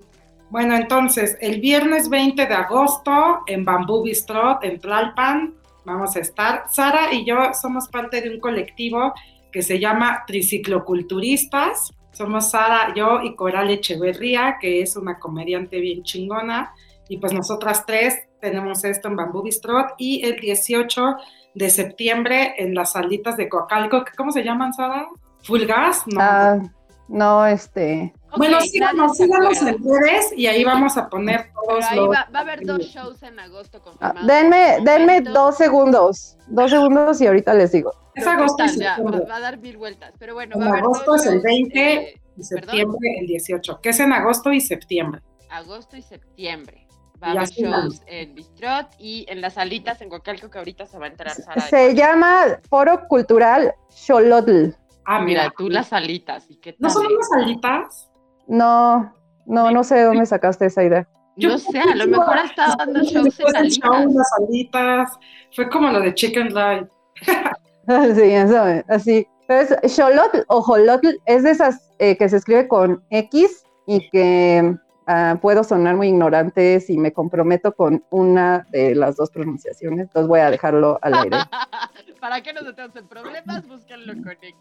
Bueno, 0.49 0.75
entonces, 0.75 1.37
el 1.41 1.59
viernes 1.59 2.09
20 2.09 2.45
de 2.45 2.53
agosto 2.53 3.41
en 3.47 3.65
Bamboo 3.65 4.03
Bistro, 4.03 4.59
en 4.63 4.79
Tlalpan, 4.79 5.55
vamos 5.83 6.15
a 6.15 6.19
estar. 6.19 6.63
Sara 6.69 7.13
y 7.13 7.25
yo 7.25 7.53
somos 7.53 7.89
parte 7.89 8.21
de 8.21 8.29
un 8.29 8.39
colectivo 8.39 9.13
que 9.51 9.61
se 9.61 9.79
llama 9.79 10.23
Tricicloculturistas. 10.25 11.91
Somos 12.17 12.49
Sara, 12.49 12.95
yo 12.95 13.21
y 13.21 13.35
Coral 13.35 13.69
Echeverría, 13.69 14.57
que 14.59 14.81
es 14.81 14.95
una 14.95 15.19
comediante 15.19 15.79
bien 15.79 16.01
chingona. 16.01 16.73
Y 17.09 17.17
pues 17.17 17.31
nosotras 17.31 17.85
tres 17.85 18.27
tenemos 18.41 18.83
esto 18.83 19.07
en 19.07 19.15
Bamboo 19.15 19.43
Bistrot. 19.43 19.93
Y 19.99 20.25
el 20.25 20.39
18 20.39 21.15
de 21.53 21.69
septiembre 21.69 22.55
en 22.57 22.73
las 22.73 22.93
salitas 22.93 23.37
de 23.37 23.47
Coacalco, 23.47 24.03
¿cómo 24.17 24.31
se 24.31 24.43
llaman, 24.43 24.73
Sara? 24.73 25.07
¿Fulgas? 25.43 26.07
No. 26.07 26.19
Ah, 26.19 26.59
no, 27.07 27.45
este. 27.45 28.15
Bueno, 28.35 28.59
síganos, 28.61 29.15
síganos 29.15 29.61
en 29.61 29.77
redes 29.83 30.33
y 30.35 30.47
ahí 30.47 30.63
vamos 30.63 30.97
a 30.97 31.07
poner 31.09 31.51
todos 31.53 31.85
ahí 31.85 31.99
va, 31.99 32.27
a 32.31 32.39
haber 32.39 32.65
dos 32.65 32.79
shows 32.81 33.23
en 33.23 33.39
agosto 33.39 33.81
ah, 34.01 34.13
denme, 34.23 34.79
denme 34.83 35.21
dos 35.21 35.57
segundos, 35.57 36.37
dos 36.47 36.71
segundos 36.71 37.21
y 37.21 37.27
ahorita 37.27 37.53
les 37.53 37.71
digo. 37.71 37.93
Es 38.15 38.25
agosto 38.25 38.63
va, 38.63 39.35
a 39.35 39.39
dar 39.39 39.59
mil 39.59 39.77
vueltas, 39.77 40.13
pero 40.17 40.33
bueno. 40.33 40.55
En 40.55 40.63
agosto 40.63 41.15
es 41.15 41.25
el 41.27 41.39
20 41.41 42.21
y 42.37 42.43
septiembre 42.43 43.17
el 43.19 43.27
18, 43.27 43.79
que 43.81 43.89
es 43.89 43.99
en 43.99 44.11
agosto 44.11 44.51
y 44.51 44.59
septiembre. 44.59 45.21
Agosto 45.49 45.95
y 45.95 46.01
septiembre. 46.01 46.87
Va 47.21 47.27
a 47.27 47.31
haber 47.31 47.47
shows 47.47 48.01
en 48.05 48.35
Bistrot 48.35 48.87
y 48.99 49.25
en 49.29 49.41
las 49.41 49.53
salitas 49.53 50.01
en 50.01 50.09
Coacalco 50.09 50.49
que 50.49 50.57
ahorita 50.57 50.85
se 50.85 50.99
va 50.99 51.05
a 51.05 51.09
enterar 51.09 51.33
Sara. 51.33 51.61
Se 51.61 51.95
llama 51.95 52.59
Foro 52.69 53.07
Cultural 53.07 53.73
Xolotl. 53.89 54.75
Ah, 55.05 55.21
mira, 55.21 55.51
tú 55.57 55.69
las 55.69 55.93
alitas. 55.93 56.45
¿y 56.49 56.57
qué 56.57 56.75
¿No 56.79 56.89
son 56.89 57.05
unas 57.07 57.31
alitas? 57.31 58.11
No, 58.47 59.13
no, 59.45 59.71
no 59.71 59.83
sé 59.83 59.95
de 59.95 60.03
dónde 60.03 60.25
sacaste 60.25 60.65
esa 60.65 60.83
idea. 60.83 61.07
Yo 61.37 61.49
no 61.49 61.57
sé, 61.57 61.79
a 61.79 61.95
lo 61.95 62.07
mejor 62.07 62.37
ha 62.37 62.45
estado 62.45 62.75
dando 62.79 63.03
shows 63.03 63.39
en 63.39 63.55
alitas. 63.55 64.31
alitas. 64.39 65.19
Fue 65.55 65.69
como 65.69 65.91
lo 65.91 65.99
de 66.01 66.13
Chicken 66.13 66.53
Light. 66.53 66.87
sí, 68.15 68.21
eso, 68.21 68.63
así. 68.87 69.27
Pero 69.47 69.61
es 69.81 69.95
Xolotl 69.95 70.39
o 70.47 70.61
Jolotl 70.61 71.15
es 71.25 71.43
de 71.43 71.51
esas 71.51 71.93
eh, 71.99 72.17
que 72.17 72.27
se 72.27 72.37
escribe 72.37 72.67
con 72.67 73.03
X 73.11 73.63
y 73.85 74.09
que 74.09 74.75
uh, 75.07 75.37
puedo 75.39 75.63
sonar 75.63 75.95
muy 75.95 76.09
ignorante 76.09 76.79
si 76.79 76.97
me 76.97 77.13
comprometo 77.13 77.73
con 77.73 78.03
una 78.09 78.67
de 78.71 78.95
las 78.95 79.15
dos 79.15 79.29
pronunciaciones. 79.29 80.07
Entonces 80.07 80.27
voy 80.27 80.39
a 80.41 80.51
dejarlo 80.51 80.99
al 81.01 81.13
aire. 81.13 81.37
Para 82.19 82.41
que 82.41 82.51
no 82.51 82.61
se 82.61 82.73
tengan 82.73 83.07
problemas, 83.07 83.67
búsquenlo 83.67 84.13
con 84.21 84.31
X. 84.31 84.55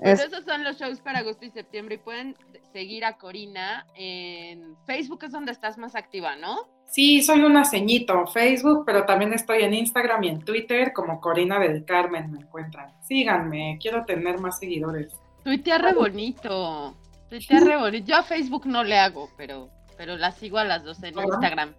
Esos 0.00 0.44
son 0.44 0.62
los 0.62 0.76
shows 0.76 1.00
para 1.00 1.20
agosto 1.20 1.44
y 1.44 1.50
septiembre 1.50 1.96
y 1.96 1.98
pueden 1.98 2.36
seguir 2.72 3.04
a 3.04 3.16
Corina 3.16 3.86
en 3.94 4.76
Facebook, 4.86 5.24
es 5.24 5.32
donde 5.32 5.52
estás 5.52 5.78
más 5.78 5.94
activa, 5.94 6.36
¿no? 6.36 6.68
Sí, 6.86 7.22
soy 7.22 7.40
una 7.40 7.64
ceñito 7.64 8.26
Facebook, 8.26 8.84
pero 8.86 9.04
también 9.04 9.34
estoy 9.34 9.62
en 9.62 9.74
Instagram 9.74 10.24
y 10.24 10.28
en 10.28 10.40
Twitter 10.40 10.92
como 10.94 11.20
Corina 11.20 11.58
del 11.58 11.84
Carmen 11.84 12.32
me 12.32 12.38
encuentran. 12.38 12.92
Síganme, 13.02 13.78
quiero 13.80 14.04
tener 14.06 14.38
más 14.38 14.58
seguidores. 14.58 15.12
Tuitea 15.44 15.78
re 15.78 15.92
bonito, 15.92 16.96
tuitea 17.28 17.60
re 17.60 17.76
bonito. 17.76 18.06
Yo 18.06 18.16
a 18.16 18.22
Facebook 18.22 18.66
no 18.66 18.84
le 18.84 18.98
hago, 18.98 19.28
pero, 19.36 19.68
pero 19.96 20.16
la 20.16 20.32
sigo 20.32 20.58
a 20.58 20.64
las 20.64 20.82
dos 20.82 21.02
en 21.02 21.18
Instagram. 21.18 21.74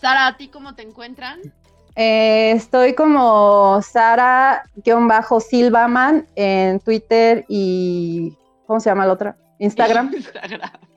Sara, 0.00 0.26
¿a 0.26 0.36
ti 0.36 0.48
cómo 0.48 0.74
te 0.74 0.82
encuentran? 0.82 1.40
Eh, 1.96 2.50
estoy 2.52 2.94
como 2.94 3.80
Sara-Silvaman 3.80 6.26
en 6.34 6.80
Twitter 6.80 7.44
y. 7.48 8.36
¿Cómo 8.66 8.80
se 8.80 8.90
llama 8.90 9.06
la 9.06 9.12
otra? 9.12 9.36
Instagram. 9.58 10.12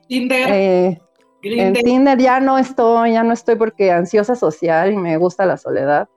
Tinder. 0.08 0.48
Eh, 0.50 1.00
en 1.42 1.74
Tinder 1.74 2.18
ya 2.18 2.40
no 2.40 2.58
estoy, 2.58 3.12
ya 3.12 3.22
no 3.22 3.32
estoy 3.32 3.56
porque 3.56 3.90
ansiosa 3.92 4.34
social 4.34 4.92
y 4.92 4.96
me 4.96 5.16
gusta 5.16 5.46
la 5.46 5.56
soledad. 5.56 6.08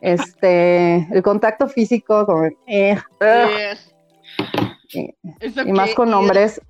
Este, 0.00 1.06
el 1.12 1.22
contacto 1.22 1.68
físico 1.68 2.24
con 2.26 2.56
eh, 2.66 2.96
y, 4.92 5.72
más 5.72 5.94
con 5.94 6.10
nombres. 6.10 6.60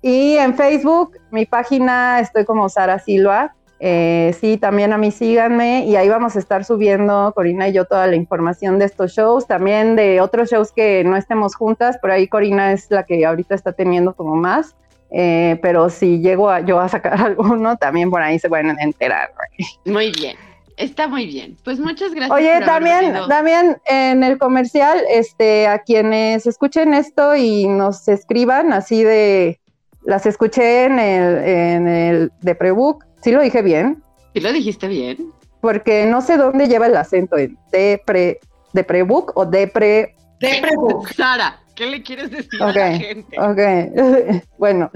y 0.00 0.36
en 0.36 0.54
Facebook, 0.54 1.18
mi 1.30 1.44
página 1.46 2.20
estoy 2.20 2.44
como 2.44 2.68
Sara 2.68 2.98
Silva 2.98 3.54
eh, 3.84 4.32
sí, 4.38 4.58
también 4.58 4.92
a 4.92 4.96
mí 4.96 5.10
síganme 5.10 5.84
y 5.86 5.96
ahí 5.96 6.08
vamos 6.08 6.36
a 6.36 6.38
estar 6.38 6.64
subiendo, 6.64 7.32
Corina 7.34 7.68
y 7.68 7.72
yo, 7.72 7.84
toda 7.84 8.06
la 8.06 8.14
información 8.14 8.78
de 8.78 8.84
estos 8.84 9.10
shows, 9.10 9.48
también 9.48 9.96
de 9.96 10.20
otros 10.20 10.52
shows 10.52 10.70
que 10.70 11.02
no 11.02 11.16
estemos 11.16 11.56
juntas, 11.56 11.98
por 11.98 12.12
ahí 12.12 12.28
Corina 12.28 12.70
es 12.70 12.88
la 12.90 13.04
que 13.04 13.26
ahorita 13.26 13.56
está 13.56 13.72
teniendo 13.72 14.14
como 14.14 14.36
más, 14.36 14.76
eh, 15.10 15.58
pero 15.62 15.90
si 15.90 16.20
llego 16.20 16.48
a, 16.48 16.60
yo 16.60 16.78
a 16.78 16.88
sacar 16.88 17.20
alguno, 17.26 17.76
también 17.76 18.08
por 18.08 18.22
ahí 18.22 18.38
se 18.38 18.48
pueden 18.48 18.78
enterar. 18.78 19.32
Muy 19.84 20.12
bien. 20.12 20.36
Está 20.76 21.08
muy 21.08 21.26
bien. 21.26 21.56
Pues 21.64 21.80
muchas 21.80 22.14
gracias. 22.14 22.38
Oye, 22.38 22.60
también, 22.64 23.16
también 23.28 23.78
en 23.86 24.22
el 24.22 24.38
comercial, 24.38 25.00
este, 25.10 25.66
a 25.66 25.80
quienes 25.80 26.46
escuchen 26.46 26.94
esto 26.94 27.34
y 27.34 27.66
nos 27.66 28.06
escriban 28.06 28.72
así 28.72 29.02
de, 29.02 29.58
las 30.04 30.24
escuché 30.24 30.84
en 30.84 31.00
el, 31.00 31.38
en 31.38 31.88
el 31.88 32.32
de 32.42 32.54
Prebook, 32.54 33.04
¿Sí 33.22 33.30
lo 33.30 33.40
dije 33.40 33.62
bien? 33.62 34.02
¿Sí 34.34 34.40
lo 34.40 34.52
dijiste 34.52 34.88
bien? 34.88 35.32
Porque 35.60 36.06
no 36.06 36.20
sé 36.20 36.36
dónde 36.36 36.66
lleva 36.66 36.86
el 36.86 36.96
acento, 36.96 37.38
en 37.38 37.56
de 37.70 38.02
pre, 38.04 38.40
de 38.72 38.84
prebook 38.84 39.32
o 39.36 39.46
de 39.46 39.68
pre... 39.68 40.16
De 40.40 40.58
prebook. 40.60 41.08
Sara, 41.12 41.60
¿qué 41.74 41.86
le 41.86 42.02
quieres 42.02 42.30
decir 42.30 42.62
a 42.62 42.72
la 42.72 42.98
gente? 42.98 43.38
Ok, 43.38 44.42
bueno, 44.58 44.90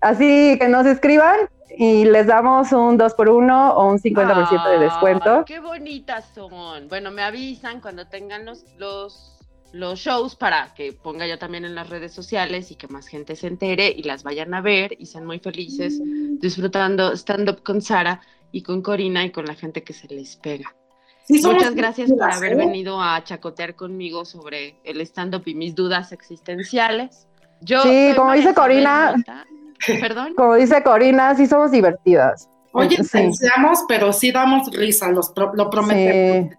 Así 0.00 0.56
que 0.58 0.68
nos 0.68 0.86
escriban 0.86 1.36
y 1.76 2.04
les 2.04 2.26
damos 2.26 2.72
un 2.72 2.96
2 2.96 3.14
por 3.14 3.28
1 3.28 3.74
o 3.74 3.90
un 3.90 3.98
50% 3.98 4.70
de 4.70 4.78
descuento. 4.78 5.44
¡Qué 5.44 5.60
bonitas 5.60 6.26
son! 6.34 6.88
Bueno, 6.88 7.10
me 7.10 7.22
avisan 7.22 7.80
cuando 7.80 8.06
tengan 8.06 8.44
los, 8.44 8.64
los, 8.78 9.29
los 9.72 9.98
shows 9.98 10.36
para 10.36 10.74
que 10.74 10.92
ponga 10.92 11.26
yo 11.26 11.38
también 11.38 11.64
en 11.64 11.74
las 11.74 11.88
redes 11.88 12.12
sociales 12.12 12.70
y 12.70 12.76
que 12.76 12.88
más 12.88 13.06
gente 13.06 13.36
se 13.36 13.46
entere 13.46 13.94
y 13.96 14.02
las 14.02 14.22
vayan 14.22 14.52
a 14.54 14.60
ver 14.60 14.96
y 14.98 15.06
sean 15.06 15.26
muy 15.26 15.38
felices 15.38 16.00
disfrutando 16.40 17.12
stand-up 17.16 17.62
con 17.62 17.80
Sara 17.80 18.20
y 18.52 18.62
con 18.62 18.82
Corina 18.82 19.24
y 19.24 19.30
con 19.30 19.46
la 19.46 19.54
gente 19.54 19.82
que 19.82 19.92
se 19.92 20.08
les 20.08 20.36
pega. 20.36 20.74
Muchas 21.28 21.74
gracias 21.74 22.10
por 22.10 22.30
haber 22.30 22.52
¿eh? 22.52 22.56
venido 22.56 23.00
a 23.00 23.22
chacotear 23.22 23.76
conmigo 23.76 24.24
sobre 24.24 24.76
el 24.84 25.00
stand-up 25.02 25.42
y 25.46 25.54
mis 25.54 25.74
dudas 25.74 26.12
existenciales. 26.12 27.28
Yo 27.60 27.82
sí, 27.82 28.12
como 28.16 28.32
dice 28.32 28.54
Corina, 28.54 29.14
perdón. 30.00 30.34
Como 30.34 30.56
dice 30.56 30.82
Corina, 30.82 31.34
sí 31.36 31.46
somos 31.46 31.70
divertidas. 31.70 32.48
Oye, 32.72 33.02
sí. 33.02 33.30
pero 33.88 34.12
sí 34.12 34.30
damos 34.30 34.70
risa, 34.70 35.10
los 35.10 35.32
lo 35.54 35.70
prometemos. 35.70 36.54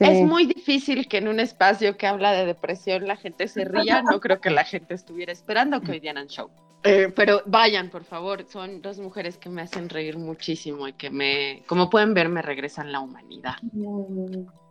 Es 0.00 0.26
muy 0.26 0.46
difícil 0.46 1.06
que 1.06 1.18
en 1.18 1.28
un 1.28 1.38
espacio 1.38 1.96
que 1.96 2.06
habla 2.06 2.32
de 2.32 2.46
depresión 2.46 3.06
la 3.06 3.16
gente 3.16 3.46
se 3.46 3.64
ría. 3.64 4.02
No 4.02 4.20
creo 4.20 4.40
que 4.40 4.50
la 4.50 4.64
gente 4.64 4.94
estuviera 4.94 5.32
esperando 5.32 5.80
que 5.80 5.92
hoy 5.92 6.00
dieran 6.00 6.26
show. 6.26 6.50
Eh, 6.84 7.12
pero 7.14 7.42
vayan, 7.46 7.90
por 7.90 8.04
favor, 8.04 8.44
son 8.48 8.82
dos 8.82 8.98
mujeres 8.98 9.38
que 9.38 9.48
me 9.48 9.62
hacen 9.62 9.88
reír 9.88 10.18
muchísimo 10.18 10.88
y 10.88 10.94
que 10.94 11.10
me, 11.10 11.62
como 11.68 11.88
pueden 11.88 12.12
ver, 12.12 12.28
me 12.28 12.42
regresan 12.42 12.90
la 12.90 12.98
humanidad. 12.98 13.54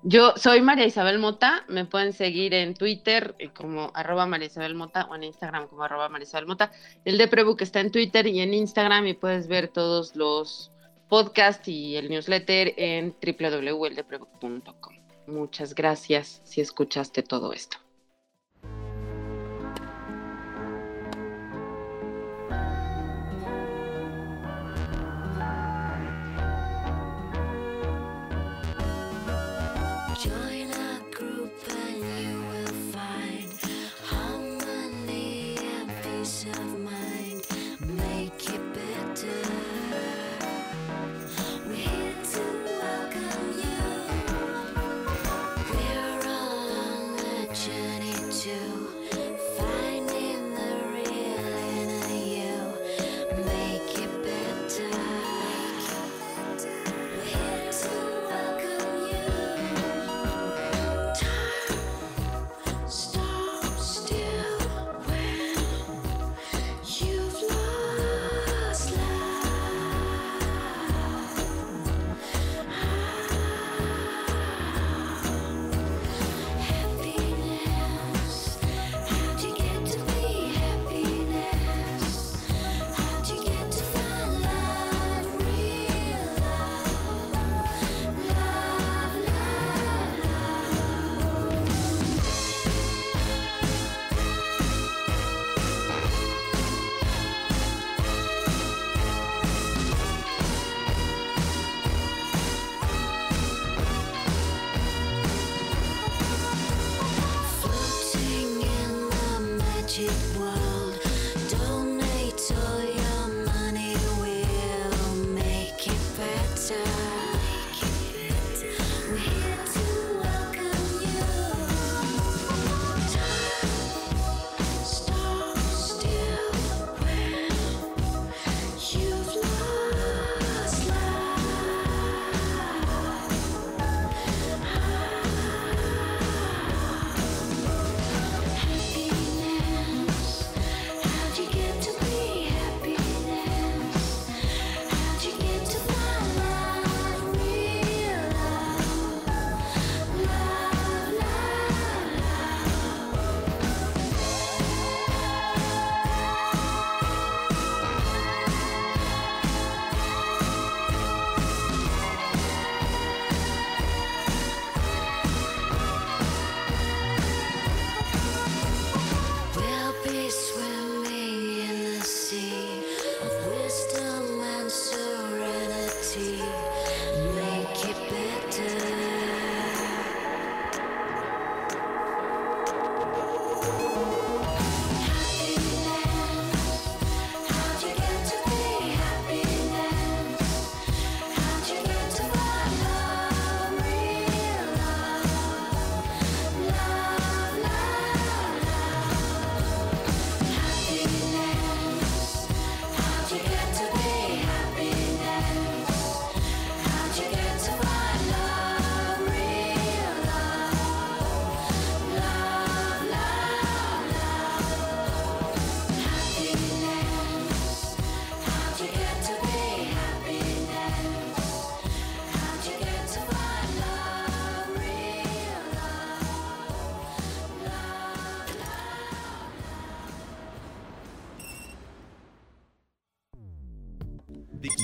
Yo 0.04 0.34
soy 0.36 0.62
María 0.62 0.86
Isabel 0.86 1.20
Mota, 1.20 1.64
me 1.70 1.86
pueden 1.86 2.12
seguir 2.12 2.54
en 2.54 2.74
Twitter 2.74 3.36
eh, 3.40 3.52
como 3.54 3.92
arroba 3.94 4.26
María 4.26 4.48
Isabel 4.48 4.76
Mota 4.76 5.08
o 5.10 5.16
en 5.16 5.24
Instagram 5.24 5.68
como 5.68 5.84
arroba 5.84 6.10
María 6.10 6.26
Isabel 6.26 6.48
Mota. 6.48 6.72
El 7.06 7.18
de 7.18 7.30
Prebook 7.30 7.62
está 7.62 7.80
en 7.80 7.92
Twitter 7.92 8.28
y 8.28 8.42
en 8.42 8.54
Instagram 8.54 9.08
y 9.08 9.14
puedes 9.14 9.48
ver 9.48 9.70
todos 9.70 10.16
los 10.16 10.72
podcasts 11.12 11.68
y 11.68 11.98
el 11.98 12.10
newsletter 12.10 12.74
en 12.78 13.14
www.eldeprebook.com. 13.22 14.96
Muchas 15.28 15.76
gracias 15.76 16.40
si 16.46 16.62
escuchaste 16.62 17.22
todo 17.22 17.52
esto. 17.52 17.76